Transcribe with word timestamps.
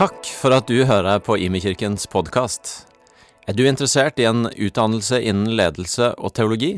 Takk 0.00 0.30
for 0.32 0.54
at 0.56 0.64
du 0.64 0.78
hører 0.88 1.18
på 1.20 1.34
Imekirkens 1.36 2.06
podkast. 2.08 2.70
Er 3.44 3.52
du 3.52 3.66
interessert 3.68 4.16
i 4.16 4.24
en 4.24 4.46
utdannelse 4.48 5.18
innen 5.20 5.50
ledelse 5.58 6.06
og 6.16 6.32
teologi? 6.38 6.70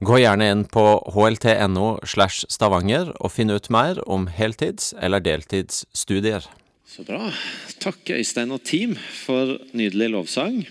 Gå 0.00 0.22
gjerne 0.22 0.46
inn 0.48 0.62
på 0.72 0.84
hlt.no 1.12 1.90
slash 2.08 2.48
stavanger 2.48 3.10
og 3.18 3.34
finn 3.34 3.52
ut 3.52 3.68
mer 3.68 4.00
om 4.08 4.24
heltids- 4.32 4.94
eller 4.96 5.20
deltidsstudier. 5.20 6.48
Så 6.88 7.04
bra. 7.04 7.28
Takk 7.84 8.14
Øystein 8.16 8.56
og 8.56 8.64
team 8.64 8.96
for 8.96 9.58
nydelig 9.76 10.14
lovsang. 10.16 10.62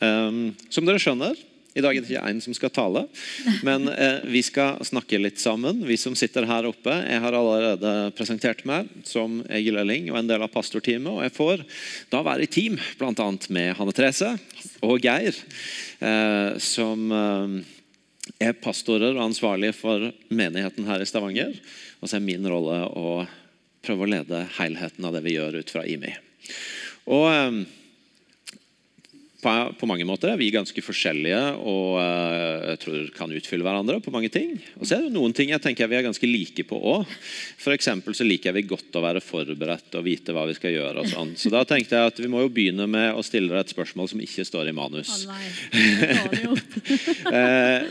Um, 0.00 0.56
som 0.72 0.88
dere 0.88 1.02
skjønner, 1.04 1.36
i 1.74 1.82
dag 1.82 1.96
er 1.96 2.04
det 2.04 2.12
ikke 2.12 2.28
én 2.30 2.40
som 2.42 2.54
skal 2.54 2.70
tale, 2.70 3.00
men 3.66 3.88
eh, 3.90 4.22
vi 4.30 4.44
skal 4.46 4.78
snakke 4.86 5.18
litt 5.18 5.40
sammen. 5.42 5.80
Vi 5.88 5.96
som 5.98 6.14
sitter 6.14 6.46
her 6.46 6.68
oppe. 6.68 6.94
Jeg 7.02 7.22
har 7.24 7.34
allerede 7.34 8.12
presentert 8.14 8.62
meg 8.68 8.90
som 9.08 9.40
Egil 9.50 9.80
Elling 9.82 10.06
og 10.12 10.20
en 10.20 10.30
del 10.30 10.44
av 10.46 10.52
pastorteamet. 10.54 11.10
Og 11.10 11.24
jeg 11.26 11.34
får 11.34 11.64
da 12.14 12.22
være 12.22 12.46
i 12.46 12.50
team 12.54 12.78
bl.a. 13.00 13.28
med 13.50 13.74
Hanne 13.80 13.94
Therese 13.96 14.36
og 14.86 15.02
Geir, 15.02 15.34
eh, 15.98 16.54
som 16.62 17.10
eh, 17.18 17.60
er 18.38 18.58
pastorer 18.62 19.10
og 19.16 19.26
ansvarlige 19.26 19.74
for 19.74 20.12
menigheten 20.30 20.86
her 20.86 21.02
i 21.02 21.10
Stavanger. 21.10 21.58
Og 21.98 22.06
så 22.06 22.20
er 22.20 22.28
min 22.30 22.46
rolle 22.46 22.84
å 22.86 23.24
prøve 23.84 24.06
å 24.06 24.14
lede 24.14 24.46
helheten 24.60 25.10
av 25.10 25.18
det 25.18 25.26
vi 25.26 25.34
gjør 25.34 25.58
ut 25.58 25.74
fra 25.74 25.82
IMI. 25.90 26.14
Og 27.10 27.32
eh, 27.34 27.64
på, 29.44 29.52
på, 29.78 29.88
mange 29.88 30.06
måter 30.08 30.30
er 30.32 30.38
vi 30.40 30.48
ganske 30.54 30.82
forskjellige 30.84 31.40
og 31.60 31.98
uh, 32.00 32.70
jeg 32.70 32.80
tror 32.80 33.10
kan 33.16 33.32
utfylle 33.36 33.66
hverandre 33.66 33.98
på 34.00 34.12
mange 34.14 34.30
ting. 34.32 34.54
Og 34.78 34.88
så 34.88 34.96
er 34.96 35.04
det 35.04 35.12
noen 35.14 35.34
ting 35.36 35.52
jeg 35.52 35.60
tenker 35.62 35.90
vi 35.90 35.98
er 35.98 36.06
ganske 36.06 36.28
like 36.28 36.64
på 36.68 36.78
òg. 36.78 37.10
F.eks. 37.60 37.90
så 38.16 38.26
liker 38.26 38.56
vi 38.56 38.64
godt 38.68 38.96
å 38.96 39.02
være 39.04 39.20
forberedt 39.24 39.98
og 39.98 40.06
vite 40.06 40.32
hva 40.34 40.46
vi 40.48 40.56
skal 40.56 40.72
gjøre. 40.72 41.04
og 41.04 41.10
sånn. 41.12 41.34
Så 41.40 41.52
da 41.52 41.64
tenkte 41.68 41.98
jeg 41.98 42.12
at 42.12 42.22
vi 42.22 42.30
må 42.32 42.44
jo 42.46 42.52
begynne 42.54 42.86
med 42.90 43.12
å 43.12 43.24
stille 43.26 43.52
deg 43.52 43.66
et 43.66 43.74
spørsmål 43.74 44.10
som 44.14 44.22
ikke 44.24 44.46
står 44.48 44.70
i 44.70 44.76
manus. 44.76 45.12
Oh, 45.28 46.56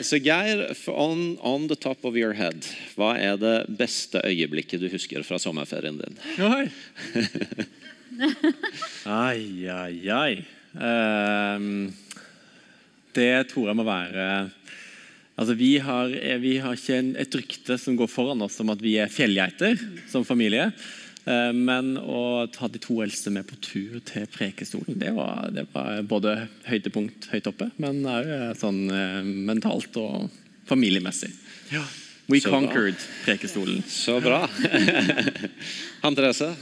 så 0.10 0.22
Geir, 0.24 0.66
on, 0.90 1.38
on, 1.42 1.70
the 1.70 1.78
top 1.78 2.04
of 2.08 2.18
your 2.18 2.34
head, 2.38 2.66
hva 2.98 3.14
er 3.20 3.38
det 3.42 3.56
beste 3.78 4.22
øyeblikket 4.26 4.82
du 4.82 4.90
husker 4.92 5.24
fra 5.28 5.40
sommerferien 5.42 6.02
din? 6.02 6.20
Oi. 6.44 6.66
ai, 9.06 9.70
ai, 9.70 9.96
ai. 10.10 10.63
Ehm, 10.80 11.94
det 13.14 13.32
tror 13.52 13.70
jeg 13.70 13.78
må 13.78 13.86
være 13.88 14.28
Altså, 15.34 15.56
vi 15.58 15.80
har, 15.82 16.12
vi 16.44 16.58
har 16.62 16.76
ikke 16.78 16.98
et 17.18 17.36
rykte 17.40 17.78
som 17.82 17.96
går 17.98 18.10
foran 18.12 18.44
oss 18.46 18.60
om 18.62 18.70
at 18.70 18.82
vi 18.86 19.00
er 19.02 19.10
fjellgeiter 19.10 19.80
som 20.12 20.22
familie. 20.28 20.68
Ehm, 21.26 21.64
men 21.66 21.96
å 21.98 22.46
ta 22.54 22.70
de 22.70 22.78
to 22.78 23.00
eldste 23.02 23.34
med 23.34 23.48
på 23.50 23.58
tur 23.58 23.98
til 24.06 24.28
Prekestolen, 24.30 25.00
det 25.02 25.10
var, 25.18 25.50
det 25.56 25.66
var 25.74 26.06
både 26.06 26.36
høydepunkt 26.68 27.32
høyt 27.34 27.50
oppe, 27.50 27.72
men 27.82 28.06
òg 28.06 28.30
sånn 28.62 28.84
eh, 28.94 29.20
mentalt 29.50 29.98
og 29.98 30.30
familiemessig. 30.70 31.32
Ja. 31.74 31.82
We 32.30 32.40
Så 32.40 32.54
conquered 32.54 32.96
bra. 32.96 33.10
Prekestolen. 33.26 33.82
Så 33.90 34.20
bra. 34.22 34.46
Han 36.06 36.16
Therese? 36.16 36.54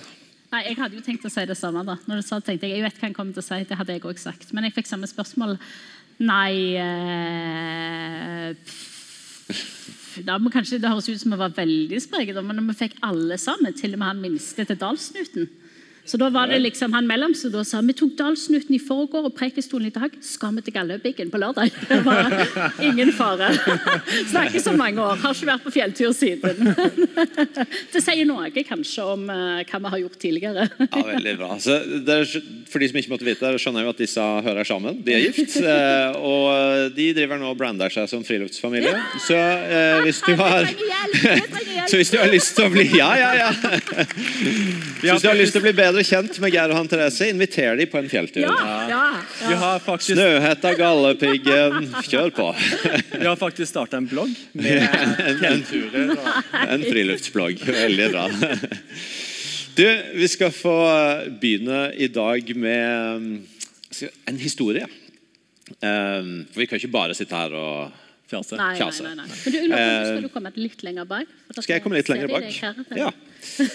Nei, 0.52 0.66
Jeg 0.68 0.78
hadde 0.82 0.98
jo 1.00 1.06
tenkt 1.06 1.26
å 1.26 1.32
si 1.32 1.46
det 1.48 1.58
samme. 1.58 1.84
da. 1.88 1.98
Når 2.08 2.20
du 2.20 2.28
sa, 2.28 2.40
tenkte 2.40 2.68
Jeg 2.68 2.82
jeg 2.82 2.84
vet 2.84 2.98
hva 3.00 3.08
han 3.08 3.14
kommer 3.16 3.34
til 3.34 3.44
å 3.44 3.48
si, 3.48 3.64
det 3.68 3.78
hadde 3.78 3.94
jeg 3.96 4.04
også 4.04 4.32
sagt. 4.32 4.54
Men 4.54 4.68
jeg 4.68 4.76
fikk 4.76 4.88
samme 4.90 5.08
spørsmål. 5.08 5.58
Nei 6.22 6.76
eh, 6.78 8.52
da, 10.28 10.36
kanskje 10.54 10.78
Det 10.78 10.92
høres 10.92 11.08
ut 11.10 11.22
som 11.22 11.34
vi 11.34 11.40
var 11.40 11.56
veldig 11.56 12.02
spreke, 12.04 12.44
men 12.44 12.68
vi 12.68 12.78
fikk 12.78 13.00
alle 13.08 13.38
sammen, 13.42 13.74
til 13.74 13.96
og 13.96 14.02
med 14.02 14.12
han 14.12 14.22
minste 14.22 14.66
til 14.68 14.78
Dalsnuten 14.78 15.48
så 16.12 16.18
da 16.20 16.28
var 16.30 16.50
det 16.52 16.58
liksom 16.60 16.92
han 16.92 17.06
mellomste 17.08 17.48
da 17.54 17.62
sa 17.64 17.80
vi 17.88 17.94
tok 17.96 18.18
Dalsnuten 18.20 18.76
i 18.76 18.80
forgår 18.84 19.30
og 19.30 19.36
Preikestolen 19.38 19.88
i 19.88 19.94
dag. 19.96 20.12
Skal 20.20 20.58
vi 20.58 20.64
til 20.66 20.74
Galdhøpiggen 20.76 21.30
på 21.32 21.40
lørdag? 21.40 21.72
Det 21.88 22.02
var 22.04 22.34
ingen 22.84 23.14
fare. 23.16 23.48
Snakker 24.34 24.60
så 24.60 24.74
mange 24.76 25.00
år. 25.00 25.22
Har 25.22 25.32
ikke 25.32 25.48
vært 25.48 25.64
på 25.64 25.72
fjelltur 25.72 26.12
siden. 26.12 26.74
Det 27.94 28.02
sier 28.04 28.28
noe 28.28 28.52
kanskje 28.52 29.06
om 29.08 29.24
uh, 29.32 29.62
hva 29.64 29.80
vi 29.86 29.94
har 29.94 30.02
gjort 30.04 30.20
tidligere. 30.20 30.68
Ja, 30.84 31.06
veldig 31.14 31.38
bra. 31.40 31.56
Er, 31.56 32.28
for 32.68 32.84
de 32.84 32.92
som 32.92 33.00
ikke 33.00 33.14
måtte 33.14 33.30
vite 33.30 33.48
det, 33.48 33.64
skjønner 33.64 33.88
jeg 33.88 33.96
at 33.96 34.04
disse 34.04 34.28
hører 34.50 34.68
sammen. 34.68 35.00
De 35.08 35.16
er 35.16 35.24
gift. 35.30 35.56
Uh, 35.64 36.20
og 36.20 36.92
de 36.98 37.08
driver 37.16 37.40
nå 37.40 37.54
og 37.56 37.64
brander 37.64 37.96
seg 37.96 38.12
som 38.12 38.28
friluftsfamilie. 38.28 38.98
Så 39.30 39.40
eh, 39.40 40.02
hvis 40.04 40.20
du 40.28 40.36
har 40.36 40.68
Så 41.88 41.98
hvis 42.00 42.12
du 42.12 42.20
har 42.20 42.30
lyst 42.32 42.56
til 42.58 42.68
å 42.68 42.72
bli 42.74 42.86
Ja, 42.98 43.10
ja, 43.16 43.32
ja. 43.38 43.50
Hvis 45.02 45.24
du 45.24 45.30
har 45.30 45.38
lyst 45.40 45.56
til 45.56 45.64
å 45.64 45.66
bli 45.70 45.74
bedre 45.78 46.01
bedre 46.02 46.08
kjent 46.08 46.40
med 46.42 46.54
Geir 46.54 46.72
og 46.72 46.78
han 46.78 46.90
Therese, 46.90 47.28
inviter 47.30 47.78
de 47.78 47.86
på 47.90 48.00
en 48.00 48.10
fjelltur. 48.10 48.44
Ja, 48.44 48.88
ja, 48.90 49.02
ja. 49.52 49.72
Faktisk... 49.84 50.16
Snøhetta, 50.16 50.74
Galdhøpiggen, 50.78 51.92
kjør 52.08 52.32
på. 52.36 52.48
Vi 53.14 53.26
har 53.26 53.38
faktisk 53.38 53.70
starta 53.70 54.00
en 54.02 54.08
blogg 54.10 54.34
med 54.54 54.82
fjellturer. 55.42 56.14
Og... 56.16 56.58
En 56.64 56.86
friluftsblogg. 56.86 57.62
Veldig 57.68 58.10
bra. 58.14 58.28
Du, 59.78 59.86
vi 60.18 60.28
skal 60.28 60.52
få 60.52 60.76
begynne 61.42 61.92
i 61.96 62.10
dag 62.12 62.56
med 62.60 63.28
en 64.28 64.42
historie. 64.42 64.88
For 65.72 66.60
vi 66.60 66.68
kan 66.68 66.82
ikke 66.82 66.92
bare 66.92 67.18
sitte 67.18 67.38
her 67.38 67.58
og 67.58 68.00
Fjase. 68.32 68.56
Nei, 68.56 68.78
nei, 68.80 68.86
nei, 68.88 69.16
nei. 69.20 69.26
Men 69.28 69.66
du, 69.68 70.06
skal 70.08 70.22
du 70.24 70.28
komme 70.32 70.52
litt 70.56 70.86
lenger 70.88 71.04
bak? 71.04 71.32
Skal 71.58 71.74
jeg 71.74 71.84
komme 71.84 72.00
litt 72.00 72.08
lenger 72.08 72.32
bak? 72.32 72.46
Ja. 72.96 73.10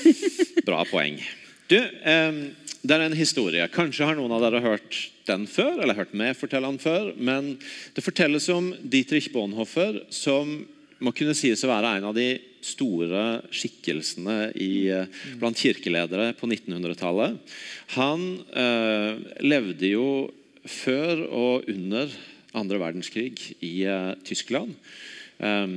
Bra 0.71 0.79
poeng. 0.89 1.19
Du, 1.67 1.77
Det 1.77 2.95
er 2.95 3.03
en 3.03 3.17
historie. 3.19 3.65
Kanskje 3.75 4.07
har 4.07 4.15
noen 4.15 4.31
av 4.37 4.45
dere 4.45 4.63
hørt 4.63 4.99
den 5.27 5.49
før, 5.51 5.81
eller 5.83 5.99
hørt 5.99 6.15
meg 6.15 6.37
fortelle 6.39 6.69
den 6.71 6.79
før. 6.79 7.09
Men 7.19 7.57
det 7.97 8.05
fortelles 8.05 8.47
om 8.55 8.71
Dietrich 8.79 9.33
Bonhoeffer, 9.35 10.05
som 10.15 10.61
må 11.03 11.13
kunne 11.17 11.35
sies 11.37 11.65
å 11.67 11.71
være 11.71 11.97
en 11.99 12.07
av 12.09 12.15
de 12.17 12.29
store 12.65 13.25
skikkelsene 13.55 14.53
i, 14.55 14.89
eh, 14.95 15.11
blant 15.41 15.59
kirkeledere 15.59 16.33
på 16.39 16.49
1900-tallet. 16.49 17.37
Han 17.99 18.25
eh, 18.55 19.19
levde 19.45 19.91
jo 19.93 20.07
før 20.67 21.27
og 21.27 21.69
under 21.71 22.15
andre 22.57 22.81
verdenskrig 22.81 23.35
i 23.61 23.75
eh, 23.85 24.15
Tyskland. 24.27 24.73
Eh, 25.39 25.77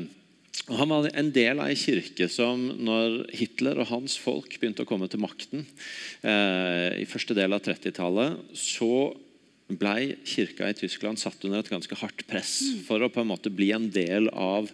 Han 0.68 0.92
var 0.92 1.08
en 1.14 1.32
del 1.34 1.62
av 1.62 1.70
en 1.72 1.80
kirke 1.80 2.28
som 2.32 2.68
når 2.78 3.24
Hitler 3.34 3.80
og 3.82 3.90
hans 3.94 4.18
folk 4.22 4.60
begynte 4.60 4.84
å 4.86 4.90
komme 4.90 5.08
til 5.10 5.22
makten 5.24 5.64
eh, 6.22 7.00
i 7.00 7.08
første 7.10 7.38
del 7.38 7.56
av 7.56 7.64
30-tallet, 7.66 8.38
så 8.54 9.10
ble 9.70 10.18
kirka 10.26 10.68
i 10.70 10.76
Tyskland 10.78 11.22
satt 11.22 11.44
under 11.46 11.62
et 11.62 11.70
ganske 11.70 11.98
hardt 12.02 12.24
press 12.30 12.56
for 12.88 13.02
å 13.06 13.12
på 13.14 13.22
en 13.22 13.30
måte 13.30 13.52
bli 13.54 13.70
en 13.76 13.86
del 13.94 14.30
av 14.34 14.70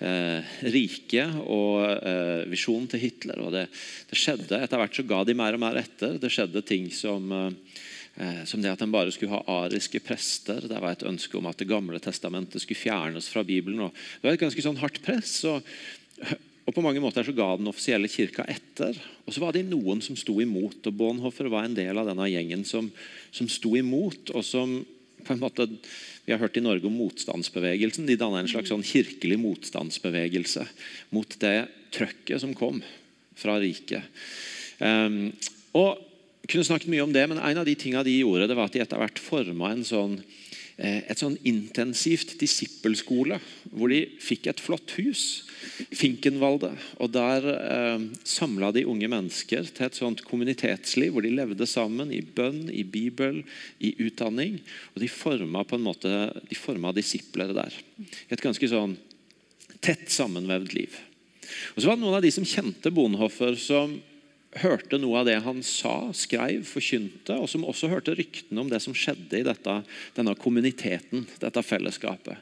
eh, 0.00 0.52
riket 0.64 1.36
og 1.44 1.84
eh, 1.84 2.48
visjonen 2.48 2.88
til 2.90 3.04
Hitler. 3.04 3.44
Og 3.44 3.52
det, 3.56 3.66
det, 4.08 4.16
skjedde, 4.16 4.60
Etter 4.60 4.80
hvert 4.80 4.96
så 4.96 5.06
ga 5.08 5.22
de 5.28 5.36
mer 5.36 5.56
og 5.56 5.64
mer 5.64 5.80
etter. 5.82 6.16
Det 6.20 6.32
skjedde 6.32 6.64
ting 6.64 6.88
som 6.92 7.28
Eh, 7.32 7.89
som 8.44 8.60
det 8.60 8.72
at 8.72 8.82
en 8.84 8.92
bare 8.92 9.12
skulle 9.14 9.32
ha 9.32 9.62
ariske 9.64 10.02
prester. 10.04 10.66
Det 10.68 10.80
var 10.82 10.92
et 10.92 11.06
ønske 11.08 11.38
om 11.38 11.46
at 11.48 11.56
Det 11.60 11.68
gamle 11.70 12.00
testamentet 12.02 12.60
skulle 12.60 12.80
fjernes 12.80 13.30
fra 13.32 13.44
Bibelen. 13.46 13.80
Og 13.86 13.94
det 13.94 14.28
var 14.28 14.36
et 14.36 14.42
ganske 14.44 14.64
sånn 14.64 14.80
hardt 14.82 15.00
press. 15.04 15.38
Og, 15.48 15.64
og 16.66 16.74
På 16.76 16.84
mange 16.84 17.00
måter 17.00 17.24
så 17.24 17.32
ga 17.32 17.54
den 17.56 17.70
offisielle 17.70 18.10
kirka 18.12 18.44
etter. 18.44 18.98
Og 19.24 19.32
så 19.32 19.40
var 19.40 19.56
det 19.56 19.64
noen 19.70 20.02
som 20.04 20.18
sto 20.20 20.36
imot. 20.42 20.84
og 20.84 20.98
Bonhoeffer 21.00 21.48
var 21.48 21.64
en 21.64 21.78
del 21.78 21.96
av 21.96 22.10
denne 22.10 22.28
gjengen 22.28 22.66
som, 22.68 22.90
som 23.32 23.48
sto 23.48 23.72
imot. 23.80 24.34
og 24.34 24.44
som 24.44 24.82
på 25.24 25.32
en 25.32 25.40
måte, 25.40 25.68
Vi 26.24 26.32
har 26.32 26.38
hørt 26.38 26.56
i 26.56 26.62
Norge 26.62 26.86
om 26.86 26.94
motstandsbevegelsen. 26.94 28.06
De 28.06 28.16
danna 28.16 28.38
en 28.40 28.48
slags 28.48 28.70
sånn 28.70 28.84
kirkelig 28.86 29.38
motstandsbevegelse 29.40 30.66
mot 31.10 31.32
det 31.40 31.68
trøkket 31.90 32.40
som 32.40 32.52
kom 32.54 32.82
fra 33.34 33.56
riket. 33.58 34.04
Um, 34.78 35.32
og 35.74 35.98
kunne 36.48 36.66
snakket 36.66 36.90
mye 36.92 37.04
om 37.04 37.12
det, 37.12 37.26
men 37.28 37.38
En 37.38 37.58
av 37.60 37.66
de 37.66 37.74
tingene 37.74 38.04
de 38.06 38.20
gjorde, 38.20 38.48
det 38.48 38.56
var 38.56 38.70
at 38.70 38.76
de 38.76 38.82
etter 38.84 39.00
hvert 39.00 39.20
forma 39.20 39.72
en 39.72 39.84
sånn, 39.84 40.22
eh, 40.78 41.02
et 41.10 41.18
sånn 41.18 41.36
intensivt 41.44 42.38
disippelskole, 42.40 43.40
hvor 43.70 43.92
de 43.92 44.06
fikk 44.20 44.48
et 44.48 44.60
flott 44.60 44.96
hus, 44.98 45.44
Finkenvalde. 45.92 46.72
og 46.98 47.12
Der 47.12 47.44
eh, 47.44 48.06
samla 48.24 48.72
de 48.72 48.86
unge 48.88 49.08
mennesker 49.08 49.68
til 49.68 49.86
et 49.86 49.98
sånt 49.98 50.24
kommunitetsliv 50.24 51.12
hvor 51.12 51.22
de 51.22 51.34
levde 51.34 51.66
sammen 51.68 52.12
i 52.12 52.22
bønn, 52.22 52.70
i 52.72 52.82
Bibel, 52.82 53.42
i 53.80 53.94
utdanning. 54.00 54.60
Og 54.94 55.02
de 55.04 55.08
forma 55.08 55.64
på 55.64 55.76
en 55.76 55.84
måte, 55.84 56.08
de 56.48 56.56
forma 56.56 56.94
disipler 56.96 57.52
der. 57.52 57.76
Et 58.30 58.40
ganske 58.40 58.68
sånn 58.68 58.96
tett 59.80 60.08
sammenvevd 60.12 60.74
liv. 60.76 60.96
Og 61.74 61.82
så 61.82 61.88
var 61.88 61.96
det 61.96 62.04
Noen 62.04 62.18
av 62.18 62.24
de 62.24 62.32
som 62.34 62.46
kjente 62.46 62.92
Bonhoffer, 62.94 63.56
som 63.60 63.98
hørte 64.58 64.98
noe 64.98 65.20
av 65.20 65.28
det 65.28 65.36
han 65.44 65.60
sa, 65.66 66.10
skrev, 66.16 66.64
forkynte, 66.66 67.36
og 67.38 67.46
som 67.50 67.66
også 67.68 67.90
hørte 67.92 68.16
ryktene 68.18 68.64
om 68.64 68.70
det 68.70 68.80
som 68.82 68.96
skjedde 68.96 69.38
i 69.38 69.46
dette, 69.46 69.76
denne 70.16 70.34
kommuniteten, 70.38 71.26
dette 71.42 71.62
fellesskapet. 71.62 72.40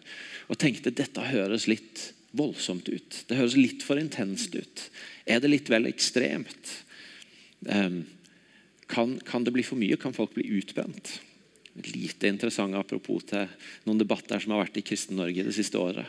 Og 0.48 0.60
tenkte 0.60 0.94
dette 0.94 1.26
høres 1.28 1.68
litt 1.68 2.12
voldsomt 2.36 2.88
ut. 2.88 3.22
Det 3.28 3.36
høres 3.36 3.56
litt 3.58 3.84
for 3.84 4.00
intenst 4.00 4.56
ut. 4.56 4.84
Er 5.28 5.42
det 5.44 5.52
litt 5.52 5.72
vel 5.72 5.88
ekstremt? 5.90 6.74
Um, 7.68 8.04
kan, 8.88 9.18
kan 9.24 9.44
det 9.44 9.52
bli 9.52 9.64
for 9.66 9.80
mye? 9.80 9.98
Kan 10.00 10.16
folk 10.16 10.32
bli 10.36 10.46
utbrent? 10.60 11.18
Lite 11.84 12.30
interessant 12.30 12.74
apropos 12.74 13.26
til 13.28 13.44
noen 13.86 14.00
debatter 14.00 14.40
som 14.40 14.54
har 14.54 14.64
vært 14.64 14.80
i 14.80 14.86
Kristen-Norge 14.86 15.44
det 15.46 15.54
siste 15.54 15.78
året. 15.78 16.08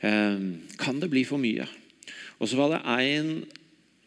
Eh, 0.00 0.40
kan 0.80 1.02
det 1.02 1.10
bli 1.12 1.22
for 1.28 1.38
mye? 1.42 1.68
Og 2.38 2.50
så 2.50 2.58
var 2.58 2.72
det 2.72 2.80
en 2.88 3.30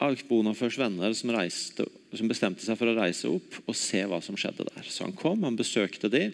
av 0.02 0.22
Bonhoffers 0.28 0.78
venner 0.80 1.14
som, 1.16 1.32
reiste, 1.34 1.86
som, 2.12 2.28
bestemte 2.30 2.64
seg 2.64 2.78
for 2.78 2.90
å 2.90 2.96
reise 2.96 3.30
opp 3.30 3.58
og 3.64 3.76
se 3.78 4.02
hva 4.08 4.20
som 4.24 4.38
skjedde 4.38 4.66
der. 4.68 4.86
Så 4.88 5.06
han 5.06 5.16
kom, 5.16 5.44
han 5.46 5.58
besøkte 5.58 6.10
de, 6.12 6.28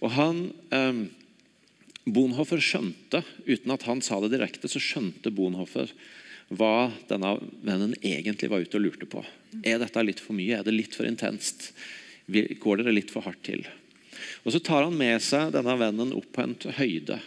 og 0.00 0.12
han 0.16 0.44
eh, 0.74 1.04
Bonhoeffer 2.04 2.60
skjønte, 2.60 3.22
uten 3.48 3.72
at 3.72 3.86
han 3.88 4.02
sa 4.04 4.20
det 4.20 4.34
direkte, 4.34 4.68
så 4.68 4.82
skjønte 4.82 5.32
Bonhoeffer 5.34 5.92
hva 6.52 6.90
denne 7.08 7.38
vennen 7.64 7.94
egentlig 8.04 8.50
var 8.52 8.64
ute 8.64 8.76
og 8.76 8.84
lurte 8.84 9.08
på. 9.08 9.22
Er 9.64 9.80
dette 9.80 10.04
litt 10.04 10.20
for 10.20 10.36
mye? 10.36 10.58
Er 10.58 10.66
det 10.66 10.74
litt 10.76 10.96
for 10.96 11.08
intenst? 11.08 11.70
Går 12.28 12.82
dere 12.82 12.92
litt 12.92 13.12
for 13.12 13.24
hardt 13.24 13.40
til? 13.46 13.64
Og 14.44 14.52
Så 14.52 14.60
tar 14.60 14.84
han 14.84 14.96
med 14.96 15.22
seg 15.24 15.54
denne 15.54 15.74
vennen 15.80 16.12
opp 16.16 16.28
på 16.32 16.44
en 16.44 16.54
høyde. 16.76 17.18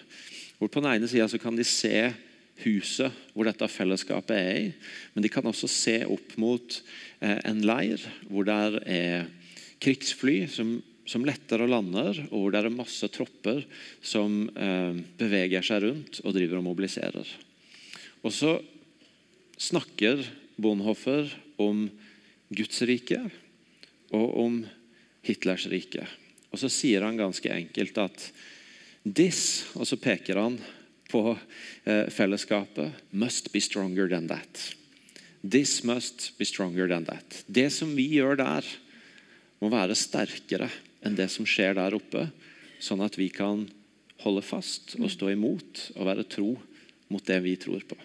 hvor 0.58 0.70
På 0.70 0.82
den 0.82 0.94
ene 0.94 1.10
sida 1.10 1.28
kan 1.42 1.58
de 1.58 1.66
se 1.66 2.14
huset 2.64 3.14
hvor 3.34 3.48
dette 3.48 3.70
fellesskapet 3.70 4.36
er 4.36 4.60
i, 4.60 4.68
men 5.14 5.26
de 5.26 5.32
kan 5.32 5.46
også 5.46 5.70
se 5.72 5.98
opp 6.10 6.36
mot 6.42 6.80
eh, 7.22 7.40
en 7.48 7.62
leir 7.66 8.02
hvor 8.30 8.48
det 8.48 8.84
er 8.90 9.28
krigsfly 9.84 10.48
som, 10.50 10.78
som 11.06 11.26
letter 11.28 11.62
og 11.64 11.72
lander, 11.72 12.24
og 12.32 12.38
hvor 12.38 12.54
det 12.54 12.64
er 12.64 12.74
masse 12.74 13.10
tropper 13.14 13.64
som 14.02 14.48
eh, 14.50 14.98
beveger 15.20 15.66
seg 15.66 15.84
rundt 15.86 16.22
og 16.24 16.34
driver 16.38 16.62
og 16.62 16.68
mobiliserer. 16.72 17.36
Og 18.26 18.34
så 18.34 18.58
snakker 19.58 20.26
Bonhoeffer 20.58 21.30
om 21.62 21.86
Guds 22.54 22.82
rike 22.90 23.20
og 24.16 24.38
om 24.42 24.62
Hitlers 25.28 25.68
rike. 25.70 26.06
Og 26.52 26.62
så 26.62 26.70
sier 26.72 27.04
han 27.06 27.20
ganske 27.20 27.52
enkelt 27.52 27.98
at 28.02 28.30
this, 29.04 29.68
og 29.76 29.88
så 29.88 30.00
peker 30.00 30.40
han 30.40 30.58
på 31.12 31.38
eh, 31.86 32.08
fellesskapet, 32.14 32.92
must 33.12 33.52
be 33.54 33.62
stronger 33.62 34.10
than 34.10 34.28
that. 34.28 34.76
This 35.42 35.84
must 35.84 36.38
be 36.38 36.46
stronger 36.46 36.88
than 36.88 37.06
that. 37.06 37.44
Det 37.48 37.70
som 37.74 37.96
vi 37.96 38.08
gjør 38.18 38.38
der, 38.40 38.68
må 39.58 39.72
være 39.74 39.96
sterkere 39.98 40.70
enn 41.06 41.16
det 41.18 41.30
som 41.34 41.48
skjer 41.48 41.78
der 41.78 41.96
oppe, 41.98 42.28
sånn 42.84 43.02
at 43.02 43.18
vi 43.18 43.30
kan 43.34 43.66
holde 44.22 44.44
fast 44.46 44.96
og 45.00 45.10
stå 45.14 45.32
imot 45.34 45.88
og 45.96 46.08
være 46.10 46.28
tro 46.30 46.52
mot 47.14 47.26
det 47.26 47.40
vi 47.46 47.56
tror 47.60 47.86
på. 47.88 47.98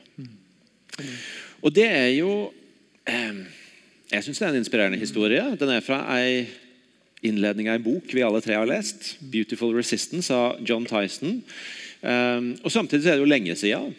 Og 1.62 1.72
det 1.74 1.88
er 1.88 2.10
jo 2.18 2.52
eh, 3.08 3.44
Jeg 4.12 4.26
syns 4.26 4.42
det 4.42 4.44
er 4.44 4.50
en 4.52 4.60
inspirerende 4.60 5.00
historie. 5.00 5.44
Den 5.56 5.70
er 5.72 5.84
fra 5.84 6.02
ei 6.18 6.44
innledning 7.24 7.70
av 7.70 7.78
en 7.78 7.84
bok 7.86 8.10
vi 8.12 8.24
alle 8.26 8.42
tre 8.44 8.58
har 8.58 8.68
lest. 8.68 9.16
'Beautiful 9.22 9.72
Resistance' 9.72 10.34
av 10.34 10.60
John 10.60 10.84
Tyson. 10.84 11.40
Eh, 12.02 12.52
og 12.60 12.74
Samtidig 12.74 13.08
er 13.08 13.18
det 13.18 13.24
jo 13.24 13.32
lenge 13.32 13.56
siden. 13.58 13.94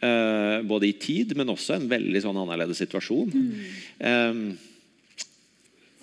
Eh, 0.00 0.56
både 0.64 0.88
i 0.88 0.96
tid, 0.96 1.36
men 1.36 1.52
også 1.52 1.76
en 1.76 1.88
veldig 1.90 2.24
sånn 2.24 2.38
annerledes 2.40 2.80
situasjon. 2.80 3.34
Mm. 3.36 4.50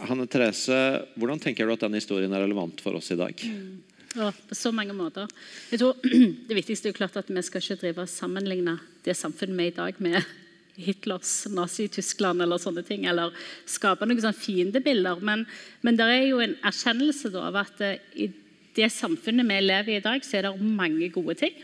Hanne 0.06 0.28
Therese, 0.30 0.78
hvordan 1.18 1.40
tenker 1.42 1.66
du 1.66 1.74
at 1.74 1.86
den 1.88 1.98
historien 1.98 2.34
er 2.36 2.44
relevant 2.46 2.84
for 2.84 3.00
oss 3.00 3.10
i 3.16 3.18
dag? 3.18 3.34
Mm. 3.42 3.80
Ja, 4.18 4.32
på 4.50 4.56
så 4.56 4.72
mange 4.72 4.94
måter. 4.98 5.30
Jeg 5.72 5.82
tror 5.82 5.98
Det 6.48 6.58
viktigste 6.58 6.90
er 6.90 6.94
jo 6.94 7.00
klart 7.00 7.18
at 7.20 7.30
vi 7.30 7.44
skal 7.46 7.64
ikke 7.64 7.82
drive 7.84 8.06
og 8.06 8.12
sammenligne 8.12 8.78
det 9.06 9.18
samfunnet 9.18 9.58
vi 9.58 9.68
er 9.68 9.74
i 9.74 9.78
dag, 9.78 10.02
med 10.04 10.18
Hitlers 10.88 11.32
Nazi-Tyskland 11.54 12.44
eller 12.46 12.62
sånne 12.62 12.84
ting, 12.86 13.06
eller 13.10 13.34
skape 13.70 14.06
noen 14.06 14.22
sånne 14.22 14.38
fiendebilder. 14.38 15.22
Men, 15.26 15.46
men 15.86 15.98
det 16.00 16.10
er 16.14 16.26
jo 16.28 16.42
en 16.44 16.58
erkjennelse 16.66 17.34
av 17.42 17.58
at 17.64 17.82
eh, 17.86 18.02
i 18.14 18.30
det 18.78 18.92
samfunnet 18.94 19.48
vi 19.50 19.58
lever 19.64 19.96
i 19.96 19.98
i 19.98 20.06
dag, 20.06 20.24
så 20.26 20.38
er 20.38 20.48
det 20.48 20.62
mange 20.62 21.10
gode 21.14 21.36
ting. 21.40 21.58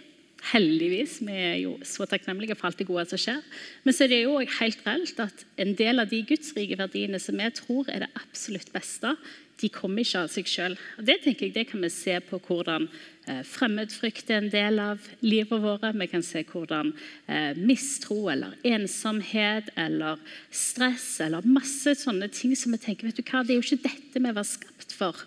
Heldigvis. 0.51 1.21
Vi 1.23 1.31
er 1.39 1.55
jo 1.61 1.77
så 1.87 2.03
takknemlige 2.09 2.57
for 2.59 2.67
alt 2.67 2.81
det 2.81 2.89
gode 2.89 3.05
som 3.07 3.21
skjer. 3.21 3.39
Men 3.85 3.95
så 3.95 4.03
er 4.03 4.11
det 4.11 4.23
jo 4.25 4.41
helt 4.59 4.81
reelt 4.83 5.21
at 5.23 5.45
en 5.61 5.71
del 5.79 6.03
av 6.03 6.11
de 6.11 6.19
gudsrike 6.27 6.77
verdiene 6.81 7.21
som 7.21 7.39
vi 7.39 7.47
tror 7.55 7.87
er 7.87 8.03
det 8.03 8.11
absolutt 8.19 8.73
beste, 8.75 9.15
de 9.61 9.69
kommer 9.71 10.03
ikke 10.03 10.23
av 10.25 10.31
seg 10.33 10.49
sjøl. 10.49 10.75
Det 10.97 11.19
det 11.23 11.65
kan 11.69 11.83
vi 11.85 11.89
se 11.93 12.17
på 12.25 12.39
hvordan 12.47 12.89
eh, 13.29 13.43
fremmedfrykt 13.47 14.31
er 14.33 14.41
en 14.41 14.51
del 14.51 14.79
av 14.81 15.07
livet 15.21 15.61
vårt. 15.63 15.85
Vi 15.95 16.07
kan 16.11 16.25
se 16.25 16.43
hvordan 16.43 16.91
eh, 17.27 17.53
mistro 17.55 18.27
eller 18.33 18.57
ensomhet 18.63 19.69
eller 19.77 20.19
stress 20.51 21.21
eller 21.21 21.45
masse 21.45 21.95
sånne 22.01 22.27
ting 22.33 22.55
som 22.57 22.73
vi 22.73 22.81
tenker 22.81 23.07
vet 23.07 23.21
du 23.21 23.23
hva, 23.23 23.43
Det 23.43 23.55
er 23.55 23.61
jo 23.61 23.67
ikke 23.67 23.87
dette 23.87 24.25
vi 24.25 24.35
var 24.35 24.47
skapt 24.47 24.97
for. 24.97 25.23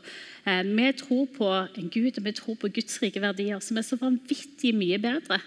Eh, 0.47 0.63
vi 0.63 0.93
tror 0.99 1.27
på 1.37 1.49
en 1.51 1.91
Gud 1.91 2.19
og 2.19 2.25
vi 2.25 2.33
tror 2.33 2.55
på 2.61 2.69
Guds 2.69 3.01
rike 3.03 3.21
verdier, 3.21 3.61
som 3.61 3.77
er 3.77 3.87
så 3.87 3.99
vanvittig 4.01 4.75
mye 4.75 4.99
bedre. 4.99 5.41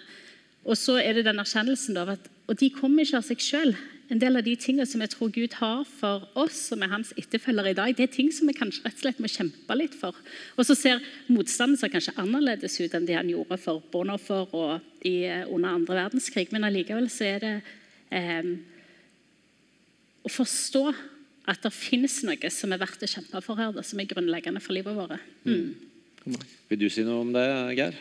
Og 0.65 0.77
så 0.77 0.97
er 0.99 1.13
det 1.15 1.25
den 1.25 1.39
erkjennelsen 1.39 1.97
av 1.97 2.17
at 2.17 2.29
Og 2.49 2.57
de 2.57 2.71
kommer 2.73 3.05
ikke 3.05 3.17
av 3.17 3.27
seg 3.27 3.37
sjøl 3.37 3.75
en 4.09 4.17
del 4.17 4.39
av 4.39 4.45
de 4.45 4.55
tingene 4.57 4.87
som 4.89 5.03
jeg 5.03 5.11
tror 5.13 5.29
Gud 5.33 5.53
har 5.59 5.83
for 5.85 6.23
oss 6.39 6.57
som 6.71 6.81
er 6.81 6.89
hans 6.89 7.11
etterfølgere 7.19 7.73
i 7.73 7.77
dag, 7.77 7.93
det 7.93 8.07
er 8.07 8.13
ting 8.13 8.31
som 8.33 8.49
vi 8.49 8.55
kanskje 8.57 8.81
rett 8.87 8.97
og 8.97 9.03
slett 9.03 9.21
må 9.21 9.29
kjempe 9.29 9.77
litt 9.77 9.93
for. 9.97 10.17
Og 10.57 10.65
så 10.65 10.75
ser 10.77 11.03
motstanden 11.29 11.77
seg 11.77 11.93
kanskje 11.93 12.15
annerledes 12.17 12.79
ut 12.81 12.95
enn 12.97 13.05
det 13.05 13.19
han 13.19 13.29
gjorde 13.29 13.59
for 13.61 13.83
Bonhoffer 13.93 14.49
og 14.57 15.05
i, 15.05 15.29
eh, 15.29 15.45
under 15.45 15.77
andre 15.77 15.99
verdenskrig, 16.01 16.49
men 16.51 16.65
allikevel 16.65 17.09
så 17.13 17.29
er 17.35 17.39
det 17.45 17.53
eh, 18.09 18.49
å 20.25 20.33
forstå 20.33 20.83
at 21.49 21.61
det 21.63 21.71
finnes 21.73 22.19
noe 22.27 22.51
som 22.53 22.73
er 22.73 22.81
verdt 22.81 23.05
å 23.05 23.09
kjempe 23.09 23.41
for 23.45 23.59
her, 23.59 23.75
som 23.85 24.01
er 24.01 24.09
grunnleggende 24.09 24.61
for 24.63 24.75
livet 24.77 24.97
vårt. 24.97 25.19
Mm. 25.47 25.75
Mm. 26.25 26.41
Vil 26.69 26.81
du 26.81 26.89
si 26.91 27.05
noe 27.07 27.23
om 27.23 27.31
det, 27.33 27.45
Geir? 27.79 27.99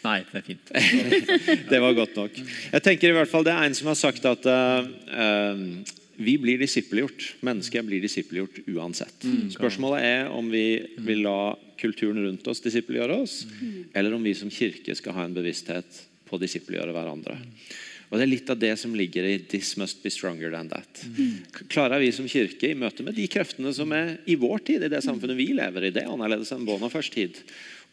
Nei, 0.00 0.20
det 0.30 0.38
er 0.38 0.44
fint. 0.46 0.70
det 1.72 1.80
var 1.82 1.96
godt 1.96 2.14
nok. 2.16 2.36
Jeg 2.72 2.84
tenker 2.84 3.10
i 3.10 3.16
hvert 3.16 3.28
fall 3.28 3.44
Det 3.44 3.52
er 3.52 3.66
en 3.66 3.74
som 3.76 3.90
har 3.90 3.98
sagt 4.00 4.24
at 4.28 4.46
uh, 4.48 4.86
vi 6.20 6.36
blir 6.40 6.60
disippelgjort. 6.60 7.26
Mennesket 7.44 7.84
blir 7.84 8.00
disippelgjort 8.04 8.62
uansett. 8.72 9.24
Mm, 9.24 9.50
Spørsmålet 9.52 10.06
er 10.06 10.32
om 10.32 10.48
vi 10.52 10.64
vil 11.04 11.24
la 11.26 11.52
kulturen 11.80 12.20
rundt 12.24 12.48
oss 12.52 12.60
disippelgjøre 12.64 13.20
oss, 13.22 13.42
mm. 13.48 13.92
eller 13.96 14.16
om 14.16 14.24
vi 14.24 14.34
som 14.36 14.52
kirke 14.52 14.92
skal 14.96 15.16
ha 15.16 15.24
en 15.24 15.36
bevissthet 15.36 16.02
på 16.28 16.36
å 16.36 16.40
disippelgjøre 16.42 16.92
hverandre. 16.92 17.38
Og 18.10 18.18
Det 18.18 18.24
er 18.24 18.30
litt 18.32 18.50
av 18.50 18.58
det 18.58 18.72
som 18.78 18.94
ligger 18.94 19.22
i 19.22 19.38
'this 19.38 19.76
must 19.78 20.02
be 20.02 20.10
stronger 20.10 20.50
than 20.50 20.68
that'. 20.68 21.04
Mm. 21.06 21.46
Klarer 21.68 22.00
vi 22.00 22.10
som 22.12 22.26
kirke 22.26 22.70
i 22.70 22.74
møte 22.74 23.04
med 23.06 23.14
de 23.14 23.26
kreftene 23.28 23.72
som 23.72 23.92
er 23.92 24.18
i 24.26 24.34
vår 24.34 24.64
tid, 24.66 24.82
i 24.82 24.88
det 24.90 25.02
samfunnet 25.04 25.36
vi 25.36 25.52
lever 25.54 25.84
i, 25.84 25.90
det 25.94 26.02
er 26.02 26.10
annerledes 26.10 26.50
enn 26.52 26.66
Bonhoeffers 26.66 27.10
tid, 27.10 27.38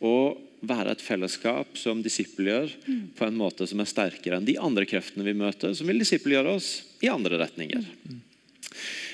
å 0.01 0.37
være 0.61 0.95
et 0.95 1.01
fellesskap 1.01 1.77
som 1.77 2.01
disippelgjør 2.01 2.73
mm. 2.87 3.03
på 3.17 3.27
en 3.27 3.37
måte 3.37 3.67
som 3.69 3.79
er 3.79 3.89
sterkere 3.89 4.37
enn 4.37 4.45
de 4.45 4.57
andre 4.57 4.85
kreftene 4.89 5.25
vi 5.25 5.37
møter, 5.37 5.75
som 5.77 5.85
vil 5.85 6.01
disippelgjøre 6.01 6.49
oss 6.49 6.83
i 7.05 7.11
andre 7.13 7.37
retninger. 7.37 7.85
Mm. 7.85 8.21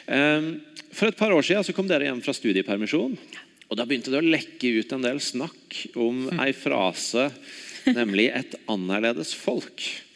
Um, 0.07 0.48
for 0.93 1.10
et 1.10 1.19
par 1.19 1.31
år 1.36 1.43
siden 1.43 1.67
så 1.67 1.75
kom 1.75 1.88
dere 1.88 2.07
hjem 2.07 2.24
fra 2.24 2.36
studiepermisjon. 2.36 3.17
og 3.67 3.77
Da 3.77 3.86
begynte 3.88 4.12
det 4.12 4.22
å 4.22 4.31
lekke 4.33 4.72
ut 4.79 4.95
en 4.95 5.03
del 5.03 5.19
snakk 5.19 5.79
om 6.00 6.29
ei 6.43 6.53
frase, 6.55 7.31
nemlig 7.91 8.31
'et 8.31 8.55
annerledes 8.72 9.36
folk'. 9.36 10.12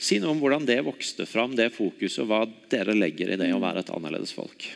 Si 0.00 0.20
noe 0.20 0.34
om 0.34 0.40
hvordan 0.42 0.66
det 0.68 0.80
vokste 0.86 1.26
fram, 1.28 1.54
det 1.56 1.72
fokuset, 1.74 2.22
og 2.24 2.30
hva 2.30 2.40
dere 2.72 2.96
legger 2.96 3.34
i 3.34 3.38
det 3.40 3.52
å 3.54 3.62
være 3.62 3.84
et 3.84 3.92
annerledes 3.94 4.34
folk. 4.36 4.66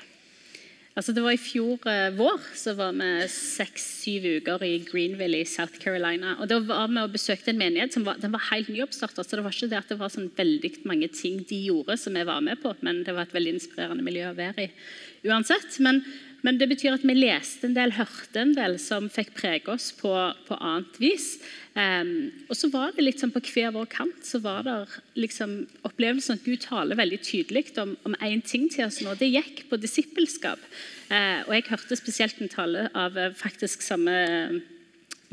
Altså 0.99 1.13
det 1.15 1.23
var 1.23 1.37
I 1.37 1.39
fjor 1.39 1.85
eh, 1.87 2.09
vår 2.19 2.41
så 2.59 2.73
var 2.75 2.97
vi 2.99 3.07
seks-syv 3.31 4.25
uker 4.41 4.65
i 4.67 4.73
Greenville 4.83 5.39
i 5.39 5.47
South 5.47 5.79
Carolina. 5.79 6.33
og 6.41 6.49
Da 6.51 6.59
var 6.59 6.91
vi 6.91 7.05
og 7.05 7.13
besøkte 7.15 7.53
en 7.53 7.61
menighet 7.61 7.95
som 7.95 8.03
var, 8.09 8.19
den 8.19 8.35
var 8.35 8.43
helt 8.49 8.73
nyoppstarta. 8.75 9.23
Så 9.23 9.39
det 9.39 9.45
var 9.45 9.55
ikke 9.55 9.69
det 9.71 9.79
at 9.79 9.93
det 9.93 9.99
var 10.01 10.11
sånn 10.11 10.27
veldig 10.35 10.73
mange 10.91 11.07
ting 11.15 11.39
de 11.47 11.61
gjorde 11.69 11.95
som 12.03 12.19
vi 12.19 12.27
var 12.27 12.43
med 12.43 12.59
på, 12.65 12.75
men 12.83 13.05
det 13.07 13.15
var 13.15 13.29
et 13.29 13.37
veldig 13.37 13.55
inspirerende 13.61 14.07
miljø 14.07 14.33
å 14.33 14.39
være 14.41 14.67
i 14.67 15.31
uansett. 15.31 15.79
Men, 15.87 16.03
men 16.47 16.59
det 16.61 16.69
betyr 16.71 16.95
at 16.95 17.05
vi 17.07 17.17
leste 17.17 17.67
en 17.67 17.75
del, 17.75 17.93
hørte 17.97 18.43
en 18.43 18.55
del 18.55 18.77
som 18.83 19.09
fikk 19.11 19.33
prege 19.39 19.73
oss 19.73 19.91
på, 19.99 20.13
på 20.47 20.59
annet 20.63 21.01
vis. 21.03 21.33
Um, 21.75 22.31
og 22.47 22.55
så 22.59 22.71
var 22.73 22.95
det 22.95 23.05
litt 23.05 23.21
sånn 23.23 23.31
På 23.31 23.43
hver 23.45 23.71
vår 23.75 23.87
kant 23.93 24.25
så 24.27 24.41
var 24.43 24.65
det 24.67 24.77
liksom 25.15 25.61
opplevelsen 25.87 26.39
at 26.39 26.47
Gud 26.47 26.65
taler 26.65 26.99
veldig 26.99 27.21
tydelig 27.23 27.69
om, 27.79 27.93
om 28.09 28.17
én 28.23 28.43
ting 28.43 28.67
til 28.71 28.87
oss 28.87 28.99
nå. 29.03 29.15
Det 29.19 29.31
gikk 29.31 29.67
på 29.71 29.79
disippelskap. 29.83 30.63
Uh, 31.11 31.43
og 31.47 31.53
jeg 31.57 31.69
hørte 31.71 31.99
spesielt 31.99 32.43
en 32.43 32.55
tale 32.55 32.89
av 32.95 33.19
uh, 33.19 33.31
faktisk 33.35 33.83
samme 33.87 34.15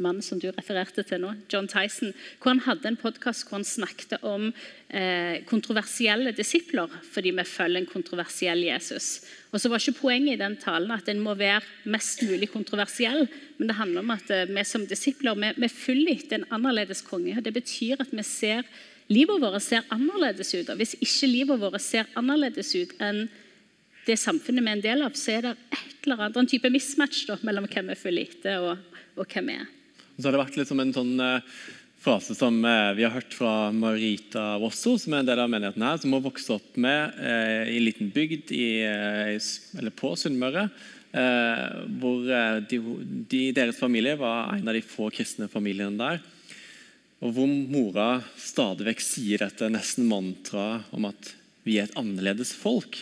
mann 0.02 0.22
som 0.24 0.40
du 0.42 0.48
refererte 0.52 1.04
til 1.08 1.22
nå, 1.24 1.32
John 1.52 1.68
Tyson, 1.72 2.14
hvor 2.40 2.54
han 2.54 2.64
hadde 2.66 2.90
en 2.92 3.00
podkast 3.00 3.46
hvor 3.46 3.60
han 3.60 3.68
snakket 3.68 4.18
om 4.26 4.50
eh, 4.90 5.42
kontroversielle 5.48 6.34
disipler 6.36 6.92
fordi 7.12 7.32
vi 7.36 7.46
følger 7.48 7.84
en 7.84 7.90
kontroversiell 7.90 8.66
Jesus. 8.66 9.22
Og 9.52 9.62
så 9.62 9.72
var 9.72 9.80
ikke 9.80 10.02
Poenget 10.02 10.36
i 10.36 10.42
den 10.42 10.58
talen 10.62 10.92
at 10.92 11.08
en 11.12 11.24
må 11.24 11.38
være 11.40 11.64
mest 11.92 12.26
mulig 12.28 12.50
kontroversiell, 12.52 13.26
men 13.58 13.72
det 13.72 13.78
handler 13.80 14.04
om 14.04 14.12
at 14.18 14.34
eh, 14.34 14.50
vi 14.50 14.66
som 14.68 14.84
disipler 14.90 15.40
vi, 15.40 15.54
vi 15.64 15.72
følger 15.72 16.18
etter 16.18 16.42
en 16.42 16.52
annerledes 16.60 17.06
konge. 17.06 17.38
og 17.38 17.46
Det 17.46 17.56
betyr 17.56 18.04
at 18.04 18.12
vi 18.12 18.28
ser 18.28 18.68
livet 19.08 19.42
vårt 19.42 19.64
ser 19.64 19.86
annerledes 19.94 20.54
ut. 20.56 20.70
Og 20.70 20.80
hvis 20.80 20.96
ikke 21.00 21.32
livet 21.32 21.62
vårt 21.62 21.82
ser 21.84 22.10
annerledes 22.18 22.74
ut 22.76 22.96
enn 23.00 23.26
det 24.06 24.18
samfunnet 24.22 24.62
vi 24.62 24.70
er 24.70 24.78
en 24.78 24.86
del 24.86 25.06
av, 25.06 25.16
så 25.18 25.38
er 25.38 25.48
det 25.48 25.56
et 25.74 26.06
eller 26.06 26.28
annet, 26.28 26.38
en 26.38 26.50
type 26.50 26.70
mismatch 26.70 27.26
da, 27.30 27.40
mellom 27.46 27.66
hvem 27.70 27.90
vi 27.90 27.98
følger 27.98 28.30
etter, 28.30 28.62
og, 28.62 29.02
og 29.18 29.26
hvem 29.32 29.50
vi 29.50 29.58
er. 29.58 29.75
Så 30.16 30.28
har 30.28 30.36
det 30.36 30.44
vært 30.46 30.58
litt 30.60 30.70
som 30.70 30.80
en 30.80 30.94
sånn 30.96 31.16
eh, 31.20 31.56
frase 32.00 32.36
som 32.38 32.60
eh, 32.64 32.92
vi 32.96 33.04
har 33.04 33.16
hørt 33.18 33.36
fra 33.36 33.72
Marita 33.76 34.56
Vosso, 34.62 34.96
som 35.02 35.16
er 35.16 35.24
en 35.24 35.30
del 35.30 35.42
av 35.44 35.50
menigheten 35.52 35.84
her, 35.84 35.98
som 36.00 36.16
har 36.16 36.24
vokst 36.24 36.52
opp 36.56 36.78
med 36.80 37.18
eh, 37.20 37.74
i 37.74 37.80
en 37.80 37.88
liten 37.88 38.12
bygd 38.16 38.54
i, 38.56 38.68
eh, 38.88 39.34
eller 39.80 39.96
på 39.96 40.14
Sunnmøre. 40.20 40.70
Eh, 41.16 41.66
hvor 42.00 42.24
de, 42.68 42.80
de, 43.32 43.42
deres 43.56 43.80
familie 43.80 44.18
var 44.20 44.56
en 44.56 44.68
av 44.68 44.76
de 44.76 44.84
få 44.84 45.10
kristne 45.16 45.50
familiene 45.52 46.00
der. 46.00 46.24
Og 47.24 47.36
hvor 47.36 47.48
mora 47.50 48.10
stadig 48.40 48.88
vekk 48.90 49.04
sier 49.04 49.44
dette 49.44 49.72
nesten 49.72 50.08
mantraet 50.08 50.92
om 50.96 51.08
at 51.10 51.32
vi 51.66 51.80
er 51.80 51.88
et 51.90 52.00
annerledes 52.00 52.52
folk. 52.56 53.00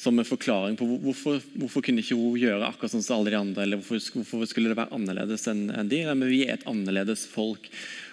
Som 0.00 0.16
en 0.16 0.24
forklaring 0.24 0.78
på 0.80 0.86
hvorfor, 1.04 1.42
hvorfor 1.60 1.84
kunne 1.84 2.00
ikke 2.00 2.16
hun 2.16 2.38
gjøre 2.40 2.64
akkurat 2.64 2.94
sånn 2.94 3.04
som 3.04 3.18
alle 3.18 3.34
de 3.34 3.40
andre. 3.40 3.66
eller 3.66 3.82
Hvorfor, 3.82 4.22
hvorfor 4.22 4.48
skulle 4.48 4.72
det 4.72 4.78
være 4.78 4.96
annerledes 4.96 5.44
enn 5.50 5.66
de? 5.90 6.04
Nei, 6.06 6.14
men 6.16 6.30
vi 6.32 6.44
er 6.46 6.54
et 6.56 6.68
annerledes 6.70 7.26
folk. 7.28 7.68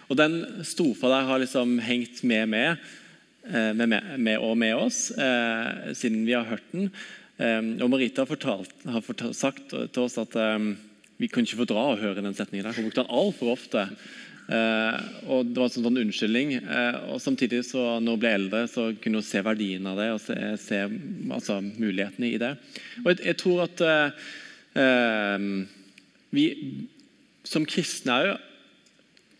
Og 0.08 0.20
Den 0.20 0.42
strofa 0.68 1.12
der 1.12 1.30
har 1.30 1.40
liksom 1.44 1.78
hengt 1.84 2.24
med 2.28 2.50
med, 2.52 2.84
eh, 3.48 3.72
med, 3.72 3.96
med, 4.18 4.36
og 4.40 4.58
med 4.60 4.76
oss 4.76 5.12
eh, 5.12 5.94
siden 5.96 6.26
vi 6.28 6.36
har 6.36 6.48
hørt 6.52 6.68
den. 6.74 6.92
Eh, 7.40 7.64
og 7.80 7.90
Marita 7.92 8.24
har, 8.24 8.32
fortalt, 8.32 8.76
har 8.84 9.04
fortalt, 9.06 9.40
sagt 9.40 9.72
til 9.72 10.04
oss 10.04 10.20
at 10.20 10.36
eh, 10.36 10.72
vi 11.18 11.32
kunne 11.32 11.48
ikke 11.48 11.64
fordra 11.64 11.88
å 11.92 12.00
høre 12.00 12.22
den 12.22 12.36
setningen. 12.36 12.68
der, 12.68 12.76
Hun 12.76 12.88
brukte 12.88 13.04
den 13.04 13.16
altfor 13.16 13.56
ofte. 13.56 13.88
Eh, 14.48 15.00
og 15.28 15.50
Det 15.52 15.60
var 15.60 15.68
en 15.68 15.76
sånn 15.76 16.02
unnskyldning. 16.04 16.54
Eh, 16.58 16.98
og 17.12 17.22
Samtidig, 17.22 17.66
så 17.68 18.00
når 18.00 18.16
hun 18.16 18.22
ble 18.22 18.34
eldre, 18.38 18.64
så 18.72 18.90
kunne 18.96 19.20
hun 19.20 19.28
se 19.28 19.44
verdien 19.44 19.88
av 19.90 20.00
det 20.00 20.10
og 20.14 20.22
se, 20.24 20.38
se 20.62 20.84
altså, 20.88 21.60
mulighetene 21.62 22.32
i 22.32 22.40
det. 22.42 22.54
Og 23.04 23.12
Jeg, 23.12 23.24
jeg 23.28 23.40
tror 23.44 23.66
at 23.66 23.84
eh, 23.88 25.48
vi 26.36 26.46
som 27.48 27.68
kristne 27.68 28.22
òg 28.24 28.46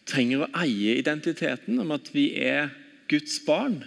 trenger 0.08 0.46
å 0.46 0.52
eie 0.64 0.96
identiteten 1.00 1.80
om 1.84 1.92
at 1.96 2.08
vi 2.14 2.30
er 2.40 2.72
Guds 3.12 3.40
barn. 3.44 3.82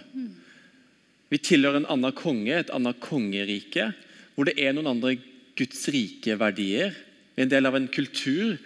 Vi 1.31 1.39
tilhører 1.41 1.81
en 1.81 1.89
annen 1.89 2.13
konge, 2.17 2.53
et 2.53 2.73
annet 2.73 2.99
kongerike, 3.01 3.91
hvor 4.35 4.49
det 4.49 4.57
er 4.61 4.75
noen 4.75 4.91
andre 4.93 5.15
Guds 5.57 5.81
rike 5.93 6.35
verdier. 6.39 6.93
Vi 7.33 7.41
er 7.41 7.47
en 7.47 7.53
del 7.53 7.69
av 7.69 7.77
en 7.77 7.89
kultur, 7.91 8.59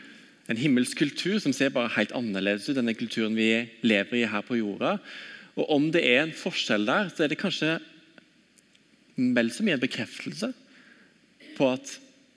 en 0.51 0.59
himmelsk 0.59 0.99
kultur 0.99 1.39
som 1.41 1.53
ser 1.55 1.73
bare 1.73 1.93
helt 1.95 2.13
annerledes 2.15 2.67
ut 2.69 2.77
enn 2.77 2.91
den 2.91 2.97
kulturen 2.97 3.37
vi 3.37 3.49
lever 3.85 4.21
i 4.21 4.27
her 4.29 4.45
på 4.45 4.59
jorda. 4.59 4.97
Og 5.55 5.69
Om 5.77 5.89
det 5.95 6.03
er 6.05 6.23
en 6.23 6.35
forskjell 6.35 6.85
der, 6.85 7.09
så 7.09 7.25
er 7.25 7.31
det 7.31 7.41
kanskje 7.41 7.79
vel 9.15 9.49
så 9.53 9.63
mye 9.65 9.77
en 9.77 9.85
bekreftelse 9.85 10.51
på 11.55 11.69
at 11.71 11.95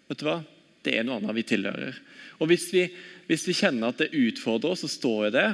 vet 0.08 0.20
du 0.20 0.28
hva, 0.28 0.38
det 0.86 0.94
er 0.94 1.04
noe 1.04 1.18
annet 1.18 1.36
vi 1.36 1.48
tilhører. 1.50 1.98
Og 2.38 2.48
Hvis 2.48 2.68
vi, 2.72 2.86
hvis 3.28 3.48
vi 3.48 3.56
kjenner 3.58 3.90
at 3.90 4.00
det 4.00 4.14
utfordrer 4.14 4.72
oss 4.72 4.86
å 4.86 4.92
stå 4.92 5.14
i 5.26 5.34
det, 5.34 5.48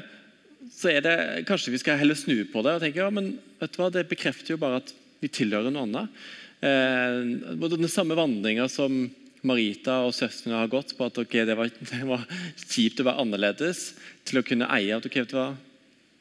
så 0.75 0.92
er 0.92 1.02
det 1.04 1.16
kanskje 1.49 1.75
vi 1.75 1.80
skal 1.82 1.99
heller 2.00 2.16
snu 2.16 2.44
på 2.52 2.62
det 2.64 2.76
og 2.76 2.84
tenke 2.84 3.02
ja, 3.02 3.11
men 3.12 3.34
vet 3.61 3.75
du 3.75 3.80
hva, 3.80 3.90
det 3.92 4.06
bekrefter 4.08 4.54
jo 4.54 4.61
bare 4.61 4.80
at 4.80 4.94
vi 5.20 5.30
tilhører 5.32 5.73
noe 5.73 5.88
annet. 5.88 6.25
Eh, 6.64 7.66
den 7.75 7.90
samme 7.92 8.16
vandringa 8.16 8.68
som 8.73 9.08
Marita 9.45 10.01
og 10.07 10.15
søstrene 10.17 10.59
har 10.59 10.73
gått 10.73 10.95
på 10.97 11.07
at 11.07 11.21
okay, 11.21 11.45
det, 11.49 11.57
var, 11.59 11.71
det 11.93 12.03
var 12.09 12.27
kjipt 12.65 13.03
å 13.03 13.09
være 13.09 13.25
annerledes, 13.25 13.87
til 14.25 14.41
å 14.41 14.47
kunne 14.47 14.71
eie 14.73 14.97
at 14.97 15.07
okay, 15.07 15.27
hva, 15.31 15.53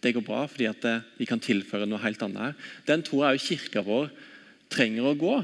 det 0.03 0.15
går 0.17 0.25
bra 0.27 0.43
fordi 0.51 0.67
det, 0.83 0.97
vi 1.19 1.27
kan 1.29 1.41
tilføre 1.41 1.87
noe 1.87 2.03
helt 2.03 2.23
annet 2.25 2.49
her. 2.49 2.57
Den 2.89 3.05
tror 3.07 3.27
jeg 3.27 3.39
jo 3.39 3.45
kirka 3.47 3.85
vår 3.87 4.09
trenger 4.73 5.07
å 5.07 5.15
gå. 5.19 5.37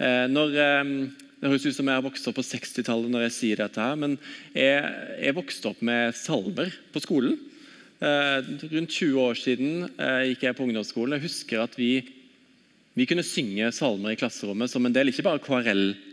Eh, 0.00 0.24
når, 0.32 0.56
eh, 0.56 0.94
det 1.40 1.48
høres 1.48 1.66
ut 1.68 1.76
som 1.76 1.88
jeg 1.88 1.96
har 2.00 2.04
vokst 2.04 2.28
opp 2.28 2.36
på 2.36 2.46
60-tallet 2.46 3.12
når 3.12 3.26
jeg 3.28 3.36
sier 3.36 3.60
dette, 3.60 3.80
her, 3.80 3.96
men 4.00 4.16
jeg, 4.56 4.80
jeg 5.20 5.36
vokste 5.36 5.72
opp 5.72 5.80
med 5.84 6.16
salmer 6.16 6.72
på 6.92 7.04
skolen. 7.04 7.36
Eh, 8.00 8.38
rundt 8.72 8.96
20 8.96 9.20
år 9.20 9.36
siden 9.36 9.86
eh, 10.00 10.30
gikk 10.30 10.46
jeg 10.46 10.56
på 10.56 10.64
ungdomsskolen. 10.64 11.18
Jeg 11.18 11.28
husker 11.28 11.64
at 11.64 11.76
vi, 11.76 11.98
vi 12.96 13.06
kunne 13.08 13.24
synge 13.26 13.68
salmer 13.76 14.14
i 14.14 14.20
klasserommet 14.20 14.72
som 14.72 14.88
en 14.88 14.94
del, 14.94 15.12
ikke 15.12 15.26
bare 15.26 15.44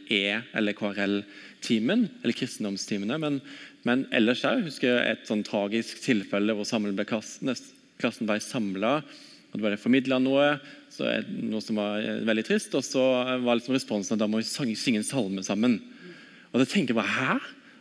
KRL-E 0.08 0.42
eller 0.58 0.74
KRL-timen, 0.74 2.08
eller 2.24 2.34
kristendomstimene, 2.34 3.18
men, 3.18 3.42
men 3.84 4.06
ellers. 4.12 4.44
Jeg 4.44 4.66
husker 4.66 5.02
et 5.04 5.28
sånn 5.28 5.44
tragisk 5.44 6.02
tilfelle 6.04 6.56
hvor 6.56 6.92
ble 6.94 7.06
klassen, 7.06 7.54
klassen 8.00 8.28
ble 8.28 8.40
samla. 8.40 9.02
Og 9.48 9.60
det 9.60 9.64
ble 9.64 9.78
formidla 9.80 10.20
noe, 10.20 10.58
noe 11.00 11.62
som 11.64 11.80
var 11.80 12.02
eh, 12.02 12.24
veldig 12.28 12.46
trist. 12.48 12.74
Og 12.76 12.84
så 12.84 13.04
var 13.44 13.58
liksom 13.58 13.78
responsen 13.78 14.18
at 14.18 14.24
da 14.24 14.28
må 14.28 14.42
vi 14.42 14.48
synge 14.48 15.00
en 15.00 15.08
salme 15.08 15.44
sammen. 15.46 15.80
Og 16.52 16.60
da 16.62 16.68
tenker 16.68 16.94
jeg 16.94 17.00
bare 17.00 17.16
Hæ? 17.16 17.38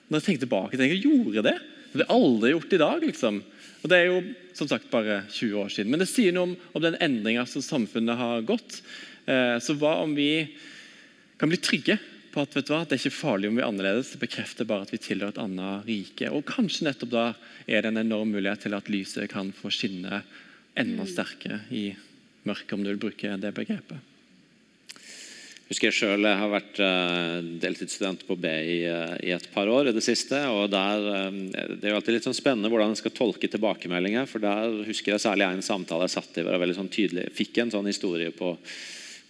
Når 0.06 0.20
jeg 0.20 0.26
tenker 0.26 0.44
tilbake, 0.44 0.76
tenker 0.78 0.94
jeg, 0.94 1.02
jeg 1.02 1.10
gjorde 1.10 1.42
det. 1.48 1.56
Det 1.90 2.04
jeg 2.04 2.14
aldri 2.14 2.52
gjort 2.52 2.74
i 2.76 2.82
dag. 2.82 3.06
liksom. 3.08 3.40
Og 3.82 3.90
Det 3.90 3.98
er 3.98 4.06
jo 4.06 4.20
som 4.56 4.68
sagt 4.70 4.86
bare 4.92 5.24
20 5.26 5.58
år 5.64 5.72
siden. 5.72 5.90
Men 5.90 6.02
det 6.02 6.08
sier 6.08 6.34
noe 6.34 6.52
om, 6.52 6.54
om 6.72 6.84
den 6.84 6.98
endringa 7.02 7.42
som 7.50 7.64
samfunnet 7.64 8.18
har 8.20 8.46
gått. 8.46 8.78
Eh, 9.26 9.56
så 9.58 9.74
hva 9.74 9.96
om 10.04 10.14
vi 10.14 10.46
kan 11.40 11.50
bli 11.50 11.58
trygge 11.60 11.98
på 12.36 12.44
at 12.44 12.56
vet 12.56 12.68
du 12.68 12.74
hva, 12.74 12.82
det 12.84 12.98
er 12.98 13.00
ikke 13.00 13.16
farlig 13.16 13.48
om 13.48 13.56
vi 13.56 13.62
er 13.62 13.70
annerledes. 13.70 14.10
Det 14.12 14.20
bekrefter 14.20 14.68
bare 14.68 14.84
at 14.84 14.92
vi 14.92 15.00
tilhører 15.00 15.32
et 15.32 15.40
annet 15.40 15.86
rike. 15.88 16.28
Og 16.36 16.44
kanskje 16.48 16.84
nettopp 16.90 17.12
da 17.14 17.28
er 17.64 17.80
det 17.80 17.92
en 17.92 18.02
enorm 18.02 18.34
mulighet 18.36 18.66
til 18.66 18.76
at 18.76 18.90
lyset 18.92 19.30
kan 19.32 19.54
få 19.56 19.72
skinne 19.72 20.20
enda 20.76 21.06
sterkere 21.08 21.62
i 21.72 21.86
mørket, 22.46 22.74
om 22.76 22.84
du 22.84 22.90
vil 22.92 23.00
bruke 23.00 23.38
det 23.40 23.52
begrepet. 23.56 24.12
husker 25.70 25.88
jeg 25.88 25.96
selv, 25.96 26.28
jeg 26.28 26.38
har 26.38 26.52
vært 26.52 26.80
eh, 26.84 27.38
deltidsstudent 27.64 28.26
på 28.28 28.36
BI 28.38 28.76
eh, 28.84 29.14
i 29.26 29.32
et 29.34 29.48
par 29.54 29.72
år 29.72 29.88
i 29.88 29.96
det 29.96 30.04
siste. 30.04 30.38
og 30.52 30.68
der, 30.70 31.08
eh, 31.14 31.40
Det 31.72 31.88
er 31.88 31.94
jo 31.94 31.96
alltid 32.02 32.18
litt 32.18 32.28
sånn 32.28 32.36
spennende 32.36 32.70
hvordan 32.70 32.92
en 32.92 33.00
skal 33.00 33.16
tolke 33.16 33.48
tilbakemeldinger. 33.48 34.28
for 34.28 34.44
Der 34.44 34.84
husker 34.86 35.16
jeg 35.16 35.24
særlig 35.24 35.48
en 35.48 35.64
samtale 35.64 36.06
jeg 36.06 36.18
satt 36.18 36.36
i 36.36 36.44
hvor 36.44 36.52
jeg 36.52 36.64
veldig 36.66 36.78
sånn 36.82 36.92
tydelig 36.92 37.26
fikk 37.32 37.64
en 37.64 37.72
sånn 37.72 37.88
historie 37.88 38.30
på 38.30 38.52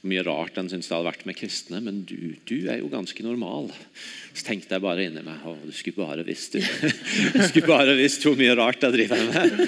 mye 0.08 0.22
rart 0.26 0.58
en 0.60 0.68
syntes 0.70 0.88
det 0.88 0.94
hadde 0.94 1.08
vært 1.08 1.24
med 1.28 1.36
kristne. 1.38 1.80
Men 1.84 2.02
du, 2.08 2.36
du 2.48 2.54
er 2.70 2.80
jo 2.80 2.90
ganske 2.92 3.24
normal. 3.26 3.70
Så 4.36 4.46
tenkte 4.46 4.76
jeg 4.76 4.84
bare 4.84 5.06
inni 5.06 5.24
meg 5.24 5.44
Å, 5.48 5.54
du 5.64 5.72
skulle 5.74 6.06
bare 6.06 6.24
visst 6.26 6.56
du. 6.56 6.60
du 7.36 7.42
skulle 7.48 7.68
bare 7.68 7.96
visst 7.98 8.24
hvor 8.26 8.36
mye 8.38 8.54
rart 8.58 8.84
jeg 8.86 8.94
driver 8.94 9.24
med. 9.30 9.66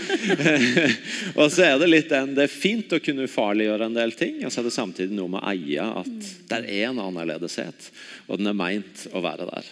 og 1.40 1.50
så 1.54 1.66
er 1.71 1.83
det 1.83 1.90
litt 1.90 2.12
den, 2.12 2.35
det 2.37 2.47
er 2.47 2.52
fint 2.52 2.95
å 2.95 3.02
kunne 3.02 3.28
ufarliggjøre 3.28 3.88
en 3.88 3.99
del 3.99 4.14
ting, 4.18 4.40
og 4.45 4.52
så 4.52 4.62
er 4.62 4.68
det 4.68 4.76
samtidig 4.76 5.16
noe 5.18 5.33
med 5.35 5.42
å 5.42 5.52
eie 5.52 5.90
at 6.02 6.30
det 6.50 6.62
er 6.62 6.88
en 6.90 7.02
annerledeshet, 7.02 7.90
og 8.28 8.40
den 8.40 8.50
er 8.50 8.59
meint 8.59 9.07
å 9.12 9.23
være 9.25 9.49
der. 9.50 9.68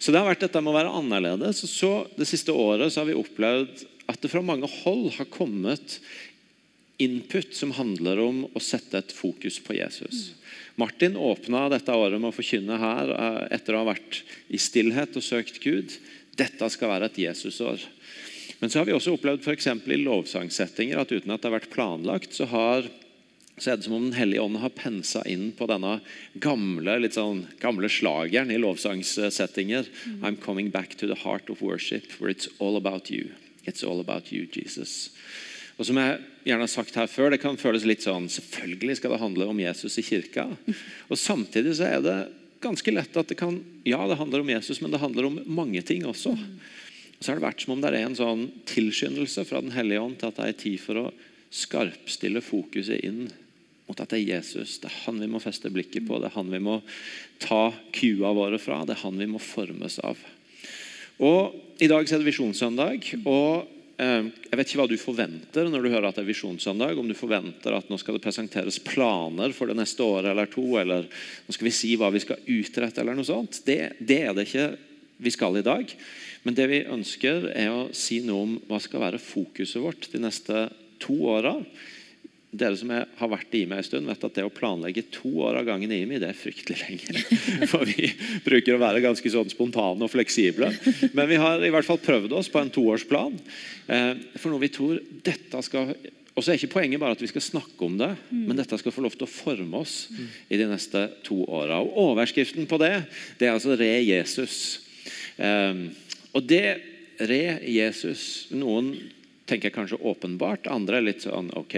Så 0.00 0.12
det 0.12 0.20
har 0.20 0.28
vært 0.30 0.46
dette 0.46 0.60
med 0.62 0.72
å 0.72 0.78
være 0.78 0.96
annerledes. 1.00 1.64
og 1.66 1.70
så 1.70 1.92
Det 2.16 2.28
siste 2.28 2.54
året 2.54 2.92
så 2.92 3.02
har 3.02 3.10
vi 3.10 3.18
opplevd 3.18 3.84
at 4.10 4.18
det 4.22 4.30
fra 4.32 4.42
mange 4.42 4.68
hold 4.80 5.12
har 5.18 5.28
kommet 5.30 5.98
input 7.00 7.54
som 7.56 7.72
handler 7.76 8.20
om 8.22 8.44
å 8.52 8.62
sette 8.62 9.00
et 9.00 9.14
fokus 9.14 9.58
på 9.64 9.76
Jesus. 9.78 10.30
Martin 10.80 11.16
åpna 11.16 11.68
dette 11.72 11.92
året 11.92 12.20
med 12.20 12.30
å 12.30 12.36
forkynne 12.36 12.78
her 12.80 13.12
eh, 13.14 13.42
etter 13.56 13.76
å 13.76 13.82
ha 13.82 13.90
vært 13.92 14.22
i 14.48 14.60
stillhet 14.60 15.16
og 15.18 15.24
søkt 15.24 15.60
Gud. 15.64 15.96
Dette 16.38 16.70
skal 16.72 16.92
være 16.94 17.10
et 17.10 17.20
Jesusår. 17.26 17.82
Men 18.60 18.70
så 18.70 18.80
har 18.80 18.88
vi 18.88 18.94
også 18.96 19.14
opplevd 19.16 19.44
for 19.44 19.56
eksempel 19.56 19.96
i 19.96 20.02
lovsangsettinger 20.02 21.00
at 21.00 21.12
uten 21.12 21.32
at 21.32 21.40
det 21.40 21.48
har 21.48 21.58
vært 21.58 21.72
planlagt, 21.72 22.36
så, 22.36 22.46
har, 22.50 22.88
så 23.56 23.72
er 23.72 23.80
det 23.80 23.86
som 23.88 23.96
om 23.96 24.08
Den 24.10 24.18
hellige 24.18 24.44
ånd 24.44 24.60
har 24.60 24.74
pensa 24.76 25.24
inn 25.28 25.50
på 25.56 25.68
denne 25.70 25.98
gamle, 26.44 26.98
litt 27.00 27.16
sånn, 27.16 27.46
gamle 27.62 27.88
slageren 27.88 28.52
i 28.52 28.60
lovsangssettinger. 28.60 29.88
I'm 30.20 30.36
coming 30.36 30.68
back 30.68 30.96
to 31.00 31.08
the 31.08 31.18
heart 31.24 31.48
of 31.48 31.64
worship, 31.64 32.12
where 32.20 32.32
it's 32.32 32.52
all 32.58 32.76
about 32.76 33.08
you. 33.10 33.32
It's 33.64 33.84
all 33.84 34.00
about 34.00 34.32
you, 34.32 34.46
Jesus. 34.46 35.10
Og 35.80 35.86
som 35.88 35.96
jeg 35.96 36.18
gjerne 36.44 36.66
har 36.66 36.70
sagt 36.70 36.98
her 36.98 37.08
før, 37.08 37.30
Det 37.32 37.40
kan 37.40 37.56
føles 37.56 37.86
litt 37.88 38.04
sånn 38.04 38.28
Selvfølgelig 38.28 38.98
skal 39.00 39.14
det 39.14 39.22
handle 39.22 39.48
om 39.48 39.62
Jesus 39.62 39.96
i 39.96 40.04
kirka. 40.04 40.44
Og 41.08 41.16
Samtidig 41.16 41.78
så 41.78 41.88
er 41.88 42.04
det 42.04 42.18
ganske 42.60 42.92
lett 42.92 43.16
at 43.16 43.32
det 43.32 43.38
kan 43.40 43.62
Ja, 43.88 44.04
det 44.06 44.20
handler 44.20 44.44
om 44.44 44.52
Jesus, 44.52 44.82
men 44.82 44.92
det 44.92 45.00
handler 45.00 45.30
om 45.30 45.40
mange 45.46 45.80
ting 45.82 46.04
også. 46.04 46.36
Og 46.36 47.24
så 47.24 47.32
har 47.32 47.40
det 47.40 47.48
vært 47.48 47.64
som 47.64 47.74
om 47.74 47.80
det 47.80 47.92
er 47.92 48.04
en 48.04 48.16
sånn 48.16 48.46
tilskyndelse 48.68 49.44
fra 49.48 49.60
Den 49.64 49.72
hellige 49.72 50.04
ånd 50.04 50.18
til 50.20 50.28
at 50.28 50.36
det 50.36 50.48
er 50.48 50.60
tid 50.60 50.80
for 50.80 51.00
å 51.00 51.06
skarpstille 51.50 52.44
fokuset 52.44 53.00
inn 53.02 53.30
mot 53.88 53.98
at 53.98 54.12
det 54.12 54.20
er 54.20 54.36
Jesus. 54.36 54.78
Det 54.78 54.86
er 54.86 55.00
han 55.06 55.18
vi 55.18 55.26
må 55.26 55.40
feste 55.42 55.72
blikket 55.72 56.06
på, 56.06 56.20
det 56.20 56.30
er 56.30 56.36
han 56.36 56.52
vi 56.52 56.60
må 56.62 56.78
ta 57.42 57.72
kua 57.96 58.30
våre 58.36 58.60
fra, 58.62 58.84
det 58.86 58.94
er 58.94 59.02
han 59.02 59.18
vi 59.18 59.26
må 59.26 59.40
formes 59.42 59.98
av. 60.06 60.20
Og 61.20 61.82
I 61.82 61.88
dag 61.90 62.06
er 62.06 62.22
det 62.22 62.28
visjonssøndag. 62.28 63.10
og 63.24 63.79
Jeg 64.00 64.56
vet 64.56 64.70
ikke 64.70 64.80
hva 64.80 64.88
du 64.88 64.96
forventer 64.96 65.66
når 65.68 65.82
du 65.84 65.90
hører 65.92 66.06
at 66.08 66.16
det 66.16 66.22
er 66.24 66.30
visjonssøndag. 66.30 66.96
Om 66.96 67.10
du 67.10 67.16
forventer 67.18 67.74
at 67.76 67.90
nå 67.90 67.98
skal 68.00 68.16
det 68.16 68.22
presenteres 68.24 68.78
planer 68.80 69.52
for 69.56 69.68
det 69.68 69.76
neste 69.76 70.04
året 70.06 70.30
eller 70.32 70.48
to, 70.48 70.64
eller 70.80 71.04
nå 71.04 71.56
skal 71.56 71.68
vi 71.68 71.74
si 71.76 71.92
hva 72.00 72.08
vi 72.14 72.22
skal 72.24 72.40
utrette, 72.48 73.02
eller 73.02 73.18
noe 73.18 73.28
sånt. 73.28 73.60
Det, 73.66 73.80
det 74.00 74.20
er 74.24 74.36
det 74.36 74.46
ikke 74.48 74.66
vi 75.20 75.32
skal 75.34 75.60
i 75.60 75.66
dag. 75.66 75.92
Men 76.46 76.56
det 76.56 76.68
vi 76.70 76.84
ønsker, 76.88 77.50
er 77.52 77.72
å 77.74 77.88
si 77.96 78.22
noe 78.24 78.46
om 78.46 78.54
hva 78.70 78.80
skal 78.80 79.04
være 79.04 79.20
fokuset 79.20 79.82
vårt 79.84 80.08
de 80.14 80.22
neste 80.24 80.68
to 81.00 81.16
åra 81.34 81.58
dere 82.50 82.74
som 82.78 82.90
er, 82.90 83.06
har 83.20 83.30
vært 83.30 83.52
i 83.54 83.62
IMI 83.64 83.78
en 83.78 83.86
stund, 83.86 84.08
vet 84.10 84.24
at 84.26 84.36
det 84.36 84.44
å 84.46 84.52
planlegge 84.52 85.04
to 85.14 85.30
år 85.46 85.60
av 85.60 85.68
gangen 85.68 85.92
i 85.94 86.00
IMI, 86.02 86.18
det 86.22 86.32
er 86.32 86.38
fryktelig 86.38 86.80
lenge. 86.82 87.24
For 87.70 87.86
vi 87.86 88.10
bruker 88.46 88.74
å 88.74 88.82
være 88.82 89.02
ganske 89.04 89.30
sånn 89.30 89.52
spontane 89.52 90.02
og 90.02 90.10
fleksible. 90.10 90.72
Men 91.14 91.30
vi 91.30 91.38
har 91.38 91.62
i 91.62 91.70
hvert 91.70 91.86
fall 91.86 92.00
prøvd 92.02 92.34
oss 92.40 92.50
på 92.50 92.62
en 92.62 92.72
toårsplan. 92.74 93.36
Eh, 93.90 94.10
for 94.36 94.50
noe 94.50 94.62
vi 94.62 94.72
tror 94.74 94.98
dette 95.26 95.62
skal 95.66 95.94
og 96.30 96.44
så 96.46 96.52
er 96.52 96.60
ikke 96.60 96.76
Poenget 96.78 97.00
bare 97.02 97.16
at 97.16 97.20
vi 97.20 97.28
skal 97.28 97.42
snakke 97.42 97.84
om 97.84 97.96
det, 97.98 98.08
men 98.30 98.56
dette 98.56 98.76
skal 98.78 98.94
få 98.94 99.02
lov 99.04 99.16
til 99.18 99.26
å 99.26 99.28
forme 99.28 99.80
oss 99.82 100.06
i 100.48 100.56
de 100.56 100.68
neste 100.70 101.02
to 101.26 101.42
åra. 101.44 101.80
Overskriften 101.82 102.68
på 102.70 102.78
det 102.80 102.94
det 103.40 103.48
er 103.48 103.56
altså 103.56 103.74
'Re 103.74 103.98
Jesus'. 104.06 104.78
Eh, 105.36 105.90
og 106.32 106.46
det 106.46 106.80
Re 107.20 107.60
Jesus 107.66 108.48
Noen 108.54 108.94
tenker 109.50 109.74
kanskje 109.74 109.98
åpenbart, 110.00 110.70
andre 110.70 111.00
er 111.00 111.08
litt 111.10 111.26
sånn 111.26 111.50
OK, 111.58 111.76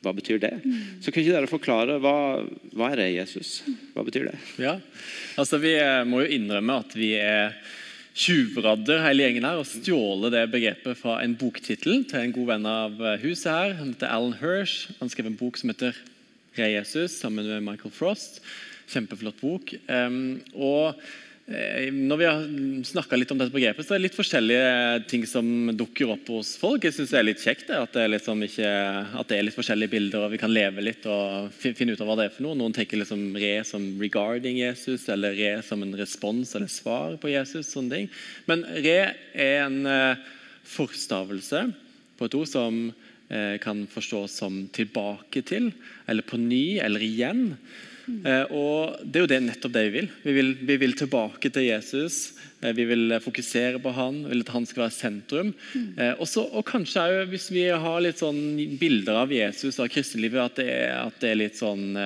hva 0.00 0.14
betyr 0.16 0.40
det? 0.40 0.54
Så 1.04 1.12
kan 1.12 1.22
ikke 1.22 1.34
dere 1.34 1.50
forklare 1.50 1.98
hva, 2.00 2.14
hva 2.72 2.88
er 2.90 3.02
det 3.02 3.10
Jesus? 3.12 3.60
Hva 3.94 4.04
betyr 4.06 4.30
det? 4.30 4.38
Ja, 4.62 4.78
altså 5.40 5.60
Vi 5.60 5.74
eh, 5.76 6.04
må 6.08 6.22
jo 6.24 6.32
innrømme 6.38 6.80
at 6.80 6.96
vi 6.96 7.12
er 7.20 7.56
tjuvradder 8.16 9.04
hele 9.04 9.24
gjengen 9.24 9.46
her 9.46 9.60
og 9.60 9.68
stjålet 9.68 10.34
det 10.34 10.46
begrepet 10.52 10.98
fra 10.98 11.20
en 11.22 11.36
boktittel 11.38 12.02
til 12.08 12.24
en 12.24 12.34
god 12.34 12.48
venn 12.54 12.66
av 12.68 12.96
eh, 13.00 13.20
huset 13.22 13.52
her. 13.52 13.76
Han 13.80 13.92
heter 13.92 14.10
Alan 14.10 14.38
Hirsch. 14.40 14.90
Han 15.02 15.12
skrev 15.12 15.30
en 15.30 15.38
bok 15.40 15.60
som 15.60 15.72
heter 15.72 15.96
Re 16.58 16.72
Jesus 16.72 17.20
sammen 17.20 17.46
med 17.46 17.64
Michael 17.66 17.94
Frost. 17.94 18.40
Kjempeflott 18.90 19.38
bok. 19.38 19.70
Um, 19.86 20.40
og 20.56 20.98
når 21.50 22.18
vi 22.20 22.26
har 22.28 22.42
snakka 22.86 23.16
litt 23.18 23.30
om 23.34 23.38
dette 23.40 23.50
begrepet, 23.50 23.82
så 23.82 23.96
er 23.96 23.98
det 23.98 24.04
litt 24.04 24.18
forskjellige 24.18 25.00
ting 25.10 25.24
som 25.26 25.72
dukker 25.74 26.12
opp 26.14 26.28
hos 26.30 26.52
folk. 26.60 26.84
Jeg 26.86 26.94
synes 26.94 27.10
det 27.10 27.18
er 27.18 27.26
litt 27.26 27.42
kjekt 27.42 27.72
at 27.74 27.96
det 27.96 28.04
liksom 28.12 28.44
ikke, 28.46 28.70
at 29.18 29.32
det 29.32 29.38
er 29.40 29.48
litt 29.48 29.56
forskjellige 29.56 29.90
bilder, 29.90 30.28
og 30.28 30.30
vi 30.36 30.38
kan 30.38 30.54
leve 30.54 30.84
litt 30.86 31.08
og 31.10 31.50
finne 31.50 31.96
ut 31.96 32.04
av 32.04 32.06
hva 32.06 32.16
det 32.20 32.28
er 32.28 32.36
for 32.36 32.46
noe. 32.46 32.58
Noen 32.60 32.76
tenker 32.76 33.02
liksom 33.02 33.34
re 33.34 33.52
som 33.66 33.82
'regarding 33.98 34.62
Jesus', 34.62 35.08
eller 35.10 35.34
re 35.34 35.52
som 35.66 35.82
en 35.82 35.98
respons 35.98 36.54
eller 36.54 36.70
svar 36.70 37.18
på 37.18 37.34
Jesus. 37.34 37.66
sånne 37.66 37.90
ting. 37.90 38.10
Men 38.46 38.62
re 38.62 38.98
er 39.34 39.66
en 39.66 39.86
uh, 39.86 40.14
forstavelse 40.62 41.66
på 42.16 42.30
et 42.30 42.34
ord 42.38 42.46
som 42.46 42.92
uh, 42.94 43.56
kan 43.58 43.88
forstås 43.90 44.38
som 44.38 44.68
'tilbake 44.70 45.42
til', 45.42 45.72
eller 46.06 46.22
'på 46.22 46.38
ny', 46.38 46.78
eller 46.78 47.00
'igjen'. 47.00 47.56
Eh, 48.08 48.52
og 48.52 49.00
Det 49.04 49.20
er 49.20 49.24
jo 49.24 49.30
det, 49.30 49.40
nettopp 49.44 49.74
det 49.74 49.82
vi 49.86 49.92
vil. 49.98 50.08
Vi 50.24 50.34
vil, 50.36 50.52
vi 50.66 50.76
vil 50.82 50.94
tilbake 50.98 51.50
til 51.52 51.66
Jesus. 51.66 52.32
Eh, 52.60 52.72
vi 52.76 52.86
vil 52.88 53.16
fokusere 53.22 53.80
på 53.82 53.92
han, 53.96 54.22
vi 54.24 54.34
vil 54.34 54.44
at 54.44 54.54
han 54.54 54.68
skal 54.68 54.84
være 54.84 54.96
sentrum. 54.96 55.52
Eh, 55.96 56.14
også, 56.18 56.46
og 56.48 56.66
kanskje 56.68 57.04
også, 57.06 57.28
Hvis 57.30 57.50
vi 57.54 57.66
har 57.68 58.00
litt 58.00 58.22
sånn 58.22 58.40
bilder 58.80 59.22
av 59.24 59.34
Jesus 59.34 59.78
og 59.78 59.90
kristenlivet, 59.92 60.40
at 60.40 60.60
det 60.60 60.68
er, 60.70 60.96
at 61.06 61.20
det 61.22 61.30
er 61.30 61.40
litt 61.40 61.60
sånn 61.60 61.96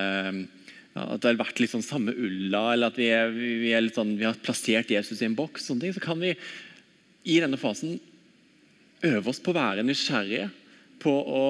at 0.95 1.19
det 1.19 1.27
har 1.27 1.39
vært 1.41 1.59
litt 1.59 1.73
sånn 1.73 1.83
samme 1.83 2.13
ulla, 2.15 2.69
eller 2.71 2.87
at 2.87 2.95
vi, 2.95 3.09
er, 3.11 3.33
vi, 3.35 3.73
er 3.75 3.83
sånn, 3.91 4.13
vi, 4.15 4.23
har 4.23 4.37
plassert 4.39 4.93
Jesus 4.93 5.19
i 5.19 5.25
en 5.27 5.35
boks, 5.35 5.65
sånne 5.67 5.83
ting, 5.83 5.95
så 5.95 5.99
kan 5.99 6.21
vi 6.21 6.31
i 7.27 7.41
denne 7.43 7.59
fasen 7.59 7.97
øve 9.03 9.27
oss 9.27 9.41
på 9.43 9.51
å 9.51 9.57
være 9.57 9.83
nysgjerrige 9.83 10.47
på 11.03 11.11
å 11.11 11.41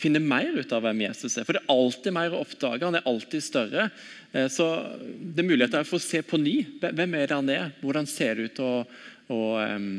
finne 0.00 0.22
mer 0.22 0.54
ut 0.56 0.72
av 0.72 0.84
hvem 0.84 1.02
Jesus 1.06 1.36
er. 1.36 1.46
For 1.46 1.56
det 1.56 1.62
er 1.62 1.74
alltid 1.74 2.16
mer 2.16 2.34
å 2.34 2.44
oppdage. 2.44 2.86
Han 2.86 2.98
er 2.98 3.08
alltid 3.08 3.44
større. 3.44 3.88
Eh, 4.32 4.48
så 4.52 4.68
det 5.04 5.42
er 5.42 5.50
muligheter 5.50 5.84
for 5.88 6.00
å 6.00 6.04
se 6.04 6.22
på 6.26 6.40
ny. 6.40 6.56
Hvem 6.80 7.18
er 7.18 7.26
det 7.26 7.36
han 7.36 7.52
er? 7.52 7.74
Hvordan 7.82 8.08
ser 8.08 8.38
det 8.38 8.50
ut? 8.50 8.62
Og, 8.64 8.96
og 9.34 9.52
um, 9.60 9.92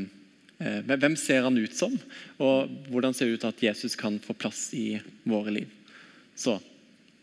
hvem 0.90 1.16
ser 1.20 1.46
han 1.48 1.58
ut 1.58 1.78
som? 1.78 1.94
Og 2.42 2.74
hvordan 2.92 3.16
ser 3.18 3.30
det 3.30 3.40
ut 3.40 3.48
at 3.50 3.64
Jesus 3.70 3.98
kan 4.00 4.20
få 4.22 4.36
plass 4.38 4.70
i 4.78 5.00
våre 5.28 5.54
liv? 5.62 5.72
Så 6.38 6.60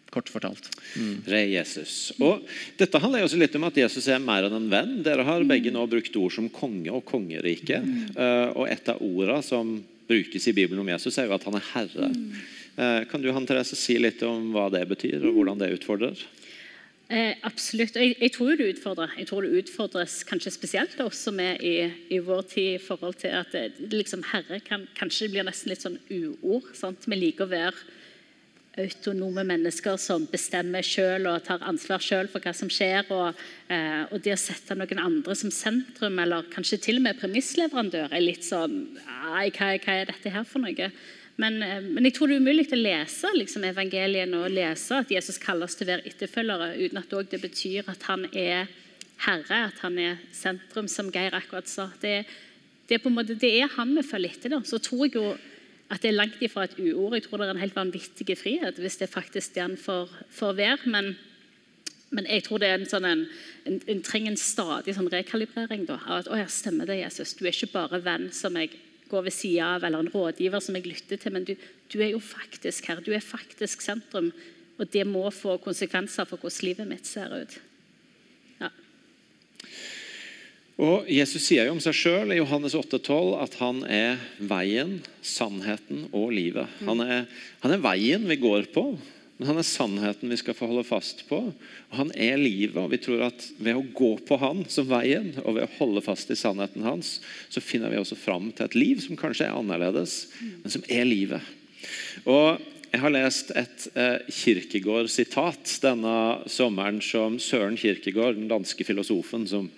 kort 0.09 0.31
fortalt. 0.33 0.71
Mm. 0.97 1.17
Re 1.29 1.43
Jesus. 1.51 2.15
Og 2.17 2.47
Dette 2.81 3.01
handler 3.03 3.27
også 3.27 3.39
litt 3.41 3.55
om 3.59 3.67
at 3.69 3.77
Jesus 3.77 4.09
er 4.09 4.23
mer 4.23 4.47
enn 4.47 4.57
en 4.57 4.71
venn. 4.73 4.95
Dere 5.05 5.27
har 5.27 5.45
begge 5.49 5.73
nå 5.75 5.85
brukt 5.91 6.17
ord 6.17 6.35
som 6.35 6.49
konge 6.53 6.93
og 6.95 7.05
kongerike. 7.09 7.83
Uh, 8.17 8.49
og 8.55 8.65
et 8.71 8.89
av 8.89 9.03
ordene 9.05 9.43
som 9.45 9.77
brukes 10.09 10.49
i 10.49 10.55
Bibelen 10.57 10.81
om 10.81 10.89
Jesus, 10.89 11.19
er 11.21 11.29
jo 11.29 11.37
at 11.37 11.45
han 11.45 11.59
er 11.59 11.67
herre. 11.75 12.09
Mm. 12.09 12.39
Eh, 12.79 13.05
kan 13.11 13.23
du 13.23 13.33
Han 13.35 13.47
Therese, 13.47 13.75
si 13.75 13.99
litt 13.99 14.23
om 14.23 14.53
hva 14.55 14.69
det 14.71 14.85
betyr, 14.87 15.25
og 15.27 15.35
hvordan 15.35 15.59
det 15.59 15.73
utfordrer? 15.75 16.21
Eh, 17.09 17.35
absolutt. 17.43 17.97
Jeg, 17.97 18.15
jeg, 18.21 18.33
tror 18.37 18.55
det 18.55 18.69
utfordrer. 18.77 19.15
Jeg 19.19 19.27
tror 19.31 19.43
det 19.43 19.63
utfordres 19.63 20.21
kanskje 20.29 20.53
spesielt 20.55 20.99
oss 21.03 21.25
som 21.27 21.41
er 21.43 21.59
i, 21.65 21.77
i, 22.13 22.21
vår 22.23 22.45
tid 22.53 22.75
i 22.77 22.83
forhold 22.85 23.19
til 23.19 23.35
at 23.35 23.51
det, 23.55 23.91
liksom, 23.97 24.23
Herre 24.31 24.61
kan, 24.63 24.87
kanskje 24.99 25.31
blir 25.33 25.49
nesten 25.49 25.73
litt 25.73 25.83
sånn 25.83 25.99
uord. 26.07 26.71
Sant? 26.79 27.09
Vi 27.09 27.19
liker 27.19 27.49
å 27.49 27.51
være 27.51 27.89
autonome 28.79 29.43
mennesker 29.43 29.97
som 29.99 30.29
bestemmer 30.31 30.87
selv 30.87 31.33
og 31.33 31.43
tar 31.49 31.65
ansvar 31.67 32.05
selv 32.05 32.31
for 32.31 32.45
hva 32.45 32.55
som 32.55 32.71
skjer. 32.71 33.09
Og, 33.11 33.41
eh, 33.75 34.05
og, 34.07 34.21
det 34.23 34.37
å 34.37 34.39
sette 34.39 34.79
noen 34.79 35.03
andre 35.03 35.35
som 35.35 35.51
sentrum, 35.51 36.21
eller 36.23 36.47
kanskje 36.55 36.79
til 36.85 37.01
og 37.01 37.09
med 37.09 37.19
premissleverandør, 37.19 38.13
er 38.13 38.23
litt 38.23 38.47
sånn 38.47 38.85
hva, 39.03 39.49
hva 39.51 39.97
er 39.99 40.13
dette 40.13 40.31
her 40.31 40.47
for 40.47 40.63
noe? 40.63 40.93
Men, 41.39 41.63
eh, 41.63 41.81
men, 41.83 42.05
jeg 42.05 42.17
tror 42.17 42.31
det 42.31 42.37
er 42.37 42.43
umulig 42.43 42.67
å 42.75 42.81
lese 42.81 43.31
liksom, 43.37 43.65
evangeliene 43.69 44.43
og 44.43 44.51
lese 44.51 44.99
at 44.99 45.11
Jesus 45.15 45.39
kalles 45.39 45.77
til 45.79 45.87
å 45.87 45.93
være 45.93 46.11
etterfølgere, 46.11 46.73
uten 46.83 46.99
at 46.99 47.31
det 47.31 47.41
betyr 47.45 47.91
at 47.93 48.09
han 48.11 48.27
er 48.33 48.67
herre, 49.23 49.61
at 49.69 49.79
han 49.85 49.99
er 50.03 50.19
sentrum, 50.35 50.89
som 50.91 51.13
Geir 51.15 51.37
akkurat 51.39 51.71
sa. 51.71 51.89
Det, 52.03 52.25
det, 52.89 52.99
er, 52.99 53.15
måte, 53.15 53.39
det 53.39 53.53
er, 53.61 53.71
han 53.77 53.95
vi 53.95 54.03
følger 54.07 54.35
etter. 54.35 54.55
Da. 54.55 54.61
Så 54.67 54.83
tror 54.83 55.07
jeg 55.07 55.15
jo 55.15 55.31
at 55.89 56.03
det 56.03 56.11
er 56.11 56.19
langt 56.19 56.43
ifra 56.45 56.67
et 56.67 56.77
uord. 56.79 57.15
Jeg 57.17 57.29
tror 57.29 57.41
det 57.41 57.49
er 57.49 57.55
en 57.55 57.63
helt 57.63 57.79
vanvittig 57.79 58.37
frihet 58.39 58.79
hvis 58.83 58.99
det 59.01 59.09
er 59.09 59.15
faktisk 59.15 59.55
det 59.55 59.65
han 59.65 59.79
får, 59.81 60.11
får 60.35 60.59
være. 60.59 60.91
Men, 60.91 61.15
men, 62.11 62.27
jeg 62.27 62.49
tror 62.49 62.63
det 62.63 62.73
er 62.73 62.81
en 62.81 62.91
sånn 62.91 63.07
en, 63.09 63.25
en, 63.69 63.79
en 63.95 64.03
trenger 64.05 64.35
en 64.35 64.43
stadig 64.43 64.99
sånn 64.99 65.11
rekalibrering. 65.15 65.87
Da, 65.87 66.01
av 66.03 66.25
at 66.25 66.35
å 66.35 66.43
ja, 66.43 66.51
stemmer 66.51 66.91
det, 66.91 67.01
Jesus. 67.05 67.39
Du 67.39 67.47
er 67.47 67.55
ikke 67.55 67.73
bare 67.79 68.03
venn 68.03 68.29
som 68.35 68.59
jeg 68.59 68.75
går 69.11 69.27
ved 69.27 69.35
sida 69.35 69.75
av, 69.75 69.85
eller 69.87 70.05
en 70.05 70.13
rådgiver 70.13 70.63
som 70.65 70.77
jeg 70.79 70.87
lytter 70.89 71.21
til. 71.21 71.35
Men 71.35 71.47
du, 71.49 71.55
du, 71.93 71.99
er 72.01 72.13
jo 72.13 72.23
faktisk 72.23 72.91
her. 72.91 73.03
Du 73.05 73.13
er 73.15 73.25
faktisk 73.25 73.85
sentrum. 73.85 74.31
Og 74.79 74.91
det 74.93 75.05
må 75.09 75.25
få 75.35 75.57
konsekvenser 75.63 76.29
for 76.29 76.39
hvordan 76.39 76.69
livet 76.69 76.91
mitt 76.91 77.09
ser 77.09 77.33
ut. 77.35 77.59
Ja. 78.61 78.71
Og 80.79 81.09
Jesus 81.11 81.49
sier 81.49 81.67
jo 81.67 81.75
om 81.75 81.83
seg 81.83 81.97
sjøl 81.99 82.35
i 82.35 82.39
Johannes 82.39 82.77
8,12 82.79 83.33
at 83.43 83.59
han 83.59 83.83
er 83.91 84.21
veien, 84.39 85.01
sannheten 85.19 86.07
og 86.13 86.31
livet. 86.37 86.71
Han 86.87 87.03
er, 87.03 87.25
han 87.65 87.75
er 87.75 87.83
veien 87.83 88.29
vi 88.31 88.39
går 88.39 88.71
på. 88.75 88.93
Men 89.39 89.53
han 89.53 89.61
er 89.61 89.67
sannheten 89.67 90.33
vi 90.33 90.37
skal 90.41 90.57
få 90.59 90.67
holde 90.67 90.83
fast 90.87 91.23
på. 91.29 91.39
Og 91.55 91.97
Han 91.97 92.11
er 92.15 92.37
livet. 92.37 92.77
og 92.77 92.91
vi 92.91 92.99
tror 92.99 93.29
at 93.29 93.51
Ved 93.59 93.77
å 93.79 93.87
gå 93.95 94.17
på 94.27 94.39
han 94.39 94.65
som 94.69 94.89
veien, 94.91 95.31
og 95.45 95.55
ved 95.55 95.69
å 95.69 95.77
holde 95.79 96.03
fast 96.03 96.31
i 96.31 96.39
sannheten 96.39 96.83
hans, 96.83 97.21
så 97.49 97.63
finner 97.63 97.91
vi 97.91 98.01
også 98.01 98.19
fram 98.19 98.51
til 98.53 98.67
et 98.67 98.75
liv 98.75 99.01
som 99.01 99.17
kanskje 99.17 99.47
er 99.47 99.55
annerledes, 99.55 100.27
men 100.41 100.71
som 100.71 100.83
er 100.89 101.07
livet. 101.07 101.41
Og 102.27 102.59
Jeg 102.89 103.03
har 103.03 103.13
lest 103.13 103.51
et 103.53 103.83
eh, 104.01 104.23
Kirkegård-sitat 104.33 105.75
denne 105.83 106.41
sommeren 106.49 107.03
som 107.05 107.37
Søren 107.37 107.77
Kirkegård, 107.77 108.39
den 108.39 108.49
danske 108.49 108.81
filosofen 108.81 109.45
som 109.47 109.69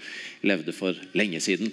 levde 0.46 0.70
for 0.70 0.94
lenge 1.18 1.40
siden, 1.42 1.72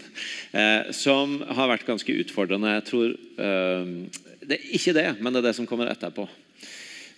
eh, 0.51 0.89
som 0.97 1.37
har 1.45 1.69
vært 1.69 1.85
ganske 1.85 2.09
utfordrende. 2.23 2.73
Jeg 2.79 2.87
tror 2.89 3.13
eh, 3.13 3.93
Det 4.41 4.57
er 4.57 4.65
ikke 4.79 4.97
det, 4.97 5.07
men 5.21 5.31
det 5.31 5.43
er 5.43 5.49
det 5.51 5.55
som 5.59 5.69
kommer 5.69 5.93
etterpå. 5.93 6.25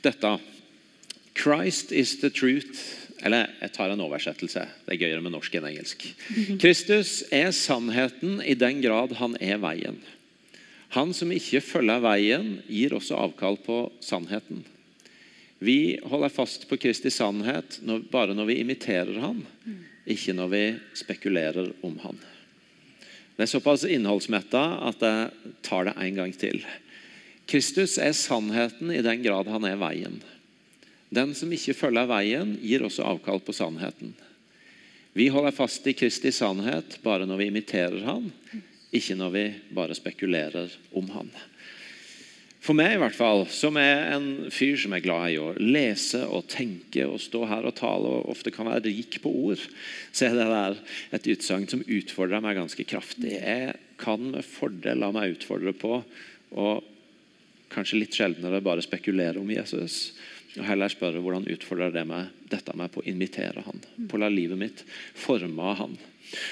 Dette 0.04 0.36
Christ 1.40 1.92
is 1.92 2.18
the 2.20 2.30
truth. 2.30 3.08
Eller 3.24 3.50
jeg 3.60 3.74
tar 3.76 3.92
en 3.92 4.04
oversettelse. 4.04 4.64
Det 4.86 4.96
er 4.96 5.02
gøyere 5.02 5.24
med 5.24 5.34
norsk 5.36 5.56
enn 5.60 5.68
engelsk. 5.72 6.06
Kristus 6.62 7.22
er 7.36 7.52
sannheten 7.56 8.40
i 8.44 8.56
den 8.60 8.80
grad 8.84 9.18
han 9.20 9.36
er 9.44 9.60
veien. 9.64 10.00
Han 10.96 11.12
som 11.14 11.32
ikke 11.36 11.62
følger 11.62 12.02
veien, 12.02 12.60
gir 12.66 12.96
også 12.98 13.20
avkall 13.20 13.60
på 13.62 13.82
sannheten. 14.02 14.64
Vi 15.60 16.00
holder 16.08 16.32
fast 16.32 16.66
på 16.70 16.80
Kristi 16.80 17.12
sannhet 17.12 17.82
når, 17.84 18.08
bare 18.10 18.34
når 18.34 18.48
vi 18.48 18.60
imiterer 18.64 19.20
han, 19.22 19.44
ikke 20.10 20.34
når 20.34 20.52
vi 20.54 20.64
spekulerer 20.98 21.74
om 21.86 22.00
han. 22.06 22.22
Det 23.36 23.46
er 23.46 23.52
såpass 23.52 23.86
innholdsmetta 23.88 24.64
at 24.88 25.04
jeg 25.04 25.54
tar 25.68 25.86
det 25.88 25.98
en 26.00 26.18
gang 26.24 26.34
til. 26.36 26.64
Kristus 27.50 27.98
er 28.02 28.16
sannheten 28.16 28.92
i 28.96 29.04
den 29.04 29.22
grad 29.24 29.52
han 29.52 29.68
er 29.68 29.78
veien. 29.80 30.22
Den 31.10 31.34
som 31.38 31.52
ikke 31.54 31.78
følger 31.78 32.10
veien, 32.10 32.56
gir 32.62 32.86
også 32.86 33.06
avkall 33.10 33.42
på 33.42 33.56
sannheten. 33.56 34.14
Vi 35.18 35.30
holder 35.34 35.56
fast 35.56 35.88
i 35.90 35.96
Kristi 35.98 36.32
sannhet 36.32 37.00
bare 37.04 37.26
når 37.26 37.42
vi 37.42 37.48
imiterer 37.50 38.04
han, 38.06 38.30
ikke 38.94 39.18
når 39.18 39.32
vi 39.34 39.46
bare 39.74 39.98
spekulerer 39.98 40.70
om 40.98 41.10
han. 41.16 41.32
For 42.60 42.76
meg, 42.76 42.98
i 42.98 43.00
hvert 43.00 43.16
fall, 43.16 43.46
som 43.56 43.78
er 43.80 44.12
en 44.18 44.52
fyr 44.52 44.76
som 44.78 44.94
er 44.94 45.02
glad 45.02 45.32
i 45.32 45.38
å 45.40 45.54
lese 45.64 46.26
og 46.28 46.50
tenke 46.52 47.06
og 47.08 47.22
stå 47.24 47.46
her 47.48 47.66
og 47.66 47.78
tale, 47.80 48.12
og 48.20 48.34
ofte 48.34 48.52
kan 48.54 48.68
være 48.68 48.84
rik 48.90 49.22
på 49.24 49.32
ord, 49.32 49.64
så 50.12 50.28
er 50.28 50.36
det 50.36 50.48
der 50.50 50.82
et 51.16 51.30
utsagn 51.34 51.70
som 51.72 51.86
utfordrer 51.88 52.44
meg 52.44 52.60
ganske 52.60 52.86
kraftig. 52.86 53.38
Jeg 53.40 53.78
kan 54.02 54.28
med 54.36 54.46
fordel 54.46 55.00
la 55.00 55.12
meg 55.16 55.38
utfordre 55.38 55.72
på 55.72 56.02
å 56.52 56.68
kanskje 57.72 58.02
litt 58.02 58.18
sjeldnere 58.18 58.60
bare 58.66 58.84
spekulere 58.84 59.40
om 59.40 59.50
Jesus. 59.54 60.12
Og 60.58 60.66
heller 60.66 60.90
spørre 60.90 61.22
hvordan 61.22 61.46
utfordrer 61.54 61.94
det 61.94 62.06
meg, 62.10 62.32
dette 62.50 62.74
meg 62.78 62.90
på 62.94 63.04
å 63.04 63.10
invitere 63.10 63.62
han, 63.66 63.84
på 64.10 64.18
å 64.18 64.24
la 64.24 64.32
livet 64.34 64.58
mitt 64.58 64.82
forme 65.14 65.68
av 65.72 65.84
han. 65.84 66.00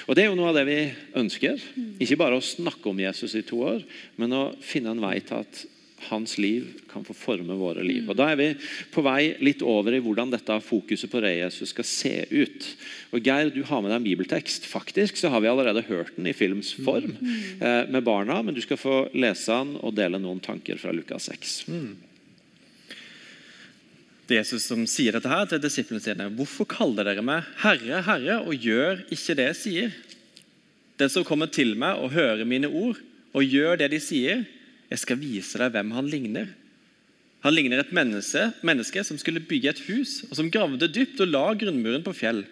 Og 0.06 0.14
Det 0.14 0.24
er 0.24 0.30
jo 0.30 0.36
noe 0.38 0.52
av 0.52 0.58
det 0.58 0.66
vi 0.68 0.78
ønsker. 1.18 1.58
Ikke 2.02 2.18
bare 2.18 2.38
å 2.38 2.44
snakke 2.44 2.90
om 2.90 3.02
Jesus 3.02 3.34
i 3.38 3.44
to 3.46 3.60
år, 3.66 3.82
men 4.16 4.34
å 4.34 4.44
finne 4.62 4.94
en 4.94 5.02
vei 5.02 5.18
til 5.22 5.42
at 5.42 5.66
hans 6.08 6.36
liv 6.38 6.66
kan 6.90 7.02
få 7.02 7.14
forme 7.16 7.56
våre 7.58 7.82
liv. 7.82 8.06
Og 8.08 8.16
Da 8.16 8.28
er 8.30 8.38
vi 8.38 8.48
på 8.94 9.02
vei 9.02 9.34
litt 9.42 9.62
over 9.66 9.94
i 9.94 10.00
hvordan 10.02 10.30
dette 10.30 10.60
fokuset 10.62 11.10
på 11.10 11.22
re-Jesus 11.22 11.72
skal 11.74 11.86
se 11.88 12.14
ut. 12.30 12.68
Og 13.12 13.24
Geir, 13.26 13.50
du 13.50 13.64
har 13.66 13.82
med 13.82 13.90
deg 13.90 13.98
en 13.98 14.06
bibeltekst. 14.06 14.68
Faktisk 14.70 15.18
så 15.18 15.32
har 15.32 15.42
vi 15.42 15.50
allerede 15.50 15.82
hørt 15.88 16.14
den 16.16 16.30
i 16.30 16.36
films 16.36 16.72
form 16.86 17.16
eh, 17.60 17.90
med 17.90 18.04
barna, 18.06 18.40
men 18.42 18.54
du 18.54 18.62
skal 18.62 18.80
få 18.80 18.98
lese 19.14 19.52
den 19.52 19.74
og 19.82 19.96
dele 19.98 20.22
noen 20.22 20.40
tanker 20.44 20.78
fra 20.78 20.94
Lukas 20.94 21.30
6. 21.32 21.58
Det 21.68 21.82
er 21.82 22.07
Jesus 24.36 24.66
som 24.68 24.84
sier 24.90 25.14
dette 25.16 25.30
her 25.30 25.48
til 25.48 25.62
disiplene 25.62 26.02
sine. 26.04 26.28
Hvorfor 26.36 26.68
kaller 26.68 27.06
dere 27.08 27.24
meg 27.24 27.46
Herre, 27.62 28.02
Herre, 28.04 28.40
og 28.44 28.54
gjør 28.54 29.04
ikke 29.14 29.36
det 29.38 29.46
jeg 29.50 29.58
sier? 29.62 29.96
Den 30.98 31.12
som 31.12 31.24
kommer 31.26 31.50
til 31.52 31.76
meg 31.78 32.00
og 32.02 32.12
hører 32.12 32.48
mine 32.48 32.68
ord 32.68 32.98
og 33.36 33.44
gjør 33.44 33.78
det 33.80 33.92
de 33.92 34.00
sier, 34.02 34.44
jeg 34.88 35.00
skal 35.02 35.20
vise 35.20 35.60
deg 35.60 35.72
hvem 35.74 35.92
han 35.94 36.08
ligner. 36.10 36.48
Han 37.44 37.54
ligner 37.54 37.82
et 37.82 37.92
menneske, 37.94 38.48
menneske 38.66 39.04
som 39.06 39.18
skulle 39.20 39.44
bygge 39.44 39.70
et 39.70 39.82
hus, 39.86 40.22
og 40.26 40.34
som 40.40 40.48
gravde 40.50 40.88
dypt 40.90 41.20
og 41.22 41.30
la 41.30 41.44
grunnmuren 41.60 42.02
på 42.06 42.16
fjell. 42.16 42.42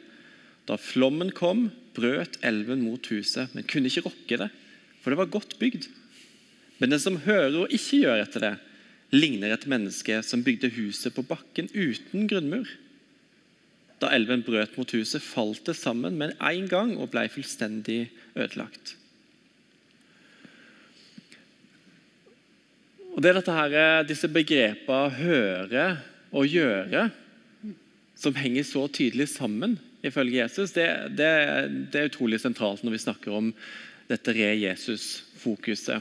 Da 0.69 0.79
flommen 0.79 1.33
kom, 1.35 1.69
brøt 1.97 2.39
elven 2.47 2.85
mot 2.85 3.09
huset, 3.11 3.51
men 3.57 3.67
kunne 3.67 3.91
ikke 3.91 4.05
rokke 4.07 4.39
det, 4.45 4.51
for 5.03 5.11
det 5.11 5.19
var 5.19 5.33
godt 5.33 5.57
bygd. 5.59 5.89
Men 6.79 6.93
den 6.93 7.03
som 7.03 7.19
hører 7.25 7.63
og 7.65 7.73
ikke 7.73 8.03
gjør 8.05 8.23
etter 8.23 8.45
det, 8.45 8.55
ligner 9.15 9.55
et 9.55 9.67
menneske 9.71 10.19
som 10.27 10.43
bygde 10.45 10.73
huset 10.75 11.15
på 11.15 11.25
bakken 11.27 11.71
uten 11.75 12.27
grunnmur. 12.31 12.69
Da 14.03 14.11
elven 14.13 14.43
brøt 14.45 14.77
mot 14.77 14.91
huset, 14.93 15.25
falt 15.25 15.65
det 15.69 15.77
sammen 15.79 16.19
med 16.21 16.35
en 16.43 16.69
gang 16.69 16.97
og 16.99 17.11
ble 17.15 17.29
fullstendig 17.33 18.11
ødelagt. 18.37 18.97
Og 23.17 23.23
Det 23.23 23.31
er 23.31 23.39
dette 23.39 23.53
her, 23.53 24.03
disse 24.03 24.29
begrepene 24.29 25.11
'høre' 25.11 25.97
og 26.33 26.45
'gjøre' 26.45 27.11
som 28.17 28.35
henger 28.35 28.63
så 28.63 28.87
tydelig 28.89 29.29
sammen, 29.29 29.79
ifølge 30.03 30.43
Jesus. 30.43 30.73
Det, 30.73 30.87
det, 31.17 31.91
det 31.93 32.01
er 32.01 32.09
utrolig 32.09 32.41
sentralt 32.41 32.85
når 32.85 32.97
vi 32.97 32.99
snakker 32.99 33.33
om 33.33 33.55
dette 34.09 34.33
re-Jesus-fokuset. 34.33 36.01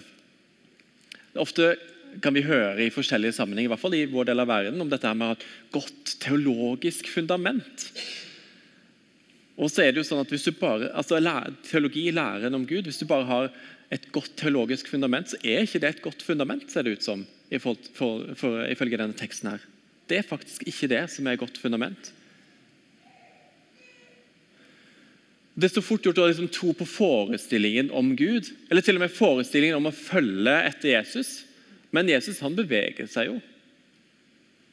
Det 1.12 1.36
er 1.36 1.44
Ofte 1.44 1.76
kan 2.24 2.36
vi 2.36 2.46
høre 2.46 2.86
i 2.86 2.92
forskjellige 2.94 3.36
sammenhenger, 3.38 3.70
i 3.70 3.74
hvert 3.74 3.82
fall 3.82 3.96
i 3.98 4.06
vår 4.10 4.30
del 4.30 4.44
av 4.44 4.50
verden, 4.52 4.82
om 4.82 4.92
dette 4.92 5.12
med 5.14 5.26
å 5.26 5.32
ha 5.34 5.38
et 5.38 5.48
godt 5.74 6.16
teologisk 6.24 7.10
fundament. 7.12 7.88
Og 9.56 9.72
så 9.72 9.86
er 9.86 9.94
det 9.94 10.02
jo 10.02 10.08
sånn 10.10 10.24
at 10.24 10.32
hvis 10.34 10.48
du 10.50 10.52
bare, 10.60 10.92
altså 10.92 11.20
Teologi, 11.64 12.10
læren 12.12 12.58
om 12.58 12.66
Gud 12.68 12.90
Hvis 12.90 13.00
du 13.00 13.06
bare 13.08 13.24
har 13.30 13.46
et 13.94 14.10
godt 14.12 14.34
teologisk 14.36 14.90
fundament, 14.92 15.30
så 15.32 15.40
er 15.44 15.64
ikke 15.64 15.80
det 15.80 15.90
et 15.94 16.04
godt 16.04 16.24
fundament, 16.26 16.68
ser 16.72 16.84
det 16.84 16.98
ut 16.98 17.06
som, 17.06 17.22
ifølge 17.54 18.98
denne 18.98 19.16
teksten. 19.16 19.52
her. 19.54 19.62
Det 20.10 20.18
er 20.18 20.28
faktisk 20.28 20.66
ikke 20.68 20.90
det 20.90 21.04
som 21.14 21.28
er 21.28 21.38
et 21.38 21.40
godt 21.40 21.58
fundament. 21.62 22.12
Det 25.56 25.70
er 25.70 25.76
så 25.78 25.86
fort 25.86 26.04
gjort 26.04 26.18
å 26.20 26.28
liksom 26.28 26.50
tro 26.52 26.74
på 26.76 26.88
forestillingen 26.90 27.94
om 27.96 28.12
Gud, 28.20 28.50
eller 28.68 28.84
til 28.84 28.98
og 28.98 29.06
med 29.06 29.14
forestillingen 29.16 29.78
om 29.78 29.88
å 29.88 29.96
følge 29.96 30.56
etter 30.68 30.92
Jesus. 30.98 31.46
Men 31.96 32.12
Jesus 32.12 32.42
han 32.44 32.58
beveger 32.58 33.08
seg 33.12 33.32
jo. 33.32 33.38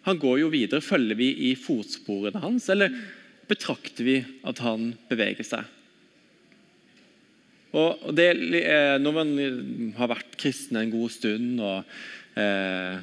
Han 0.08 0.18
går 0.18 0.40
jo 0.42 0.50
videre. 0.50 0.82
Følger 0.82 1.18
vi 1.18 1.30
i 1.50 1.52
fotsporene 1.58 2.42
hans, 2.42 2.66
eller 2.72 2.90
betrakter 3.50 4.06
vi 4.06 4.16
at 4.48 4.62
han 4.64 4.92
beveger 5.10 5.46
seg? 5.46 5.68
Og 7.78 8.10
det, 8.12 8.28
eh, 8.60 8.98
Når 9.00 9.12
man 9.16 9.94
har 9.96 10.10
vært 10.12 10.36
kristen 10.36 10.76
en 10.76 10.92
god 10.92 11.10
stund 11.10 11.60
og 11.60 11.84
eh, 12.36 12.98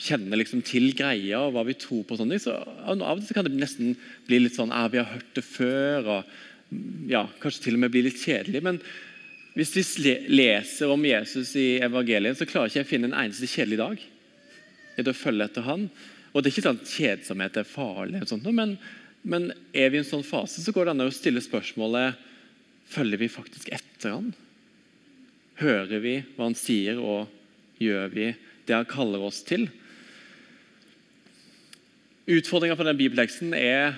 kjenner 0.00 0.40
liksom 0.40 0.62
til 0.64 0.94
greia 0.96 1.42
og 1.44 1.52
hva 1.54 1.64
vi 1.68 1.76
tror 1.76 2.04
på, 2.06 2.16
sånn, 2.16 2.32
så 2.40 2.56
av 2.56 3.02
og 3.02 3.26
til 3.26 3.36
kan 3.36 3.44
det 3.44 3.58
nesten 3.58 3.94
bli 4.26 4.40
litt 4.40 4.56
sånn 4.56 4.72
Vi 4.90 4.98
har 5.02 5.12
hørt 5.12 5.34
det 5.36 5.44
før. 5.44 6.08
og 6.16 6.24
ja, 7.10 7.26
Kanskje 7.40 7.68
til 7.68 7.76
og 7.76 7.84
med 7.84 7.92
bli 7.92 8.06
litt 8.08 8.20
kjedelig. 8.22 8.62
men 8.62 8.80
hvis 9.54 9.74
vi 9.76 10.14
leser 10.34 10.90
om 10.90 11.04
Jesus 11.06 11.52
i 11.58 11.78
evangeliet, 11.84 12.38
så 12.38 12.46
klarer 12.48 12.70
ikke 12.70 12.80
jeg 12.80 12.88
å 12.88 12.90
finne 12.90 13.10
en 13.10 13.20
eneste 13.24 13.46
kjedelig 13.50 13.78
dag 13.78 14.04
det 14.98 15.10
å 15.10 15.16
følge 15.16 15.46
etter 15.48 15.66
han. 15.66 15.88
Og 16.32 16.42
Det 16.42 16.48
er 16.48 16.54
ikke 16.54 16.64
sånn 16.66 16.80
at 16.80 16.90
kjedsomhet 16.90 17.58
er 17.58 17.68
farlig, 17.68 18.22
sånt, 18.30 18.46
men, 18.50 18.76
men, 19.22 19.52
er 19.74 19.90
vi 19.90 20.00
i 20.00 20.02
en 20.02 20.08
sånn 20.08 20.26
fase, 20.26 20.62
så 20.62 20.74
går 20.74 20.88
det 20.88 20.94
an 20.94 21.06
å 21.06 21.14
stille 21.14 21.42
spørsmålet 21.42 22.18
følger 22.90 23.22
vi 23.22 23.30
faktisk 23.30 23.70
etter 23.74 24.16
han. 24.16 24.32
Hører 25.62 26.02
vi 26.02 26.16
hva 26.34 26.48
han 26.48 26.58
sier, 26.58 26.98
og 26.98 27.30
gjør 27.82 28.10
vi 28.10 28.32
det 28.66 28.74
han 28.74 28.90
kaller 28.90 29.22
oss 29.22 29.42
til? 29.46 29.68
Utfordringa 32.24 32.74
for 32.78 32.88
den 32.88 32.98
bibelteksten 32.98 33.54
er 33.54 33.94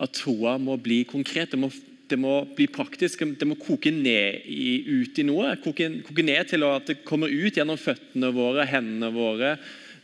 at 0.00 0.16
troa 0.16 0.56
må 0.60 0.76
bli 0.80 1.02
konkret. 1.08 1.52
Det 1.52 1.60
må 1.60 1.70
det 2.06 2.18
må 2.20 2.36
bli 2.54 2.68
praktisk, 2.70 3.24
det 3.38 3.48
må 3.48 3.56
koke 3.58 3.90
ned 3.90 4.46
i, 4.46 5.02
ut 5.02 5.18
i 5.18 5.24
noe. 5.26 5.56
Koke, 5.62 5.88
koke, 6.06 6.24
ned 6.26 6.52
til 6.52 6.66
at 6.66 6.86
det 6.90 7.00
kommer 7.06 7.32
ut 7.32 7.58
gjennom 7.58 7.80
føttene 7.80 8.30
våre, 8.34 8.66
hendene 8.70 9.10
våre, 9.14 9.56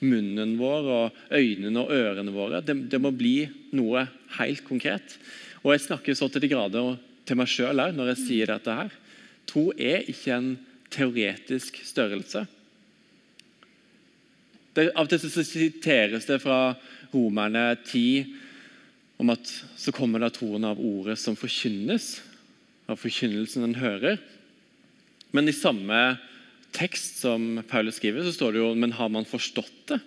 munnen 0.03 0.57
vår, 0.59 0.89
og 0.91 1.37
øynene 1.39 1.85
og 1.85 1.95
ørene 1.95 2.35
våre. 2.35 2.63
Det, 2.67 2.75
det 2.91 3.01
må 3.03 3.13
bli 3.15 3.47
noe 3.79 4.09
helt 4.41 4.65
konkret. 4.67 5.15
Og 5.63 5.77
Jeg 5.77 5.87
snakker 5.87 6.19
så 6.19 6.27
til 6.33 6.43
de 6.43 6.51
grader 6.51 6.97
til 7.29 7.39
meg 7.39 7.51
sjøl 7.51 7.85
òg 7.85 7.95
når 7.95 8.13
jeg 8.13 8.23
sier 8.25 8.51
dette. 8.51 8.75
her. 8.83 8.91
Tro 9.47 9.71
er 9.79 10.03
ikke 10.11 10.35
en 10.35 10.51
teoretisk 10.93 11.79
størrelse. 11.87 12.47
Det, 14.73 14.89
av 14.97 15.05
og 15.05 15.13
til 15.13 15.45
siteres 15.45 16.27
det 16.27 16.41
fra 16.43 16.73
Romerne 17.13 17.77
10 17.85 18.42
om 19.23 19.33
at 19.33 19.49
så 19.79 19.95
kommer 19.95 20.23
da 20.23 20.31
troen 20.35 20.67
av 20.67 20.81
ordet 20.83 21.17
som 21.21 21.39
forkynnes, 21.39 22.17
av 22.91 22.99
forkynnelsen 22.99 23.65
en 23.65 23.79
hører. 23.79 24.19
Men 25.33 25.49
i 25.49 25.55
samme 25.57 25.99
tekst 26.75 27.21
som 27.23 27.61
Paulus 27.69 28.01
skriver, 28.01 28.25
så 28.27 28.35
står 28.35 28.55
det 28.55 28.63
jo 28.63 28.73
men 28.79 28.95
har 28.97 29.13
man 29.13 29.29
forstått 29.29 29.93
det? 29.93 30.01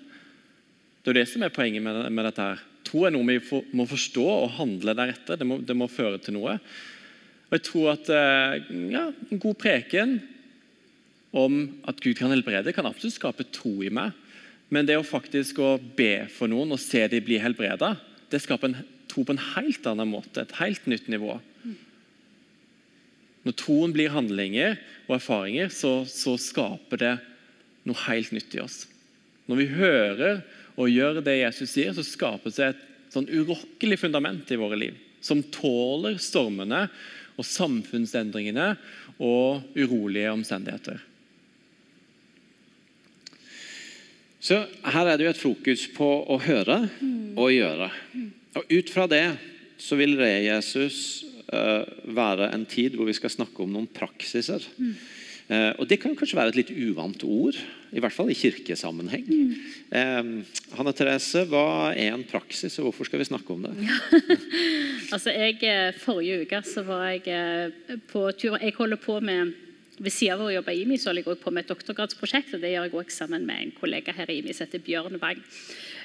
Det 1.05 1.13
er 1.13 1.19
det 1.19 1.27
som 1.29 1.43
er 1.45 1.53
poenget 1.53 1.83
med, 1.85 2.25
dette. 2.25 2.41
her. 2.41 2.61
Tro 2.85 3.03
er 3.05 3.13
noe 3.13 3.27
vi 3.29 3.61
må 3.77 3.85
forstå 3.89 4.25
og 4.25 4.55
handle 4.57 4.95
deretter. 4.97 5.37
Det 5.37 5.45
må, 5.45 5.59
det 5.61 5.75
må, 5.77 5.85
føre 5.89 6.17
til 6.21 6.33
noe. 6.33 6.55
Og 7.45 7.53
jeg 7.53 7.63
tror 7.67 7.91
at 7.91 8.09
eh, 8.09 8.55
ja, 8.89 9.03
En 9.29 9.41
god 9.41 9.57
preken 9.61 10.15
om 11.35 11.59
at 11.85 12.01
Gud 12.01 12.17
kan 12.17 12.33
helbrede, 12.33 12.73
kan 12.73 12.89
absolutt 12.89 13.19
skape 13.19 13.45
tro 13.53 13.75
i 13.85 13.93
meg. 13.93 14.17
Men 14.73 14.87
det 14.89 14.97
å 14.97 15.05
faktisk 15.05 15.61
å 15.61 15.75
be 15.77 16.25
for 16.33 16.49
noen 16.49 16.73
og 16.73 16.81
se 16.81 17.03
de 17.11 17.21
bli 17.21 17.37
helbreda, 17.41 17.93
det 18.33 18.41
skaper 18.41 18.71
en 18.71 18.94
tro 19.15 19.23
på 19.23 19.35
en 19.35 19.45
helt 19.55 19.87
annen 19.87 20.11
måte, 20.11 20.43
et 20.43 20.57
helt 20.59 20.87
nytt 20.91 21.07
nivå. 21.11 21.37
Når 23.45 23.55
troen 23.61 23.93
blir 23.93 24.11
handlinger 24.11 24.75
og 25.05 25.15
erfaringer, 25.19 25.69
så, 25.71 26.01
så 26.09 26.33
skaper 26.41 27.01
det 27.01 27.13
noe 27.85 28.05
helt 28.07 28.33
nytt 28.35 28.57
i 28.57 28.61
oss. 28.63 28.83
Når 29.45 29.61
vi 29.61 29.71
hører 29.77 30.39
og 30.75 30.91
gjør 30.91 31.21
det 31.23 31.37
Jesus 31.37 31.75
sier, 31.75 31.93
så 31.93 32.03
skapes 32.03 32.57
det 32.57 32.71
et 32.73 32.85
sånn 33.13 33.29
urokkelig 33.29 33.99
fundament 34.01 34.49
i 34.51 34.59
våre 34.59 34.79
liv. 34.81 34.97
Som 35.23 35.45
tåler 35.53 36.17
stormene 36.21 36.87
og 37.35 37.47
samfunnsendringene 37.47 38.73
og 39.21 39.77
urolige 39.77 40.33
omstendigheter. 40.33 40.99
Så 44.45 44.59
Her 44.85 45.09
er 45.09 45.17
det 45.17 45.25
jo 45.25 45.33
et 45.33 45.41
fokus 45.41 45.85
på 45.95 46.07
å 46.29 46.37
høre 46.41 46.81
og 47.37 47.53
gjøre. 47.53 47.87
Og 48.55 48.71
Ut 48.71 48.91
fra 48.93 49.07
det 49.11 49.25
så 49.81 49.97
vil 49.99 50.15
re-Jesus 50.19 51.25
uh, 51.51 51.83
være 52.15 52.51
en 52.55 52.65
tid 52.69 52.95
hvor 52.95 53.09
vi 53.09 53.15
skal 53.17 53.33
snakke 53.33 53.63
om 53.63 53.73
noen 53.73 53.89
praksiser. 53.91 54.63
Mm. 54.77 54.93
Uh, 55.45 55.71
og 55.77 55.89
Det 55.89 55.99
kan 56.01 56.15
kanskje 56.17 56.39
være 56.39 56.53
et 56.53 56.61
litt 56.61 56.71
uvant 56.73 57.25
ord, 57.27 57.57
i 57.95 58.01
hvert 58.01 58.15
fall 58.15 58.31
i 58.31 58.37
kirkesammenheng. 58.37 59.27
Mm. 59.27 59.51
Uh, 59.91 60.71
Hanne 60.79 60.95
Therese, 60.95 61.43
hva 61.51 61.91
er 61.91 62.15
en 62.15 62.23
praksis, 62.27 62.79
og 62.79 62.89
hvorfor 62.89 63.09
skal 63.09 63.21
vi 63.21 63.27
snakke 63.27 63.53
om 63.53 63.67
det? 63.67 63.75
altså, 65.13 65.35
jeg, 65.35 65.93
Forrige 66.01 66.45
uke 66.45 66.63
så 66.65 66.85
var 66.87 67.11
jeg 67.11 68.01
på 68.09 68.25
tur 68.39 68.57
Jeg 68.61 68.75
holder 68.79 69.01
på 69.03 69.19
med 69.19 69.53
ved 69.95 70.11
siden 70.11 70.41
av 70.41 70.49
å 70.49 70.53
jobbe 70.53 70.73
i 70.75 70.81
IMI 70.83 70.97
så 70.99 71.09
holder 71.09 71.23
jeg 71.23 71.31
også 71.31 71.43
på 71.45 71.53
med 71.55 71.63
et 71.63 71.71
doktorgradsprosjekt. 71.71 72.55
og 72.55 72.63
Det 72.63 72.71
gjør 72.73 72.87
jeg 72.87 72.97
også 72.99 73.17
sammen 73.21 73.45
med 73.47 73.61
en 73.61 73.75
kollega 73.77 74.15
her 74.15 74.31
i 74.31 74.39
IMI 74.41 74.55
som 74.55 74.67
heter 74.67 74.83
Bjørn 74.83 75.19
Wang. 75.21 75.39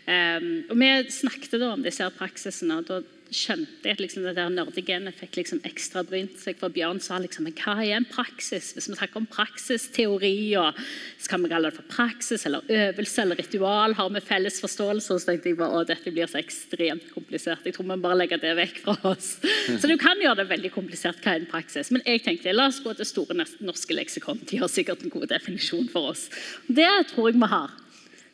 Um, 0.08 0.50
og 0.70 0.76
Vi 0.80 0.90
snakket 1.12 1.58
da 1.60 1.72
om 1.74 1.82
disse 1.84 2.06
praksisene. 2.16 2.80
og 2.80 2.88
Da 2.88 3.00
skjønte 3.30 3.86
jeg 3.86 3.94
at 3.94 4.00
liksom 4.02 4.24
det 4.26 4.34
der 4.36 4.50
nerdegenet 4.50 5.14
fikk 5.14 5.36
liksom 5.38 5.60
ekstra 5.66 6.02
brynt 6.06 6.38
seg. 6.40 6.58
For 6.58 6.72
Bjørn 6.74 7.00
sa 7.02 7.18
liksom 7.22 7.46
hva 7.46 7.76
er 7.78 7.94
en 7.96 8.06
praksis? 8.08 8.72
Hvis 8.74 8.88
vi 8.90 8.96
snakker 8.96 9.20
om 9.20 9.28
praksisteori, 9.30 10.34
og 10.58 10.78
så 11.20 11.30
kan 11.30 11.44
vi 11.44 11.50
kalle 11.52 11.70
det 11.70 11.78
for 11.78 11.90
praksis 11.92 12.46
eller 12.48 12.66
øvelse 12.66 13.22
eller 13.22 13.38
ritual, 13.38 13.94
har 13.98 14.10
vi 14.16 14.22
felles 14.24 14.60
forståelse? 14.62 15.18
Så 15.20 15.30
tenkte 15.30 15.52
jeg 15.52 15.60
bare 15.60 15.82
å, 15.82 15.86
dette 15.86 16.14
blir 16.14 16.30
så 16.30 16.40
ekstremt 16.42 17.10
komplisert. 17.14 17.66
Jeg 17.66 17.76
tror 17.76 17.90
vi 17.92 18.00
bare 18.02 18.18
legger 18.18 18.42
det 18.42 18.54
vekk 18.58 18.82
fra 18.86 18.96
oss. 19.12 19.36
Så 19.70 19.90
du 19.90 19.96
kan 20.00 20.20
gjøre 20.20 20.42
det 20.42 20.50
veldig 20.50 20.72
komplisert. 20.74 21.22
Hva 21.22 21.36
er 21.36 21.44
en 21.44 21.50
praksis? 21.50 21.92
Men 21.94 22.04
jeg 22.08 22.24
tenkte 22.26 22.56
la 22.56 22.68
oss 22.70 22.82
gå 22.82 22.94
til 22.98 23.08
Store 23.08 23.36
norske 23.38 23.94
leksikon. 23.94 24.42
De 24.50 24.58
har 24.58 24.70
sikkert 24.70 25.04
en 25.04 25.12
god 25.12 25.30
definisjon 25.30 25.86
for 25.92 26.12
oss. 26.14 26.26
Det 26.66 26.90
tror 27.12 27.30
jeg 27.30 27.38
vi 27.38 27.52
har. 27.54 27.78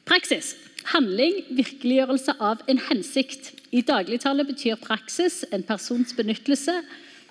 Praksis. 0.07 0.55
Handling, 0.93 1.41
virkeliggjørelse 1.59 2.37
av 2.39 2.63
en 2.71 2.79
hensikt. 2.89 3.51
I 3.75 3.83
dagligtale 3.83 4.45
betyr 4.47 4.79
praksis 4.79 5.43
en 5.51 5.65
persons 5.67 6.15
benyttelse 6.15 6.77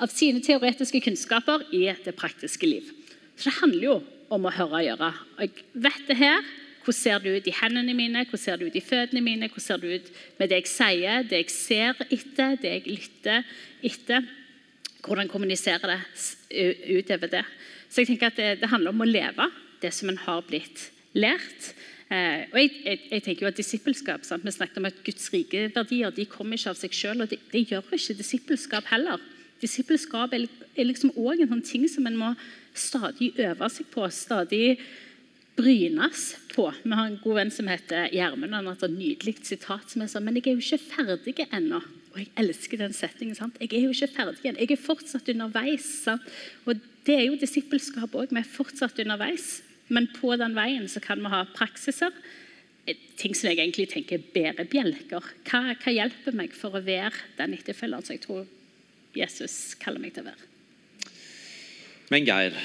av 0.03 0.11
sine 0.11 0.41
teoretiske 0.43 0.99
kunnskaper 1.05 1.63
i 1.75 1.85
det 2.03 2.15
praktiske 2.19 2.67
liv. 2.67 2.91
Så 3.37 3.49
Det 3.49 3.59
handler 3.61 3.83
jo 3.83 3.95
om 4.29 4.45
å 4.45 4.51
høre 4.51 4.79
og 4.79 4.85
gjøre. 4.85 5.11
Jeg 5.39 5.65
vet 5.73 6.07
det 6.07 6.17
her. 6.19 6.45
Hvordan 6.85 7.01
ser 7.01 7.19
det 7.19 7.31
ut 7.33 7.47
i 7.49 7.55
hendene 7.57 7.93
mine, 7.97 8.21
hvordan 8.27 8.43
ser 8.43 8.57
det 8.57 8.67
ut 8.67 8.75
i 8.77 8.83
føttene 8.85 9.21
mine, 9.25 9.47
hvordan 9.49 9.63
ser 9.63 9.79
det 9.81 9.95
ut 9.95 10.09
med 10.37 10.51
det 10.51 10.59
jeg 10.59 10.69
sier, 10.69 11.23
det 11.25 11.39
jeg 11.39 11.49
ser 11.49 12.03
etter, 12.13 12.59
det 12.61 12.73
jeg 12.75 12.83
lytter 12.91 13.47
etter? 13.81 14.27
Hvordan 15.01 15.31
kommuniserer 15.31 15.95
det 15.95 16.67
utover 16.99 17.31
det? 17.31 17.41
Så 17.89 18.03
jeg 18.03 18.11
tenker 18.11 18.29
at 18.29 18.37
det, 18.37 18.51
det 18.61 18.69
handler 18.69 18.93
om 18.93 19.01
å 19.01 19.09
leve 19.09 19.49
det 19.81 19.93
som 19.97 20.11
en 20.11 20.21
har 20.27 20.45
blitt 20.45 20.91
lært. 21.17 21.73
Eh, 22.13 22.43
og 22.51 22.59
jeg, 22.59 22.73
jeg, 22.85 22.99
jeg, 23.11 23.23
tenker 23.25 23.45
jo 23.45 23.49
at 23.49 23.57
disippelskap, 23.57 24.25
sant? 24.27 24.45
Vi 24.45 24.53
snakket 24.53 24.77
om 24.81 24.89
at 24.91 24.99
Guds 25.05 25.31
rike 25.33 25.69
verdier 25.73 26.13
de 26.13 26.27
kommer 26.29 26.59
ikke 26.59 26.75
av 26.75 26.77
seg 26.77 26.93
selv, 26.93 27.25
og 27.25 27.31
det, 27.31 27.39
de 27.53 27.63
gjør 27.65 27.95
ikke 27.97 28.19
disippelskap 28.19 28.91
heller. 28.91 29.23
Disippelskap 29.63 30.35
er, 30.35 30.45
er 30.75 30.87
liksom 30.89 31.15
også 31.15 31.41
en 31.41 31.51
sånn 31.55 31.65
ting 31.65 31.89
som 31.89 32.05
en 32.05 32.19
må 32.19 32.35
stadig 32.75 33.31
øve 33.39 33.69
seg 33.71 33.89
på. 33.93 34.05
stadig 34.11 34.77
brynes 35.55 36.35
på. 36.51 36.67
Vi 36.83 36.91
har 36.91 37.07
en 37.07 37.19
god 37.23 37.37
venn 37.39 37.51
som 37.53 37.69
heter 37.71 38.09
Gjermund. 38.13 38.53
Han 38.53 38.67
har 38.67 38.75
et 38.75 38.91
nydelig 38.91 39.37
sitat 39.47 39.91
som 39.91 40.03
er 40.03 40.09
sånn 40.11 40.25
Men 40.25 40.35
jeg 40.35 40.49
er 40.51 40.57
jo 40.57 40.63
ikke 40.65 40.83
ferdig 40.83 41.45
ennå. 41.47 41.79
Og 42.13 42.19
jeg 42.19 42.31
elsker 42.39 42.79
den 42.79 42.95
settingen. 42.95 43.35
sant? 43.35 43.55
Jeg 43.59 43.71
er 43.73 43.87
jo 43.87 43.93
ikke 43.95 44.11
ferdig 44.15 44.43
igjen. 44.43 44.59
Jeg 44.59 44.71
er 44.71 44.81
fortsatt 44.81 45.31
underveis. 45.31 45.87
sant? 46.03 46.21
Og 46.65 46.75
det 47.07 47.15
er 47.15 47.25
jo 47.29 47.39
disippelskap 47.39 48.11
òg. 48.11 48.31
Vi 48.31 48.39
er 48.39 48.51
fortsatt 48.57 48.99
underveis. 48.99 49.61
Men 49.87 50.07
på 50.15 50.33
den 50.39 50.55
veien 50.57 50.87
så 50.89 51.01
kan 51.03 51.21
vi 51.21 51.31
ha 51.31 51.43
praksiser. 51.55 52.13
Ting 53.17 53.33
som 53.37 53.49
jeg 53.49 53.59
egentlig 53.59 53.87
tenker 53.93 54.19
er 54.19 54.31
bedre 54.33 54.65
bjelker. 54.69 55.25
Hva, 55.47 55.61
hva, 55.73 55.93
hjelper 55.93 56.37
meg 56.37 56.53
for 56.57 56.77
å 56.77 56.83
være 56.85 57.13
den 57.39 57.55
etterfølgeren 57.57 58.05
som 58.05 58.15
jeg 58.15 58.25
tror 58.25 58.45
Jesus 59.15 59.75
kaller 59.81 60.01
meg 60.03 60.13
til 60.15 60.25
å 60.25 60.31
være? 60.31 60.51
Men 62.13 62.27
Geir, 62.27 62.57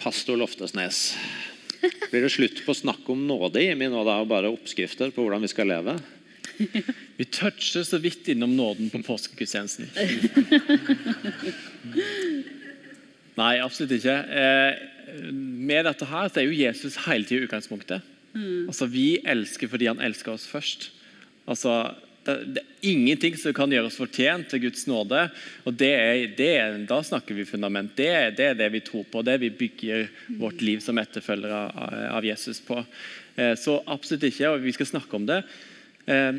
pastor 0.00 0.38
Loftesnes. 0.40 1.10
Blir 2.10 2.24
det 2.24 2.32
slutt 2.32 2.62
på 2.64 2.72
å 2.72 2.78
snakke 2.78 3.12
om 3.12 3.26
nåde 3.28 3.60
i 3.62 3.74
min 3.76 3.94
og 3.94 4.06
da 4.08 4.16
bare 4.28 4.52
oppskrifter 4.52 5.12
på 5.12 5.22
hvordan 5.24 5.44
vi 5.44 5.52
skal 5.52 5.68
leve? 5.70 5.98
Vi 7.16 7.24
toucher 7.28 7.84
så 7.84 7.98
vidt 8.00 8.28
innom 8.32 8.56
nåden 8.56 8.88
på 8.90 9.02
påskegudstjenesten. 9.04 9.90
Nei, 13.36 13.54
absolutt 13.60 13.92
ikke. 13.98 14.16
Eh, 14.16 14.72
med 15.32 15.86
dette 15.88 16.08
her 16.08 16.28
så 16.30 16.40
er 16.40 16.48
jo 16.48 16.58
Jesus 16.58 16.98
hele 17.06 17.28
tida 17.28 17.46
utgangspunktet. 17.46 18.04
Mm. 18.36 18.66
Altså, 18.68 18.88
Vi 18.90 19.08
elsker 19.24 19.70
fordi 19.70 19.88
han 19.90 20.02
elsker 20.02 20.34
oss 20.34 20.46
først. 20.48 20.90
Altså, 21.46 21.94
det, 22.26 22.34
det, 22.56 22.62
er 22.62 22.90
ingenting 22.90 23.36
som 23.38 23.54
kan 23.54 23.70
gjøre 23.70 23.88
oss 23.88 23.98
fortjent 24.00 24.48
til 24.50 24.64
Guds 24.66 24.86
nåde. 24.90 25.28
og 25.64 25.78
det 25.78 25.92
er, 25.94 26.26
det 26.38 26.50
er, 26.58 26.78
Da 26.88 27.00
snakker 27.06 27.38
vi 27.38 27.46
fundament. 27.46 27.94
Det, 27.96 28.10
det, 28.38 28.50
er 28.50 28.58
det 28.58 28.72
vi 28.74 28.82
tror 28.84 29.06
på. 29.10 29.22
Det 29.22 29.38
vi 29.42 29.50
bygger 29.50 30.08
vårt 30.40 30.60
liv 30.60 30.82
som 30.84 30.98
etterfølgere 30.98 31.62
av, 31.70 31.96
av, 32.18 32.26
Jesus 32.26 32.60
på. 32.60 32.82
Eh, 33.36 33.54
så 33.58 33.78
absolutt 33.86 34.26
ikke, 34.30 34.50
og 34.50 34.64
vi 34.64 34.74
skal 34.74 34.90
snakke 34.90 35.16
om 35.16 35.26
det. 35.28 35.42
Eh, 36.06 36.32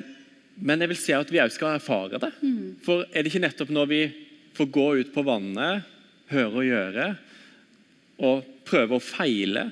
men 0.57 0.81
jeg 0.81 0.91
vil 0.91 0.99
si 0.99 1.13
at 1.15 1.31
vi 1.31 1.41
òg 1.41 1.53
skal 1.53 1.77
erfare 1.77 2.19
det. 2.21 2.33
Mm. 2.41 2.77
For 2.83 3.05
er 3.11 3.23
det 3.23 3.31
ikke 3.31 3.45
nettopp 3.45 3.71
når 3.73 3.91
vi 3.91 4.01
får 4.57 4.71
gå 4.73 4.87
ut 5.01 5.13
på 5.13 5.23
vannet, 5.25 5.85
høre 6.27 6.51
og 6.51 6.65
gjøre, 6.67 7.11
og 8.23 8.45
prøve 8.67 8.97
å 8.97 9.03
feile. 9.03 9.69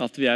At 0.00 0.18
vi 0.18 0.28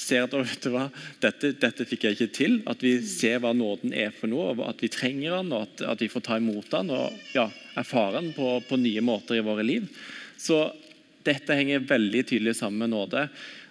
ser 0.00 0.24
at 0.24 0.34
vet 0.34 0.64
du 0.64 0.70
hva, 0.74 0.86
dette, 1.22 1.52
dette, 1.60 1.86
fikk 1.88 2.06
jeg 2.06 2.18
ikke 2.18 2.36
til. 2.36 2.58
At 2.70 2.84
vi 2.84 2.96
ser 3.06 3.40
hva 3.42 3.52
nåden 3.56 3.94
er 3.96 4.14
for 4.16 4.32
noe, 4.32 4.54
og 4.56 4.66
at 4.68 4.84
vi 4.84 4.92
trenger 4.92 5.38
den, 5.38 5.52
og 5.56 5.66
at, 5.68 5.84
at 5.94 6.04
vi 6.04 6.10
får 6.12 6.26
ta 6.28 6.40
imot 6.40 6.70
den 6.72 6.92
og 6.96 7.36
ja, 7.36 7.48
erfare 7.80 8.20
den 8.20 8.32
på, 8.36 8.58
på, 8.68 8.80
nye 8.80 9.04
måter 9.04 9.40
i 9.40 9.44
våre 9.44 9.66
liv. 9.66 9.88
Så 10.40 10.66
dette 11.26 11.56
henger 11.56 11.84
veldig 11.88 12.24
tydelig 12.30 12.56
sammen 12.60 12.86
med 12.86 12.94
nåde. 12.96 13.28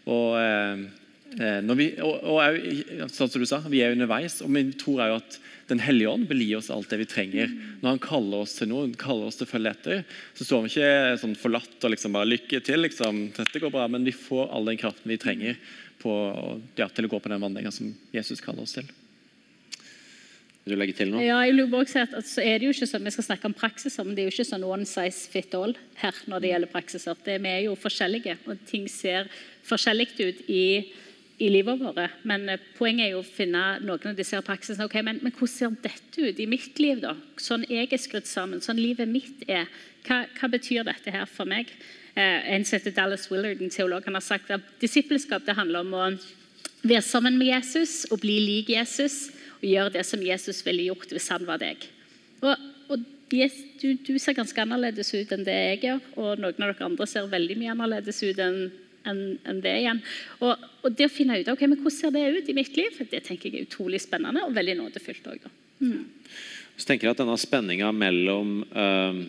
Og, 0.09 0.33
eh 0.39 0.89
vi, 1.37 1.87
og, 2.01 2.23
og, 2.25 3.09
sånn 3.13 3.29
som 3.29 3.41
du 3.41 3.47
sa, 3.47 3.61
vi 3.69 3.83
er 3.85 3.93
underveis, 3.93 4.39
og 4.45 4.51
vi 4.55 4.65
tror 4.79 5.03
jo 5.05 5.17
at 5.19 5.39
den 5.69 5.81
hellige 5.83 6.09
ånd 6.09 6.25
vil 6.29 6.41
gi 6.41 6.55
oss 6.57 6.71
alt 6.73 6.89
det 6.89 7.01
vi 7.03 7.09
trenger. 7.09 7.51
Når 7.83 7.91
han 7.91 8.01
kaller 8.01 8.45
oss 8.45 8.55
til 8.57 8.71
noe, 8.71 8.89
kaller 8.97 9.29
oss 9.29 9.37
til 9.37 9.45
å 9.45 9.51
følge 9.51 9.73
etter, 9.75 9.99
så 10.37 10.47
står 10.47 10.63
vi 10.63 10.71
ikke 10.73 11.19
sånn 11.21 11.35
forlatt 11.37 11.85
og 11.85 11.93
liksom 11.93 12.15
bare 12.17 12.31
lykke 12.31 12.61
til. 12.65 12.81
Liksom. 12.87 13.27
Dette 13.37 13.61
går 13.61 13.73
bra, 13.75 13.87
Men 13.87 14.07
vi 14.07 14.15
får 14.15 14.49
all 14.49 14.65
den 14.65 14.79
kraften 14.81 15.11
vi 15.11 15.19
trenger 15.21 15.59
på, 16.01 16.15
ja, 16.79 16.89
til 16.89 17.05
å 17.05 17.11
gå 17.11 17.19
på 17.19 17.29
den 17.29 17.43
vandringa 17.43 17.71
som 17.75 17.91
Jesus 18.15 18.41
kaller 18.41 18.65
oss 18.65 18.77
til. 18.79 18.89
Vil 20.63 20.75
du 20.75 20.79
legge 20.81 20.95
til 20.97 21.11
noe? 21.11 21.21
Ja, 21.23 21.39
jeg 21.47 21.67
bare 21.71 21.87
si 21.89 21.99
at 22.01 22.15
altså, 22.17 22.41
er 22.43 22.59
det 22.59 22.67
jo 22.67 22.73
ikke 22.75 22.89
sånn, 22.89 23.05
Vi 23.05 23.13
skal 23.15 23.27
snakke 23.29 23.49
om 23.49 23.55
praksiser, 23.57 24.05
men 24.05 24.15
det 24.15 24.23
er 24.23 24.27
jo 24.29 24.35
ikke 24.35 24.49
sånn 24.49 24.65
one 24.67 24.87
size 24.89 25.29
fit 25.31 25.53
all 25.57 25.75
her 26.01 26.17
når 26.29 26.43
det 26.43 26.51
gjelder 26.51 26.73
praksiser. 26.73 27.21
Det, 27.25 27.37
vi 27.41 27.53
er 27.53 27.61
jo 27.67 27.77
forskjellige, 27.79 28.35
og 28.45 28.65
ting 28.69 28.89
ser 28.91 29.29
forskjellig 29.69 30.09
ut 30.19 30.43
i 30.49 30.65
i 31.39 31.49
livet 31.49 31.79
vårt. 31.79 31.99
Men 32.27 32.49
eh, 32.51 32.61
poenget 32.77 33.07
er 33.07 33.13
jo 33.13 33.21
å 33.23 33.27
finne 33.27 33.63
noen 33.83 34.11
av 34.11 34.17
disse 34.17 34.39
praksisene. 34.45 34.87
Okay, 34.89 35.03
men, 35.05 35.21
men, 35.23 35.33
hvordan 35.35 35.53
ser 35.53 35.77
dette 35.85 36.25
ut 36.25 36.39
i 36.39 36.47
mitt 36.49 36.79
liv? 36.81 36.99
da? 37.03 37.15
Sånn 37.39 37.63
jeg 37.69 37.87
er 37.87 38.01
skrudd 38.01 38.27
sammen, 38.27 38.63
sånn 38.63 38.81
livet 38.81 39.09
mitt 39.09 39.45
er. 39.47 39.69
Hva, 40.07 40.25
hva 40.39 40.51
betyr 40.51 40.87
dette 40.87 41.13
her 41.15 41.27
for 41.29 41.49
meg? 41.49 41.71
Eh, 42.15 42.49
en 42.55 42.65
som 42.67 42.79
heter 42.79 42.95
Dallas 42.95 43.29
Willard, 43.31 43.61
en 43.63 43.71
teolog, 43.71 44.03
han 44.05 44.19
har 44.19 44.25
sagt 44.25 44.51
at 44.51 44.65
disippelskap 44.81 45.45
det 45.47 45.55
handler 45.57 45.85
om 45.85 45.95
å 45.95 46.09
være 46.83 47.05
sammen 47.05 47.39
med 47.39 47.53
Jesus 47.53 48.03
og 48.11 48.19
bli 48.23 48.35
lik 48.43 48.73
Jesus. 48.75 49.29
Og 49.59 49.67
gjøre 49.67 49.95
det 49.97 50.05
som 50.07 50.21
Jesus 50.23 50.61
ville 50.67 50.89
gjort 50.89 51.11
hvis 51.11 51.31
han 51.31 51.47
var 51.47 51.59
deg. 51.63 51.87
Og, 52.39 52.67
og 52.91 53.07
du, 53.29 53.89
du, 54.07 54.13
ser 54.17 54.35
ganske 54.37 54.61
annerledes 54.63 55.11
ut 55.13 55.31
enn 55.35 55.43
det 55.45 55.55
jeg 55.55 55.81
gjør, 55.83 56.05
og 56.17 56.39
noen 56.41 56.63
av 56.63 56.71
dere 56.71 56.87
andre 56.87 57.07
ser 57.09 57.27
veldig 57.29 57.57
mye 57.59 57.73
annerledes 57.75 58.23
ut 58.23 58.39
enn 58.41 58.61
enn 59.07 59.23
en 59.47 59.61
det 59.63 59.75
igjen. 59.81 60.01
Og, 60.41 60.67
og, 60.83 60.89
det 60.95 61.09
å 61.09 61.13
finne 61.13 61.39
ut 61.39 61.51
okay, 61.51 61.69
men 61.69 61.79
hvordan 61.79 61.95
ser 61.95 62.15
det 62.15 62.25
ut 62.37 62.49
i 62.51 62.57
mitt 62.57 62.77
liv, 62.77 63.01
det 63.11 63.23
tenker 63.27 63.49
jeg 63.49 63.61
er 63.61 63.69
utrolig 63.69 64.01
spennende 64.03 64.45
og 64.47 64.55
veldig 64.57 64.79
nådefylt 64.81 65.29
òg. 65.31 65.45
Mm. 65.79 66.07
Så 66.79 66.87
tenker 66.87 67.07
jeg 67.07 67.15
at 67.15 67.21
denne 67.21 67.37
spenninga 67.39 67.91
mellom 67.95 68.59
eh, 68.71 69.21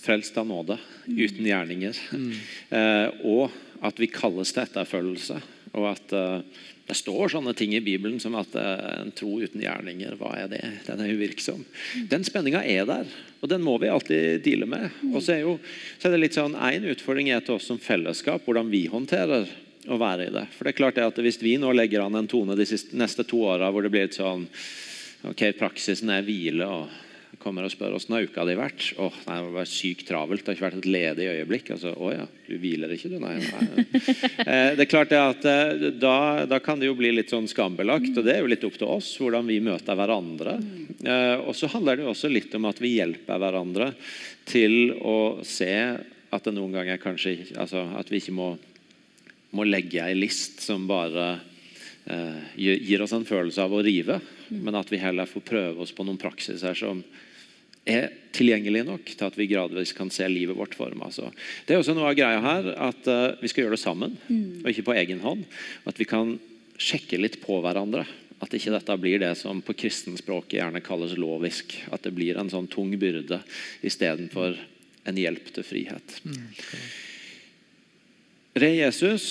frelst 0.00 0.36
av 0.40 0.48
nåde, 0.48 0.78
mm. 1.06 1.18
uten 1.18 1.48
gjerninger, 1.50 2.02
mm. 2.16 2.32
eh, 2.78 3.06
og 3.28 3.84
at 3.84 4.00
vi 4.00 4.10
kalles 4.10 4.52
til 4.54 4.64
etterfølgelse, 4.64 5.38
og 5.78 5.84
at 5.90 6.14
uh, 6.16 6.64
det 6.88 6.96
står 6.96 7.34
sånne 7.34 7.52
ting 7.52 7.74
i 7.76 7.82
Bibelen 7.84 8.16
som 8.20 8.36
at 8.40 8.54
en 8.56 9.10
tro 9.16 9.34
uten 9.42 9.60
gjerninger, 9.60 10.14
hva 10.16 10.32
er 10.40 10.48
det? 10.48 10.62
Den 10.86 11.02
er 11.04 11.12
uvirksom. 11.12 11.66
Den 12.08 12.24
spenninga 12.24 12.62
er 12.64 12.88
der. 12.88 13.10
Og 13.42 13.50
den 13.52 13.62
må 13.62 13.76
vi 13.78 13.90
alltid 13.92 14.40
deale 14.46 14.66
med. 14.66 14.88
Og 15.12 15.20
så 15.20 15.34
er, 15.36 15.42
jo, 15.44 15.58
så 16.00 16.08
er 16.08 16.16
det 16.16 16.22
litt 16.22 16.38
sånn, 16.38 16.56
En 16.56 16.88
utfordring 16.88 17.28
er 17.30 17.44
til 17.44 17.58
oss 17.58 17.68
som 17.68 17.80
fellesskap, 17.82 18.46
hvordan 18.46 18.72
vi 18.72 18.86
håndterer 18.88 19.46
å 19.88 19.98
være 20.00 20.28
i 20.28 20.32
det. 20.32 20.46
For 20.56 20.64
det 20.64 20.72
er 20.72 20.78
klart 20.80 20.96
det 20.96 21.06
at 21.06 21.20
Hvis 21.22 21.40
vi 21.42 21.56
nå 21.60 21.74
legger 21.76 22.06
an 22.06 22.16
en 22.18 22.30
tone 22.30 22.56
de 22.56 22.66
neste 22.96 23.24
to 23.28 23.44
åra 23.52 23.70
hvor 23.72 23.84
det 23.84 23.92
blir 23.92 24.08
litt 24.08 24.18
sånn 24.18 24.48
ok, 25.28 25.44
Praksisen 25.58 26.10
er 26.14 26.24
hvile 26.26 26.66
og 26.72 26.88
kommer 27.42 27.66
og 27.66 27.72
spør 27.72 27.94
åssen 27.96 28.16
har 28.16 28.26
uka 28.26 28.44
di 28.48 28.56
vært. 28.58 28.90
Åh, 28.98 29.16
nei, 29.28 29.36
det 29.44 29.54
var 29.54 29.68
sykt 29.70 30.06
travelt. 30.08 30.42
Det 30.42 30.50
har 30.50 30.56
ikke 30.56 30.66
vært 30.66 30.78
et 30.80 30.88
ledig 30.90 31.28
øyeblikk. 31.32 31.70
Altså, 31.76 31.92
å 31.94 32.10
ja, 32.12 32.26
du 32.48 32.54
hviler 32.60 32.92
ikke, 32.94 33.10
du? 33.12 33.18
Nei. 33.22 33.38
nei. 33.40 33.86
Eh, 34.48 34.74
det 34.78 34.84
er 34.84 34.88
klart 34.88 35.10
det 35.12 35.18
at 35.20 35.44
eh, 35.50 35.88
da, 36.00 36.46
da, 36.48 36.58
kan 36.64 36.80
det 36.80 36.88
jo 36.88 36.94
bli 36.96 37.10
litt 37.12 37.32
sånn 37.32 37.48
skambelagt, 37.50 38.14
og 38.16 38.24
det 38.24 38.36
er 38.36 38.40
jo 38.40 38.48
litt 38.48 38.64
opp 38.64 38.78
til 38.80 38.88
oss 38.88 39.10
hvordan 39.20 39.48
vi 39.50 39.58
møter 39.64 39.98
hverandre. 39.98 40.54
Eh, 41.04 41.42
og 41.42 41.56
så 41.58 41.68
handler 41.72 41.98
det 41.98 42.06
jo 42.06 42.12
også 42.14 42.30
litt 42.32 42.54
om 42.56 42.68
at 42.70 42.80
vi 42.80 42.94
hjelper 42.94 43.42
hverandre 43.42 43.90
til 44.48 44.94
å 44.96 45.18
se 45.46 45.74
at 46.30 46.44
det 46.44 46.54
noen 46.56 46.74
ganger 46.76 47.00
kanskje 47.00 47.34
altså, 47.56 47.84
At 47.98 48.10
vi 48.12 48.20
ikke 48.22 48.36
må, 48.36 48.48
må 49.56 49.66
legge 49.68 50.04
ei 50.04 50.16
list 50.16 50.62
som 50.64 50.86
bare 50.88 51.28
eh, 52.08 52.56
gir 52.56 53.04
oss 53.04 53.14
en 53.16 53.28
følelse 53.28 53.64
av 53.64 53.74
å 53.74 53.84
rive, 53.84 54.20
men 54.48 54.76
at 54.78 54.92
vi 54.92 55.00
heller 55.02 55.28
får 55.28 55.44
prøve 55.48 55.84
oss 55.84 55.94
på 55.96 56.06
noen 56.06 56.20
praksiser 56.20 56.76
som 56.78 57.02
er 57.88 58.10
tilgjengelig 58.36 58.84
nok 58.86 59.10
til 59.10 59.26
at 59.26 59.36
vi 59.38 59.48
gradvis 59.50 59.94
kan 59.96 60.10
se 60.12 60.26
livet 60.30 60.56
vårt 60.58 60.76
forme. 60.78 61.08
Altså. 61.08 61.30
Det 61.66 61.74
er 61.74 61.82
også 61.82 61.96
noe 61.96 62.10
av 62.10 62.18
greia 62.18 62.40
her, 62.44 62.70
at 62.88 63.10
uh, 63.10 63.40
vi 63.40 63.50
skal 63.50 63.64
gjøre 63.64 63.78
det 63.78 63.82
sammen, 63.82 64.16
mm. 64.28 64.62
og 64.62 64.70
ikke 64.70 64.86
på 64.90 64.96
egen 65.00 65.22
hånd. 65.24 65.44
At 65.88 66.00
vi 66.00 66.06
kan 66.08 66.36
sjekke 66.78 67.20
litt 67.20 67.40
på 67.42 67.60
hverandre. 67.64 68.04
At 68.38 68.54
ikke 68.54 68.74
dette 68.76 68.98
blir 69.00 69.22
det 69.24 69.32
som 69.40 69.62
på 69.64 69.74
kristenspråket 69.74 70.60
gjerne 70.60 70.84
kalles 70.84 71.16
lovisk. 71.18 71.74
At 71.90 72.06
det 72.06 72.14
blir 72.14 72.38
en 72.38 72.52
sånn 72.52 72.70
tung 72.70 72.92
byrde 73.00 73.40
istedenfor 73.86 74.58
en 75.08 75.18
hjelp 75.18 75.50
til 75.56 75.66
frihet. 75.66 76.18
Re 78.58 78.70
Jesus, 78.74 79.26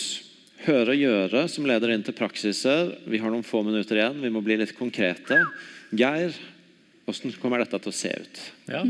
høre 0.65 0.96
og 0.96 1.02
gjøre, 1.02 1.48
som 1.52 1.67
leder 1.70 1.93
inn 1.93 2.04
til 2.06 2.15
praksiser. 2.17 2.93
Vi 3.08 3.22
har 3.22 3.32
noen 3.32 3.46
få 3.48 3.63
minutter 3.67 4.00
igjen, 4.00 4.22
vi 4.24 4.32
må 4.34 4.43
bli 4.43 4.60
litt 4.60 4.76
konkrete. 4.78 5.39
Geir, 5.96 6.36
hvordan 7.08 7.34
kommer 7.39 7.63
dette 7.63 7.80
til 7.80 7.93
å 7.93 7.96
se 7.96 8.12
ut? 8.12 8.43
Ja. 8.67 8.84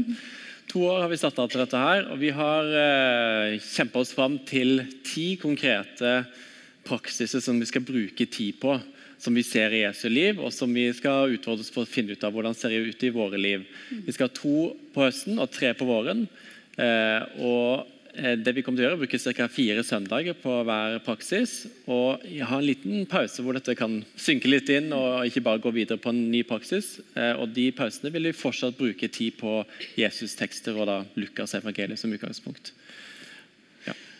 To 0.74 0.84
år 0.90 1.04
har 1.06 1.12
vi 1.12 1.20
satt 1.22 1.38
av 1.40 1.48
til 1.52 1.62
dette 1.62 1.80
her, 1.80 2.10
og 2.12 2.20
vi 2.20 2.32
har 2.36 2.74
eh, 2.76 3.58
kjempa 3.64 4.02
oss 4.02 4.12
fram 4.18 4.40
til 4.48 4.82
ti 5.06 5.36
konkrete 5.40 6.24
praksiser 6.88 7.44
som 7.44 7.60
vi 7.62 7.68
skal 7.70 7.86
bruke 7.86 8.28
tid 8.28 8.58
på. 8.60 8.76
Som 9.18 9.34
vi 9.34 9.42
ser 9.42 9.74
i 9.74 9.80
Jesu 9.82 10.06
liv, 10.12 10.38
og 10.38 10.52
som 10.54 10.70
vi 10.74 10.86
skal 10.94 11.32
utfordres 11.34 11.72
på 11.74 11.82
å 11.82 11.90
finne 11.90 12.14
ut 12.14 12.26
av 12.26 12.36
hvordan 12.36 12.54
ser 12.58 12.74
det 12.74 12.92
ut 12.92 13.06
i 13.08 13.14
våre 13.16 13.40
liv. 13.42 13.64
Vi 13.90 14.14
skal 14.14 14.30
ha 14.30 14.36
to 14.36 14.58
på 14.94 15.06
høsten 15.08 15.40
og 15.42 15.50
tre 15.54 15.72
på 15.78 15.88
våren. 15.90 16.28
Eh, 16.78 17.24
og 17.42 17.97
det 18.18 18.54
vi 18.56 18.64
kommer 18.66 18.80
til 18.80 18.88
å 18.88 18.90
gjøre, 18.90 19.00
bruke 19.04 19.20
ca. 19.38 19.48
fire 19.52 19.84
søndager 19.86 20.38
på 20.42 20.54
hver 20.68 20.98
praksis. 21.06 21.56
Og 21.86 22.24
ha 22.24 22.60
en 22.60 22.66
liten 22.66 23.06
pause 23.10 23.44
hvor 23.46 23.58
dette 23.58 23.76
kan 23.78 24.00
synke 24.18 24.50
litt 24.50 24.72
inn, 24.74 24.90
og 24.96 25.28
ikke 25.30 25.46
bare 25.46 25.62
gå 25.64 25.74
videre 25.76 26.02
på 26.02 26.14
en 26.14 26.24
ny 26.32 26.44
praksis. 26.48 26.98
Eh, 27.16 27.34
og 27.38 27.54
De 27.56 27.70
pausene 27.76 28.12
vil 28.14 28.30
vi 28.30 28.38
fortsatt 28.38 28.78
bruke 28.80 29.12
tid 29.14 29.38
på 29.40 29.60
Jesus-tekster 30.00 30.78
og 30.78 30.90
da 30.90 31.02
Lukas 31.20 31.56
evangeliet 31.58 32.02
som 32.02 32.14
utgangspunkt. 32.14 32.74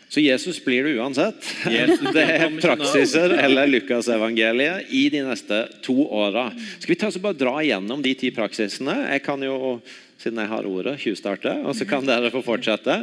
Så 0.08 0.20
Jesus 0.20 0.64
blir 0.64 0.84
det 0.84 0.96
uansett. 0.96 1.44
Det 2.14 2.22
er 2.24 2.48
praksiser 2.62 3.34
eller 3.36 3.68
Lukasevangeliet 3.68 4.88
i 4.88 5.08
de 5.12 5.20
neste 5.26 5.66
to 5.84 5.96
åra. 6.06 6.48
Skal 6.78 6.94
vi 6.94 6.98
ta 7.00 7.10
oss 7.10 7.18
og 7.20 7.26
bare 7.26 7.36
dra 7.36 7.58
igjennom 7.60 8.00
de 8.04 8.14
ti 8.16 8.32
praksisene? 8.32 8.96
Jeg 9.12 9.24
kan 9.26 9.44
jo, 9.44 9.76
siden 10.18 10.40
jeg 10.42 10.50
har 10.50 10.66
ordet, 10.66 10.96
tjuvstarte, 11.02 11.52
og 11.62 11.76
så 11.78 11.86
kan 11.88 12.06
dere 12.06 12.32
få 12.34 12.42
fortsette. 12.46 13.00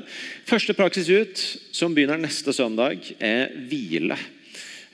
Første 0.48 0.76
praksis 0.76 1.10
ut, 1.10 1.44
som 1.76 1.96
begynner 1.96 2.20
neste 2.20 2.54
søndag, 2.56 3.08
er 3.24 3.54
hvile. 3.70 4.18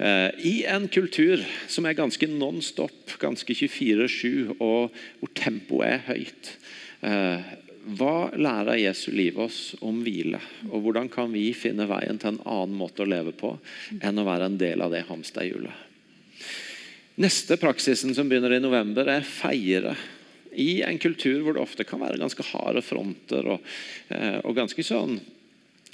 Eh, 0.02 0.30
I 0.46 0.54
en 0.70 0.88
kultur 0.90 1.42
som 1.70 1.86
er 1.86 1.98
ganske 1.98 2.30
non 2.30 2.62
stop, 2.66 3.18
ganske 3.22 3.54
24-7, 3.58 4.56
og 4.60 4.94
hvor 5.20 5.34
tempoet 5.38 5.98
er 5.98 6.08
høyt. 6.10 6.54
Eh, 7.02 7.52
Hva 7.98 8.30
lærer 8.38 8.78
Jesu 8.78 9.10
liv 9.10 9.40
oss 9.42 9.72
om 9.82 10.04
hvile? 10.06 10.38
Og 10.70 10.84
hvordan 10.86 11.08
kan 11.10 11.32
vi 11.34 11.48
finne 11.58 11.88
veien 11.90 12.20
til 12.22 12.36
en 12.36 12.44
annen 12.46 12.76
måte 12.78 13.02
å 13.02 13.10
leve 13.10 13.34
på 13.34 13.56
enn 13.98 14.22
å 14.22 14.26
være 14.28 14.52
en 14.52 14.58
del 14.62 14.84
av 14.86 14.94
det 14.94 15.08
hamsterhjulet? 15.08 15.88
Neste 17.22 17.58
praksisen 17.58 18.14
som 18.14 18.30
begynner 18.30 18.54
i 18.54 18.62
november, 18.62 19.10
er 19.10 19.26
feire. 19.26 19.96
I 20.52 20.82
en 20.84 21.00
kultur 21.00 21.44
hvor 21.44 21.56
det 21.56 21.64
ofte 21.64 21.86
kan 21.88 22.02
være 22.04 22.20
ganske 22.22 22.46
harde 22.52 22.84
fronter 22.84 23.48
og, 23.56 23.68
eh, 24.12 24.40
og 24.44 24.58
ganske 24.58 24.84
sånn 24.84 25.18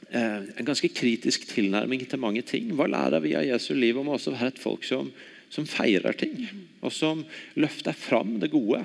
eh, 0.09 0.47
en 0.57 0.67
ganske 0.67 0.89
kritisk 0.93 1.47
tilnærming 1.51 2.07
til 2.09 2.21
mange 2.21 2.43
ting. 2.47 2.71
Hva 2.77 2.89
lærer 2.89 3.23
vi 3.23 3.35
av 3.37 3.45
Jesu 3.45 3.73
liv 3.77 3.99
om 3.99 4.09
å 4.13 4.19
være 4.19 4.53
et 4.53 4.61
folk 4.61 4.87
som, 4.87 5.11
som 5.53 5.67
feirer 5.69 6.17
ting? 6.17 6.47
Og 6.81 6.93
som 6.93 7.23
løfter 7.59 7.97
fram 7.97 8.37
det 8.41 8.51
gode, 8.53 8.83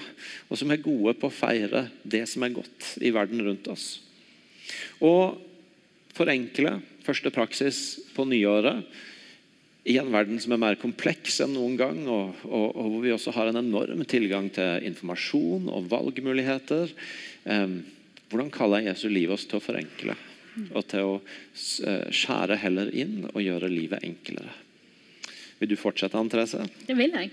og 0.49 0.61
som 0.61 0.73
er 0.73 0.85
gode 0.85 1.17
på 1.21 1.31
å 1.31 1.35
feire 1.35 1.87
det 2.03 2.27
som 2.31 2.45
er 2.45 2.57
godt 2.57 2.95
i 3.01 3.13
verden 3.15 3.45
rundt 3.47 3.71
oss. 3.73 3.87
Og 5.01 5.41
forenkle 6.13 6.79
første 7.03 7.33
praksis 7.35 7.79
på 8.15 8.27
nyåret 8.29 8.85
i 9.85 9.97
en 9.99 10.13
verden 10.15 10.39
som 10.41 10.55
er 10.55 10.61
mer 10.63 10.77
kompleks 10.79 11.41
enn 11.43 11.57
noen 11.57 11.75
gang, 11.79 12.03
og, 12.07 12.37
og, 12.47 12.67
og 12.71 12.91
hvor 12.93 13.01
vi 13.03 13.15
også 13.15 13.35
har 13.35 13.51
en 13.51 13.59
enorm 13.59 14.05
tilgang 14.07 14.47
til 14.55 14.87
informasjon 14.87 15.67
og 15.73 15.89
valgmuligheter. 15.91 16.93
Eh, 17.51 17.81
hvordan 18.31 18.53
kaller 18.55 18.87
Jesu 18.87 19.09
liv 19.11 19.33
oss 19.35 19.49
til 19.49 19.59
å 19.59 19.65
forenkle? 19.65 20.15
Og 20.77 20.85
til 20.87 21.09
å 21.09 21.15
eh, 21.19 22.07
skjære 22.13 22.61
heller 22.63 22.93
inn 22.95 23.25
og 23.33 23.43
gjøre 23.43 23.73
livet 23.73 24.05
enklere. 24.07 24.55
Vil 25.59 25.71
du 25.73 25.79
fortsette, 25.81 26.19
Ann 26.19 26.31
Therese? 26.31 26.67
Det 26.87 26.95
vil 26.99 27.15
jeg. 27.17 27.33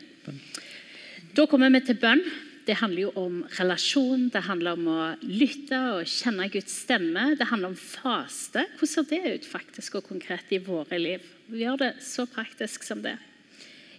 Da 1.36 1.46
kommer 1.50 1.72
vi 1.74 1.82
til 1.86 1.98
bønn. 2.02 2.24
Det 2.70 2.76
handler 2.78 3.08
jo 3.08 3.12
om 3.18 3.38
relasjon, 3.58 4.28
det 4.30 4.44
handler 4.46 4.76
om 4.78 4.90
å 4.94 5.06
lytte 5.26 5.78
og 5.96 6.04
kjenne 6.06 6.46
Guds 6.54 6.76
stemme. 6.84 7.32
Det 7.34 7.48
handler 7.50 7.72
om 7.72 7.78
faste. 7.80 8.68
Hvordan 8.78 9.08
ser 9.08 9.08
det 9.10 9.40
ut 9.40 9.48
faktisk 9.50 9.96
og 9.98 10.06
konkret 10.06 10.52
i 10.54 10.60
våre 10.62 11.00
liv? 11.02 11.24
Vi 11.50 11.64
gjør 11.64 11.80
det 11.82 11.88
så 12.06 12.28
praktisk 12.30 12.86
som 12.86 13.02
det. 13.02 13.16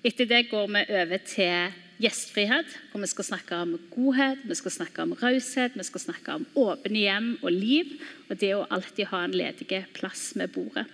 Etter 0.07 0.29
det 0.31 0.45
går 0.53 0.71
vi 0.71 0.85
over 1.01 1.23
til 1.27 1.75
gjestfrihet, 2.01 2.71
hvor 2.93 3.03
vi 3.03 3.09
skal 3.11 3.27
snakke 3.33 3.59
om 3.59 3.75
godhet, 3.91 4.47
vi 4.47 4.61
skal 4.61 4.77
snakke 4.77 5.03
om 5.03 5.17
raushet, 5.19 5.75
vi 5.75 5.89
skal 5.91 6.05
snakke 6.05 6.39
om 6.39 6.47
åpne 6.63 7.03
hjem 7.03 7.29
og 7.43 7.51
liv, 7.51 7.91
og 8.31 8.39
det 8.39 8.53
å 8.55 8.63
alltid 8.71 9.11
ha 9.11 9.25
en 9.27 9.35
ledig 9.35 9.83
plass 9.99 10.29
med 10.39 10.55
bordet. 10.55 10.87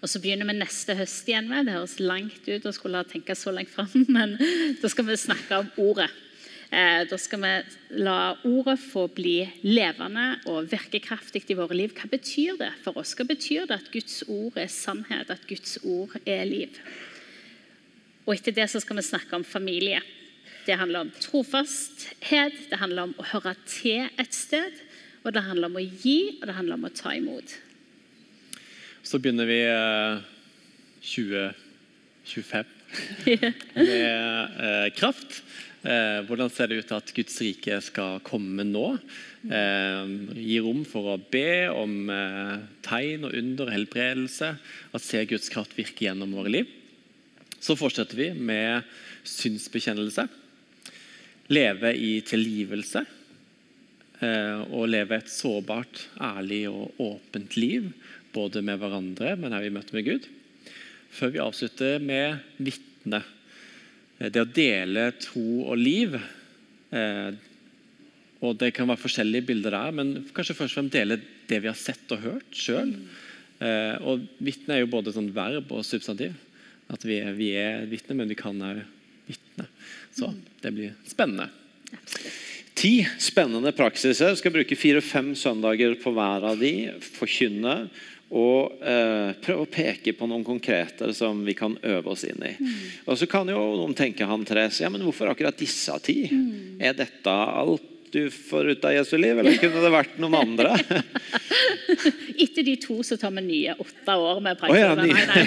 Og 0.00 0.08
så 0.08 0.24
begynner 0.24 0.48
vi 0.48 0.56
neste 0.56 0.96
høst 0.96 1.28
igjen 1.28 1.52
med. 1.52 1.68
Det 1.68 1.76
høres 1.76 2.00
langt 2.00 2.48
ut 2.48 2.64
å 2.64 2.72
skulle 2.72 3.04
tenke 3.12 3.36
så 3.36 3.52
langt 3.52 3.76
fram, 3.76 3.92
men 4.16 4.38
da 4.80 4.88
skal 4.88 5.04
vi 5.12 5.20
snakke 5.20 5.60
om 5.60 5.72
ordet. 5.84 6.08
Eh, 6.70 7.02
Da 7.10 7.18
skal 7.18 7.40
vi 7.42 7.52
la 8.04 8.36
ordet 8.46 8.78
få 8.78 9.08
bli 9.10 9.42
levende 9.66 10.38
og 10.46 10.68
virkekraftig 10.70 11.42
i 11.50 11.56
våre 11.58 11.74
liv. 11.74 11.94
Hva 11.98 12.06
betyr 12.10 12.58
det 12.60 12.70
for 12.84 12.98
oss? 13.00 13.14
Hva 13.18 13.26
betyr 13.26 13.66
det 13.66 13.80
at 13.80 13.90
Guds 13.90 14.22
ord 14.28 14.56
er 14.56 14.70
sannhet, 14.70 15.30
at 15.30 15.46
Guds 15.50 15.78
ord 15.82 16.14
er 16.24 16.44
liv? 16.46 16.78
Og 18.26 18.36
etter 18.36 18.54
det 18.54 18.68
så 18.70 18.78
skal 18.78 19.00
vi 19.00 19.02
snakke 19.02 19.34
om 19.34 19.44
familie. 19.44 19.98
Det 20.66 20.76
handler 20.78 21.00
om 21.00 21.10
trofasthet, 21.18 22.54
det 22.70 22.78
handler 22.78 23.08
om 23.08 23.14
å 23.18 23.26
høre 23.32 23.56
til 23.66 24.06
et 24.20 24.34
sted, 24.36 24.76
og 25.24 25.34
det 25.34 25.42
handler 25.42 25.66
om 25.72 25.80
å 25.80 25.82
gi, 25.82 26.38
og 26.38 26.46
det 26.46 26.54
handler 26.54 26.78
om 26.78 26.86
å 26.86 26.92
ta 26.94 27.16
imot. 27.16 27.56
Så 29.02 29.18
begynner 29.18 29.48
vi 29.48 29.58
eh, 29.66 30.20
2025 31.02 32.76
med 33.26 34.60
eh, 34.62 34.86
kraft. 34.94 35.40
Eh, 35.80 36.18
hvordan 36.28 36.50
ser 36.52 36.68
det 36.68 36.82
ut 36.82 36.88
til 36.90 36.98
at 36.98 37.12
Guds 37.16 37.38
rike 37.40 37.78
skal 37.80 38.18
komme 38.26 38.66
nå? 38.68 38.84
Eh, 39.48 40.10
gi 40.36 40.58
rom 40.60 40.82
for 40.84 41.14
å 41.14 41.20
be 41.32 41.70
om 41.72 42.10
eh, 42.12 42.58
tegn 42.84 43.24
og 43.24 43.36
under 43.38 43.72
helbredelse. 43.72 44.50
At 44.92 45.04
se 45.04 45.24
Guds 45.30 45.48
kraft 45.52 45.72
virke 45.78 46.04
gjennom 46.04 46.36
våre 46.36 46.52
liv. 46.52 46.68
Så 47.60 47.78
fortsetter 47.80 48.18
vi 48.18 48.28
med 48.36 48.84
synsbekjennelse. 49.24 50.26
Leve 51.52 51.94
i 51.96 52.12
tilgivelse. 52.24 53.02
Og 54.20 54.82
leve 54.92 55.16
et 55.16 55.30
sårbart, 55.32 56.02
ærlig 56.20 56.66
og 56.68 56.98
åpent 57.00 57.54
liv. 57.56 57.86
Både 58.36 58.60
med 58.64 58.76
hverandre, 58.80 59.32
men 59.40 59.56
også 59.56 59.68
i 59.68 59.72
møte 59.72 59.96
med 59.96 60.04
Gud. 60.04 60.28
Før 61.16 61.32
vi 61.32 61.40
avslutter 61.40 62.04
med 62.04 62.44
vitne. 62.60 63.22
Eh, 64.20 64.28
Det 64.30 64.42
å 64.44 64.48
dele 64.48 65.10
tro 65.18 65.70
og 65.70 65.78
liv. 65.80 66.14
Eh, 66.92 67.32
og 68.40 68.56
Det 68.58 68.72
kan 68.74 68.88
være 68.88 69.00
forskjellige 69.00 69.46
bilder 69.46 69.76
der, 69.76 69.92
men 69.92 70.14
kanskje 70.32 70.56
først 70.56 70.76
og 70.76 70.78
fremst 70.78 70.96
dele 70.96 71.20
det 71.48 71.60
vi 71.60 71.68
har 71.68 71.76
sett 71.76 72.12
og 72.12 72.22
hørt 72.24 72.54
sjøl. 72.56 72.94
Eh, 73.60 73.96
og 74.00 74.24
vitne 74.40 74.76
er 74.76 74.84
jo 74.84 74.92
både 74.92 75.12
sånn 75.12 75.32
verb 75.34 75.72
og 75.72 75.84
substantiv. 75.84 76.32
At 76.90 77.04
vi 77.04 77.20
er, 77.20 77.34
vi 77.36 77.50
er 77.54 77.84
vitne, 77.86 78.16
men 78.16 78.30
vi 78.30 78.38
kan 78.38 78.56
òg 78.56 78.80
vitne. 79.28 79.66
Så 80.16 80.32
det 80.62 80.72
blir 80.74 80.94
spennende. 81.06 81.50
Ti 82.80 83.04
spennende 83.20 83.74
praksiser. 83.76 84.32
Skal 84.38 84.54
bruke 84.54 84.78
fire-fem 84.78 85.34
søndager 85.36 85.98
på 86.00 86.14
hver 86.16 86.48
av 86.50 86.58
de. 86.58 86.72
Forkynne 87.18 87.90
og 88.30 88.82
eh, 88.86 89.32
prøve 89.42 89.64
å 89.64 89.70
peke 89.70 90.14
på 90.14 90.26
noen 90.30 90.44
konkrete 90.46 91.10
som 91.16 91.40
vi 91.46 91.56
kan 91.58 91.74
øve 91.82 92.12
oss 92.12 92.22
inn 92.28 92.44
i. 92.46 92.52
Og 93.10 93.18
Så 93.18 93.26
kan 93.30 93.48
jo 93.50 93.58
noen 93.58 93.96
tenke 93.98 94.28
han 94.28 94.44
Therese, 94.46 94.84
ja, 94.84 94.90
men 94.92 95.02
hvorfor 95.02 95.32
akkurat 95.32 95.58
disse 95.58 95.96
ti? 96.06 96.22
Er 96.78 96.94
dette 96.94 97.34
alt 97.34 97.88
du 98.10 98.30
får 98.30 98.70
ut 98.70 98.84
av 98.84 98.94
Jesu 98.94 99.16
liv, 99.18 99.38
eller 99.38 99.58
kunne 99.60 99.82
det 99.82 99.90
vært 99.94 100.16
noen 100.22 100.36
andre? 100.38 100.72
Etter 102.42 102.64
de 102.66 102.74
to 102.80 103.00
så 103.06 103.18
tar 103.20 103.32
vi 103.36 103.44
nye 103.44 103.74
åtte 103.78 104.16
år 104.16 104.40
med 104.42 104.62
Å 104.66 104.78
ja, 104.78 104.92
nei, 104.98 105.10
nei. 105.12 105.44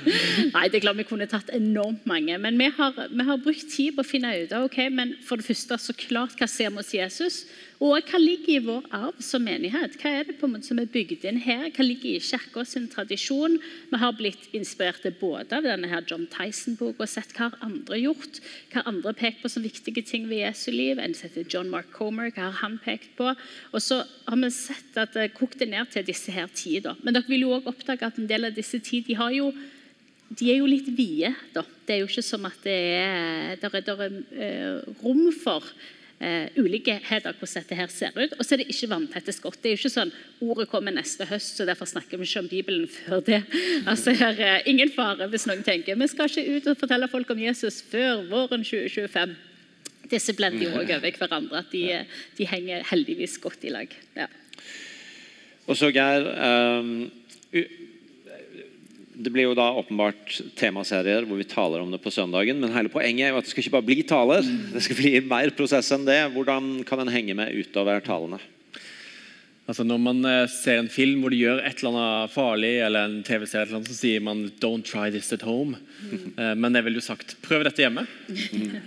nei, 0.54 0.64
det 0.70 0.78
er 0.78 0.84
klart 0.84 1.00
vi 1.00 1.06
kunne 1.08 1.28
tatt 1.30 1.50
enormt 1.56 2.06
mange. 2.08 2.36
Men 2.42 2.58
vi 2.60 2.68
har, 2.76 2.98
vi 3.10 3.26
har 3.26 3.42
brukt 3.42 3.66
tid 3.72 3.96
på 3.96 4.04
å 4.04 4.08
finne 4.08 4.34
ut 4.42 4.54
av 4.54 4.68
okay, 4.68 4.90
men 4.94 5.16
for 5.26 5.40
det 5.40 5.48
første 5.48 5.78
så 5.80 5.96
klart 5.98 6.38
hva 6.38 6.50
ser 6.50 6.70
vi 6.70 6.82
hos 6.82 6.94
Jesus, 6.94 7.40
og 7.82 8.06
hva 8.06 8.18
ligger 8.20 8.52
i 8.54 8.62
vår 8.62 8.84
arv 8.94 9.18
som 9.24 9.42
menighet? 9.44 9.96
Hva 9.98 10.12
er 10.20 10.28
det 10.28 10.36
på 10.38 10.46
en 10.46 10.54
måte 10.54 10.68
som 10.68 10.78
er 10.78 10.90
bygd 10.90 11.24
inn 11.26 11.40
her? 11.42 11.66
Hva 11.74 11.84
ligger 11.86 12.14
i 12.14 12.22
kirka 12.22 12.62
sin 12.68 12.86
tradisjon? 12.92 13.56
Vi 13.90 14.00
har 14.00 14.14
blitt 14.14 14.46
inspirert 14.54 15.06
både 15.20 15.58
av 15.58 15.66
denne 15.66 15.90
her 15.90 16.06
John 16.06 16.28
Tyson-boka 16.30 17.02
og 17.04 17.10
sett 17.10 17.34
hva 17.34 17.50
andre 17.64 17.96
har 17.96 18.04
gjort, 18.04 18.40
hva 18.72 18.84
andre 18.86 19.10
har 19.10 19.18
pekt 19.18 19.42
på 19.42 19.50
som 19.50 19.66
viktige 19.66 20.04
ting 20.06 20.28
ved 20.30 20.44
Jesu 20.44 20.70
liv. 20.70 21.02
En 21.02 21.16
setter 21.18 21.46
John 21.50 21.72
Mark 21.72 21.90
Comer, 21.96 22.30
hva 22.30 22.48
har 22.48 22.60
han 22.62 22.78
pekt 22.84 23.16
på? 23.18 23.32
Og 23.72 23.82
så 23.82 24.04
har 24.28 24.40
vi 24.40 24.52
sett 24.54 25.00
at 25.00 25.16
det 25.18 25.32
kokte 25.34 25.66
ned 25.66 25.90
til 25.90 26.06
disse 26.06 26.34
her 26.34 26.46
ti. 26.54 26.78
Men 27.02 27.16
dere 27.16 27.28
vil 27.28 27.46
jo 27.48 27.56
også 27.58 27.74
oppdage 27.74 28.06
at 28.06 28.22
en 28.22 28.30
del 28.30 28.50
av 28.50 28.54
disse 28.54 28.78
ti 28.84 29.02
de 29.04 29.18
har 29.18 29.34
jo 29.34 29.50
de 30.34 30.48
er 30.50 30.56
jo 30.58 30.66
litt 30.66 30.86
vide, 30.96 31.34
da. 31.52 31.62
Det 31.84 31.94
er 31.94 32.00
jo 32.00 32.08
ikke 32.08 32.24
som 32.24 32.46
at 32.48 32.56
det 32.64 32.78
er, 32.96 33.58
der 33.60 33.76
er, 33.76 33.82
der 33.84 34.00
er 34.06 34.14
eh, 34.32 34.94
rom 35.02 35.28
for 35.36 35.66
eh, 36.24 36.56
ulikheter 36.56 37.34
hvordan 37.36 37.62
dette 37.62 37.78
her 37.78 37.90
ser 37.92 38.16
ut. 38.16 38.34
Og 38.38 38.44
så 38.44 38.54
er 38.54 38.62
det 38.62 38.68
ikke 38.72 38.90
vanntette 38.92 39.34
skott. 39.36 39.58
Det 39.60 39.70
er 39.70 39.76
jo 39.76 39.82
ikke 39.82 39.94
sånn 39.94 40.12
ordet 40.44 40.68
kommer 40.72 40.94
neste 40.94 41.26
høst, 41.28 41.58
så 41.58 41.66
derfor 41.68 41.88
snakker 41.90 42.20
vi 42.20 42.28
ikke 42.28 42.44
om 42.44 42.50
Bibelen 42.50 42.86
før 42.90 43.24
det. 43.24 43.42
Altså 43.90 44.14
her 44.16 44.38
er 44.40 44.68
Ingen 44.70 44.92
fare 44.94 45.28
hvis 45.30 45.46
noen 45.48 45.64
tenker 45.66 45.98
vi 46.00 46.08
skal 46.10 46.30
ikke 46.30 46.56
ut 46.56 46.70
og 46.72 46.78
fortelle 46.80 47.10
folk 47.12 47.30
om 47.34 47.42
Jesus 47.42 47.82
før 47.90 48.24
våren 48.30 48.64
2025. 48.64 49.34
Disse 50.10 50.34
blender 50.36 50.66
jo 50.66 50.80
òg 50.80 50.90
over 50.96 51.18
hverandre. 51.18 51.60
at 51.60 51.72
de, 51.72 51.84
de, 52.38 52.46
henger 52.48 52.84
heldigvis 52.90 53.38
godt 53.42 53.64
i 53.64 53.72
lag. 53.72 53.94
Ja. 54.16 54.28
Og 55.66 55.78
så 55.80 55.88
Geir, 55.94 56.26
um, 56.80 57.10
det 59.14 59.30
blir 59.30 59.46
jo 59.46 59.54
da 59.56 59.68
åpenbart 59.78 60.40
temaserier 60.58 61.26
hvor 61.28 61.38
vi 61.38 61.46
taler 61.46 61.84
om 61.84 61.92
det 61.94 62.00
på 62.02 62.12
søndagen. 62.14 62.58
Men 62.60 62.74
hele 62.74 62.90
poenget 62.92 63.28
er 63.28 63.34
jo 63.34 63.38
at 63.38 63.46
det 63.46 63.52
skal 63.52 63.64
ikke 63.64 63.76
bare 63.76 63.88
bli 63.90 64.00
taler. 64.08 64.42
Det 64.74 64.82
skal 64.82 64.98
bli 64.98 65.14
mer 65.28 65.54
prosess 65.54 65.92
enn 65.94 66.08
det. 66.08 66.18
Hvordan 66.34 66.74
kan 66.88 67.02
en 67.04 67.12
henge 67.14 67.36
med 67.38 67.54
utover 67.54 68.02
talene? 68.04 68.40
Altså 69.64 69.84
Når 69.86 70.00
man 70.02 70.18
eh, 70.28 70.50
ser 70.52 70.76
en 70.76 70.90
film 70.92 71.22
hvor 71.24 71.32
de 71.32 71.38
gjør 71.40 71.62
et 71.64 71.78
eller 71.80 71.94
annet 71.94 72.32
farlig, 72.34 72.72
eller 72.84 73.06
en 73.06 73.22
TV-serie, 73.24 73.80
så 73.86 73.96
sier 73.96 74.20
man 74.20 74.50
'don't 74.60 74.84
try 74.84 75.08
this 75.08 75.32
at 75.32 75.40
home'. 75.40 75.78
Mm. 76.10 76.34
Men 76.60 76.74
jeg 76.76 76.84
ville 76.84 77.00
jo 77.00 77.06
sagt 77.06 77.36
'prøv 77.40 77.64
dette 77.64 77.80
hjemme'. 77.80 78.04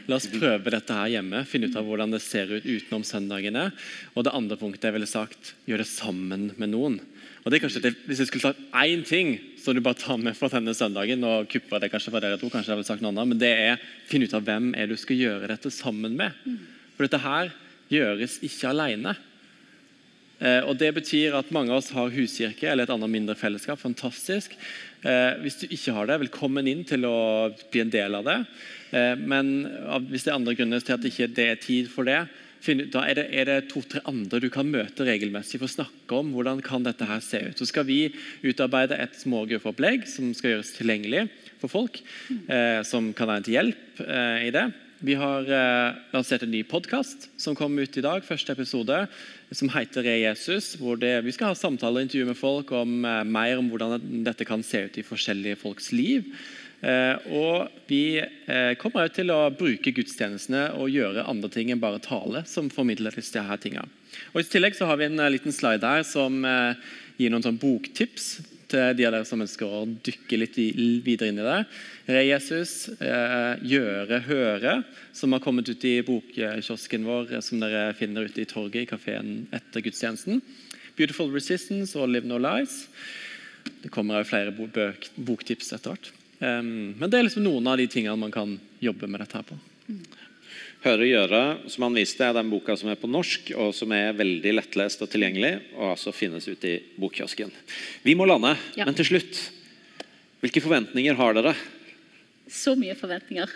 La 0.07 0.19
oss 0.19 0.29
prøve 0.29 0.69
dette 0.69 0.93
her 0.93 1.17
hjemme. 1.17 1.41
Finne 1.49 1.71
ut 1.71 1.79
av 1.79 1.87
hvordan 1.87 2.13
det 2.13 2.21
ser 2.21 2.51
ut 2.53 2.65
utenom 2.65 3.01
søndagene. 3.01 3.71
Og 4.13 4.27
det 4.27 4.35
andre 4.37 4.57
punktet 4.57 4.91
jeg 4.91 4.93
ville 4.99 5.09
sagt, 5.09 5.55
gjør 5.65 5.81
det 5.81 5.89
sammen 5.89 6.51
med 6.57 6.69
noen. 6.75 7.01
Og 7.47 7.51
det 7.51 7.61
er 7.61 7.63
kanskje 7.63 7.93
Hvis 8.03 8.19
jeg 8.19 8.27
skulle 8.27 8.43
sagt 8.43 8.59
én 8.75 9.05
ting 9.07 9.37
som 9.63 9.75
du 9.75 9.79
bare 9.79 9.95
tar 9.95 10.17
med 10.19 10.35
for 10.35 10.51
denne 10.51 10.73
søndagen, 10.75 11.23
og 11.23 11.47
kuppa 11.47 11.79
det 11.79 11.89
kanskje 11.91 12.11
for 12.11 12.23
dere 12.23 12.35
to, 12.39 12.49
kanskje 12.51 12.73
jeg 12.73 12.79
ville 12.79 12.87
sagt 12.87 13.03
noe 13.03 13.13
annet, 13.13 13.27
men 13.31 13.39
det 13.39 13.51
er 13.51 13.79
finne 14.07 14.27
ut 14.27 14.35
av 14.35 14.43
hvem 14.43 14.73
er 14.75 14.87
du 14.87 14.95
skal 14.99 15.15
gjøre 15.15 15.47
dette 15.47 15.71
sammen 15.71 16.15
med. 16.19 16.35
For 16.95 17.07
dette 17.07 17.19
her 17.23 17.53
gjøres 17.91 18.37
ikke 18.43 18.71
alene. 18.73 19.15
Eh, 20.39 20.59
og 20.67 20.75
Det 20.77 20.91
betyr 20.99 21.35
at 21.39 21.51
mange 21.55 21.71
av 21.71 21.79
oss 21.79 21.93
har 21.95 22.11
huskirke 22.11 22.67
eller 22.67 22.83
et 22.83 22.91
annet 22.95 23.11
mindre 23.15 23.35
fellesskap. 23.35 23.79
Fantastisk. 23.79 24.51
Eh, 25.03 25.39
hvis 25.43 25.59
du 25.63 25.67
ikke 25.67 25.95
har 25.95 26.07
det, 26.07 26.19
velkommen 26.27 26.67
inn 26.67 26.83
til 26.83 27.07
å 27.07 27.47
bli 27.71 27.83
en 27.85 27.95
del 27.95 28.19
av 28.19 28.27
det. 28.27 28.37
Eh, 28.91 29.15
men 29.15 29.55
hvis 30.11 30.27
det 30.27 30.33
er 30.33 30.39
andre 30.39 30.55
grunner 30.55 30.83
til 30.83 30.95
at 30.97 31.03
det 31.03 31.15
ikke 31.15 31.31
er 31.47 31.63
tid 31.63 31.87
for 31.91 32.07
det, 32.07 32.25
da 32.93 33.03
er 33.07 33.19
det, 33.19 33.27
det 33.47 33.57
to-tre 33.71 34.01
andre 34.09 34.41
du 34.43 34.49
kan 34.53 34.67
møte 34.69 35.05
regelmessig 35.07 35.59
for 35.59 35.69
å 35.69 35.75
snakke 35.75 36.17
om 36.21 36.33
hvordan 36.35 36.63
kan 36.65 36.83
dette 36.85 37.07
her 37.07 37.21
se 37.23 37.41
ut. 37.49 37.59
Så 37.59 37.69
skal 37.69 37.87
vi 37.87 37.99
utarbeide 38.43 38.97
et 38.97 39.15
smågruppeopplegg 39.21 40.07
som 40.09 40.33
skal 40.37 40.55
gjøres 40.55 40.73
tilgjengelig 40.77 41.27
for 41.61 41.71
folk, 41.71 42.01
eh, 42.49 42.81
som 42.87 43.13
kan 43.17 43.31
være 43.31 43.47
til 43.47 43.57
hjelp 43.57 44.03
eh, 44.03 44.49
i 44.49 44.51
det. 44.55 44.67
Vi 44.97 45.13
har 45.13 45.45
eh, 45.45 45.97
lansert 46.09 46.41
en 46.41 46.49
ny 46.49 46.63
podkast 46.65 47.27
som 47.37 47.53
kom 47.57 47.75
ut 47.77 47.97
i 47.99 48.01
dag, 48.01 48.23
første 48.25 48.55
episode, 48.55 49.03
som 49.53 49.69
heter 49.69 50.01
Re 50.07 50.15
Jesus. 50.23 50.73
hvor 50.79 50.97
det, 50.97 51.21
Vi 51.23 51.33
skal 51.35 51.51
ha 51.51 51.57
samtaler 51.57 52.01
og 52.01 52.07
intervjuer 52.07 52.31
med 52.31 52.39
folk 52.39 52.73
om 52.73 53.05
eh, 53.05 53.21
mer 53.23 53.61
om 53.61 53.69
hvordan 53.69 54.23
dette 54.25 54.47
kan 54.47 54.65
se 54.65 54.87
ut 54.87 54.97
i 54.97 55.05
forskjellige 55.05 55.59
folks 55.61 55.91
liv. 55.93 56.25
Eh, 56.77 57.29
og 57.33 57.71
vi 57.89 58.19
eh, 58.21 58.73
kommer 58.77 59.09
til 59.09 59.31
å 59.33 59.47
bruke 59.49 59.93
gudstjenestene 59.95 60.75
og 60.77 60.91
gjøre 60.93 61.25
andre 61.25 61.49
ting 61.49 61.71
enn 61.73 61.81
bare 61.81 62.01
tale. 62.03 62.43
som 62.45 62.69
formidler 62.69 63.15
disse 63.15 63.41
her 63.41 63.57
tingene. 63.57 63.89
Og 64.33 64.43
I 64.43 64.49
tillegg 64.51 64.77
så 64.77 64.85
har 64.85 64.99
vi 64.99 65.07
en 65.09 65.19
eh, 65.19 65.31
liten 65.33 65.55
slide 65.55 65.81
her 65.81 66.05
som 66.05 66.45
gir 67.17 67.33
noen 67.33 67.45
sånn 67.45 67.57
boktips 67.57 68.37
til 68.69 68.93
de 68.93 69.05
av 69.07 69.15
dere 69.15 69.25
som 69.25 69.41
ønsker 69.41 69.65
å 69.65 69.85
dykke 69.87 70.37
litt 70.37 70.57
videre 71.05 71.31
inn 71.31 71.39
i 71.39 71.45
det. 71.45 71.59
Re 72.11 72.23
Jesus, 72.27 72.73
Gjøre 72.99 74.19
høre, 74.27 74.73
som 75.15 75.33
har 75.33 75.41
kommet 75.41 75.71
ut 75.71 75.85
i 75.87 75.95
bokkiosken 76.05 77.07
vår, 77.07 77.31
som 77.41 77.63
dere 77.63 77.95
finner 77.97 78.27
ute 78.27 78.43
i 78.43 78.49
torget 78.49 78.83
i 78.83 78.89
kafeen 78.91 79.31
etter 79.55 79.85
gudstjenesten. 79.87 80.43
Beautiful 80.99 81.31
Resistance 81.31 81.97
og 81.97 82.11
Live 82.11 82.27
No 82.27 82.37
Lies. 82.43 82.85
Det 83.85 83.89
kommer 83.93 84.27
flere 84.27 84.51
boktips 84.51 85.71
etter 85.71 85.95
hvert. 85.95 86.11
Um, 86.39 86.93
men 86.99 87.09
det 87.09 87.17
er 87.17 87.25
liksom 87.25 87.45
noen 87.47 87.67
av 87.69 87.79
de 87.79 87.87
tingene 87.89 88.17
man 88.19 88.33
kan 88.33 88.57
jobbe 88.83 89.09
med 89.09 89.23
dette 89.23 89.39
her 89.39 89.45
på. 89.47 89.57
Høre 90.83 91.07
og 91.07 91.09
gjøre, 91.09 91.39
som 91.73 91.87
han 91.87 91.95
viste, 91.97 92.21
er 92.21 92.35
den 92.37 92.51
boka 92.51 92.75
som 92.77 92.91
er 92.91 92.99
på 93.01 93.09
norsk, 93.09 93.49
og 93.57 93.71
som 93.73 93.91
er 93.97 94.13
veldig 94.17 94.53
lettlest 94.59 95.01
og 95.01 95.09
tilgjengelig, 95.09 95.55
og 95.73 95.95
altså 95.95 96.13
finnes 96.13 96.45
ute 96.45 96.69
i 96.69 96.75
bokkiosken. 97.01 97.49
Vi 98.05 98.13
må 98.17 98.27
lande, 98.29 98.53
ja. 98.77 98.85
men 98.85 98.97
til 98.97 99.13
slutt 99.13 99.45
Hvilke 100.37 100.61
forventninger 100.61 101.15
har 101.17 101.33
dere? 101.33 101.55
Så 102.47 102.75
mye 102.77 102.93
forventninger. 102.95 103.49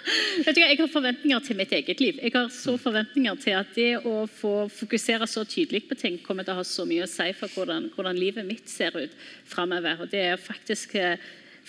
jeg 0.46 0.76
har 0.78 0.88
forventninger 0.88 1.42
til 1.44 1.58
mitt 1.58 1.72
eget 1.74 1.98
liv. 2.00 2.20
Jeg 2.22 2.32
har 2.36 2.46
så 2.54 2.76
forventninger 2.80 3.40
til 3.42 3.56
at 3.58 3.74
det 3.74 3.88
å 4.06 4.14
få 4.30 4.68
fokusere 4.72 5.26
så 5.28 5.42
tydelig 5.42 5.82
på 5.90 5.98
ting 5.98 6.20
kommer 6.22 6.46
til 6.46 6.54
å 6.54 6.60
ha 6.62 6.64
så 6.64 6.86
mye 6.88 7.04
å 7.04 7.10
si 7.10 7.26
for 7.36 7.52
hvordan, 7.52 7.90
hvordan 7.96 8.16
livet 8.16 8.46
mitt 8.46 8.70
ser 8.70 8.94
ut 8.96 9.18
framover. 9.50 10.06
Det 10.08 10.22
er 10.30 10.40
faktisk 10.40 10.94
eh, 11.02 11.18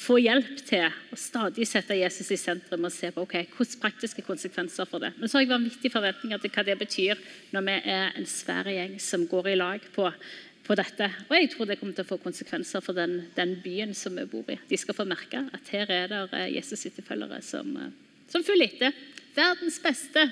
få 0.02 0.18
hjelp 0.22 0.62
til 0.66 0.88
å 1.14 1.18
stadig 1.20 1.68
sette 1.70 1.98
Jesus 1.98 2.32
i 2.34 2.40
sentrum 2.40 2.88
og 2.88 2.94
se 2.94 3.12
på 3.14 3.24
okay, 3.24 3.48
hvilke 3.54 3.82
praktiske 3.84 4.24
konsekvenser 4.26 4.88
for 4.90 5.04
det. 5.04 5.12
Men 5.20 5.30
så 5.30 5.38
har 5.38 5.46
jeg 5.46 5.52
vanvittige 5.52 5.94
forventninger 5.94 6.42
til 6.42 6.54
hva 6.56 6.64
det 6.66 6.78
betyr 6.80 7.22
når 7.54 7.68
vi 7.68 7.76
er 7.94 8.16
en 8.18 8.30
svær 8.30 8.70
gjeng 8.72 8.96
som 9.04 9.28
går 9.30 9.52
i 9.52 9.58
lag 9.60 9.86
på, 9.94 10.08
på, 10.66 10.78
dette. 10.80 11.10
Og 11.28 11.36
jeg 11.38 11.52
tror 11.54 11.70
det 11.70 11.78
kommer 11.82 11.98
til 11.98 12.08
å 12.08 12.12
få 12.12 12.20
konsekvenser 12.24 12.86
for 12.86 12.98
den, 12.98 13.18
den, 13.38 13.58
byen 13.64 13.94
som 13.98 14.18
vi 14.18 14.26
bor 14.32 14.50
i. 14.50 14.58
De 14.70 14.80
skal 14.80 14.98
få 14.98 15.06
merke 15.10 15.44
at 15.54 15.74
her 15.76 15.94
er 15.94 16.10
det 16.10 16.24
eh, 16.40 16.48
Jesus' 16.58 16.88
etterfølgere 16.90 17.42
som, 17.46 17.76
eh, 17.78 17.94
som 18.32 18.46
følger 18.48 18.72
etter. 18.72 18.98
Verdens 19.38 19.78
beste 19.84 20.26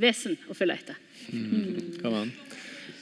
vesen 0.00 0.36
å 0.50 0.56
følge 0.56 0.76
etter. 0.82 1.00
Mm. 1.32 1.48
Mm. 2.04 2.32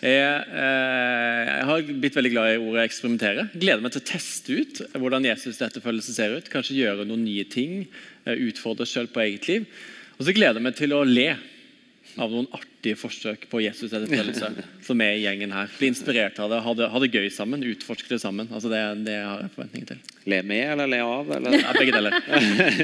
Jeg, 0.03 0.47
eh, 0.51 1.41
jeg, 1.47 1.67
har 1.69 1.83
blitt 2.03 2.17
veldig 2.19 2.31
glad 2.33 2.49
i 2.51 2.59
ordet 2.59 2.89
'eksperimentere'. 2.89 3.45
Gleder 3.55 3.83
meg 3.85 3.93
til 3.95 4.03
å 4.03 4.09
teste 4.09 4.57
ut 4.59 4.81
hvordan 4.99 5.29
Jesus' 5.29 5.63
etterfølgelse 5.63 6.15
ser 6.17 6.35
ut. 6.35 6.51
Kanskje 6.51 6.81
gjøre 6.81 7.07
noen 7.07 7.23
nye 7.23 7.45
ting. 7.47 7.87
Eh, 8.27 8.35
utfordre 8.35 8.83
sjøl 8.83 9.07
på 9.07 9.23
eget 9.23 9.47
liv. 9.47 9.67
Og 10.19 10.27
så 10.27 10.35
gleder 10.35 10.59
jeg 10.59 10.67
meg 10.67 10.75
til 10.75 10.91
å 10.97 11.05
le 11.07 11.37
av 12.19 12.33
noen 12.33 12.49
artige 12.51 12.99
forsøk 12.99 13.47
på 13.49 13.63
Jesus' 13.63 13.95
etterfølgelse 13.95 14.51
som 14.83 15.01
er 15.01 15.15
i 15.15 15.23
gjengen 15.23 15.55
her. 15.55 15.71
Bli 15.79 15.93
inspirert 15.93 16.41
av 16.43 16.51
det, 16.51 16.61
ha 16.67 16.75
det, 16.75 16.91
ha 16.91 16.99
det 16.99 17.13
gøy 17.15 17.31
sammen, 17.31 17.63
utforske 17.63 18.11
det 18.11 18.21
sammen. 18.21 18.51
Altså 18.51 18.69
det, 18.73 18.83
det, 19.07 19.17
har 19.23 19.47
jeg 19.47 19.55
forventninger 19.55 19.93
til. 19.95 20.03
Le 20.27 20.43
med 20.43 20.67
eller 20.75 20.91
le 20.91 21.01
av? 21.07 21.31
Eller? 21.39 21.59
Ja, 21.63 21.73
begge 21.79 21.95
deler. 21.95 22.19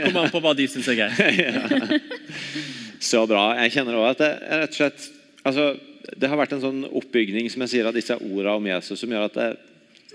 Kommer 0.06 0.22
an 0.22 0.32
på 0.32 0.44
hva 0.46 0.54
de 0.54 0.70
syns 0.70 0.88
er 0.94 1.02
greit. 1.02 1.18
ja. 1.42 1.98
Så 3.02 3.26
bra. 3.26 3.50
Jeg 3.64 3.74
kjenner 3.74 3.98
òg 3.98 4.12
at 4.14 4.22
det 4.22 4.32
er 4.38 4.62
rett 4.62 4.74
og 4.74 4.80
slett 4.80 5.08
altså, 5.42 5.72
det 6.16 6.28
har 6.30 6.38
vært 6.40 6.56
en 6.56 6.62
sånn 6.62 6.84
oppbygning 6.86 7.48
som 7.52 7.64
jeg 7.64 7.74
sier 7.74 7.88
av 7.88 7.96
disse 7.96 8.16
ordene 8.18 8.56
om 8.58 8.68
Jesus 8.70 9.02
som 9.02 9.12
gjør 9.12 9.26
at 9.28 9.38
det, 9.38 9.48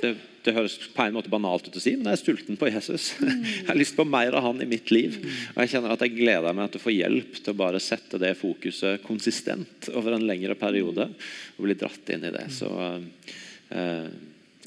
det, 0.02 0.12
det, 0.46 0.56
høres 0.56 0.76
på 0.96 1.06
en 1.06 1.16
måte 1.16 1.32
banalt 1.32 1.68
ut 1.70 1.78
å 1.80 1.84
si, 1.84 1.96
men 1.98 2.10
jeg 2.12 2.18
er 2.18 2.22
stulten 2.24 2.60
på 2.60 2.70
Jesus. 2.72 3.14
Jeg 3.64 3.70
har 3.70 3.80
lyst 3.80 3.96
på 3.96 4.06
mer 4.08 4.36
av 4.36 4.44
han 4.48 4.60
i 4.64 4.68
mitt 4.68 4.92
liv. 4.92 5.16
Og 5.54 5.62
jeg 5.64 5.72
kjenner 5.76 5.94
at 5.94 6.04
jeg 6.04 6.16
gleder 6.18 6.56
meg 6.58 6.74
til 6.74 6.82
å 6.82 6.84
få 6.84 6.94
hjelp 6.94 7.38
til 7.40 7.54
å 7.54 7.60
bare 7.62 7.80
sette 7.84 8.20
det 8.22 8.34
fokuset 8.36 9.06
konsistent 9.06 9.88
over 9.96 10.18
en 10.18 10.28
lengre 10.28 10.58
periode 10.60 11.08
og 11.08 11.64
bli 11.64 11.78
dratt 11.80 12.12
inn 12.12 12.28
i 12.28 12.34
det. 12.36 12.44
Så 12.52 12.70
uh, 12.74 14.10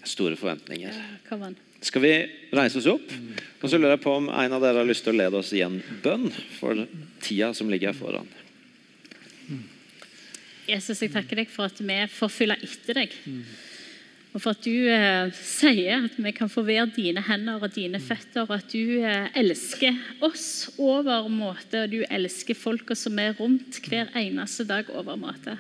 store 0.07 0.39
forventninger. 0.41 0.97
Skal 1.85 2.03
vi 2.03 2.15
reise 2.57 2.81
oss 2.81 2.89
opp? 2.89 3.13
Og 3.61 3.69
så 3.69 3.79
lurer 3.79 3.97
jeg 3.97 4.05
på 4.07 4.17
om 4.17 4.31
en 4.33 4.57
av 4.57 4.65
dere 4.65 4.81
har 4.81 4.89
lyst 4.89 5.05
til 5.07 5.15
å 5.15 5.21
lede 5.21 5.39
oss 5.39 5.53
i 5.55 5.63
en 5.67 5.77
bønn 6.03 6.31
for 6.57 6.87
tida 7.23 7.53
som 7.55 7.71
ligger 7.71 7.97
foran. 7.97 8.29
Jesus, 10.67 11.01
jeg 11.03 11.15
takker 11.15 11.43
deg 11.43 11.51
for 11.53 11.71
at 11.71 11.81
vi 11.81 12.03
får 12.11 12.33
følge 12.33 12.59
etter 12.67 13.01
deg. 13.03 13.17
Og 14.37 14.43
for 14.45 14.53
at 14.53 14.67
du 14.67 14.89
eh, 14.93 15.31
sier 15.33 16.03
at 16.11 16.17
vi 16.21 16.33
kan 16.37 16.51
få 16.53 16.61
være 16.67 16.91
dine 16.93 17.23
hender 17.25 17.63
og 17.63 17.73
dine 17.73 17.97
føtter, 18.03 18.45
og 18.45 18.59
at 18.59 18.69
du 18.69 18.99
eh, 19.01 19.31
elsker 19.41 19.97
oss 20.27 20.75
over 20.77 21.31
måte, 21.33 21.87
og 21.87 21.95
du 21.95 22.03
elsker 22.05 22.59
folka 22.59 22.99
som 22.99 23.17
er 23.23 23.33
rundt 23.39 23.81
hver 23.87 24.13
eneste 24.19 24.67
dag 24.69 24.91
over 24.93 25.17
måte. 25.17 25.57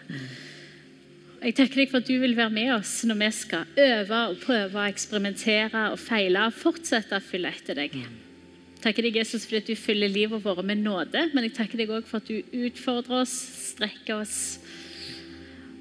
Jeg 1.40 1.56
takker 1.56 1.80
deg 1.80 1.90
for 1.92 2.02
at 2.02 2.10
du 2.10 2.18
vil 2.20 2.36
være 2.36 2.52
med 2.52 2.74
oss 2.74 2.98
når 3.08 3.20
vi 3.22 3.32
skal 3.38 3.80
øve 3.80 4.20
og 4.32 4.38
prøve 4.44 4.86
eksperimentere 4.90 5.88
og 5.92 5.98
feile 6.00 6.46
og 6.48 6.56
fortsette 6.56 7.16
å 7.16 7.24
følge 7.24 7.52
etter 7.56 7.80
deg. 7.80 7.96
Jeg 7.96 8.82
takker 8.84 9.06
deg, 9.08 9.20
Jesus, 9.22 9.46
for 9.48 9.56
at 9.56 9.68
du 9.68 9.76
fyller 9.78 10.12
livet 10.12 10.44
vårt 10.44 10.64
med 10.66 10.84
nåde, 10.84 11.30
men 11.32 11.48
jeg 11.48 11.56
takker 11.56 11.80
deg 11.80 11.96
òg 11.96 12.04
for 12.08 12.20
at 12.20 12.28
du 12.28 12.44
utfordrer 12.66 13.22
oss, 13.22 13.34
strekker 13.72 14.20
oss 14.20 14.36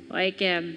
og 0.10 0.18
jeg 0.22 0.36
eh, 0.46 0.70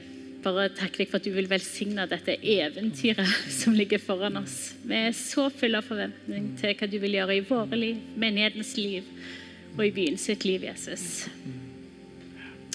bare 0.45 0.69
takker 0.77 1.03
deg 1.03 1.11
for 1.11 1.19
at 1.19 1.27
du 1.27 1.33
vil 1.35 1.51
velsigne 1.51 2.07
dette 2.11 2.37
eventyret 2.39 3.33
som 3.61 3.77
ligger 3.77 4.03
foran 4.03 4.41
oss. 4.41 4.75
Vi 4.87 4.97
er 5.09 5.17
så 5.17 5.49
fulle 5.53 5.81
av 5.81 5.89
forventning 5.89 6.53
til 6.61 6.77
hva 6.79 6.91
du 6.91 6.99
vil 7.03 7.19
gjøre 7.19 7.39
i 7.39 7.47
våre 7.49 7.81
liv, 7.81 8.03
menighetens 8.17 8.77
liv 8.79 9.09
og 9.77 9.85
i 9.87 9.95
byen 9.95 10.19
sitt 10.21 10.47
liv, 10.49 10.65
Jesus. 10.67 11.29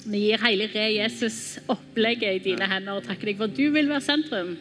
Vi 0.04 0.20
gir 0.26 0.40
hele 0.44 0.68
Re 0.68 0.84
Jesus 0.92 1.58
opplegget 1.72 2.36
i 2.36 2.42
dine 2.50 2.68
hender 2.68 3.00
og 3.00 3.06
takker 3.06 3.30
deg 3.30 3.40
for 3.40 3.48
at 3.48 3.56
du 3.56 3.66
vil 3.72 3.88
være 3.88 4.04
sentrum 4.04 4.54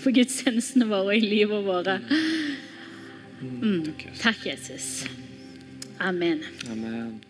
for 0.00 0.16
gudstjenestene 0.16 0.88
våre 0.88 1.12
og 1.12 1.16
i 1.18 1.24
livet 1.24 1.66
våre. 1.68 1.98
Mm. 3.40 3.92
Takk, 4.20 4.46
Jesus. 4.48 5.08
Amen. 6.00 6.44
Amen. 6.70 7.20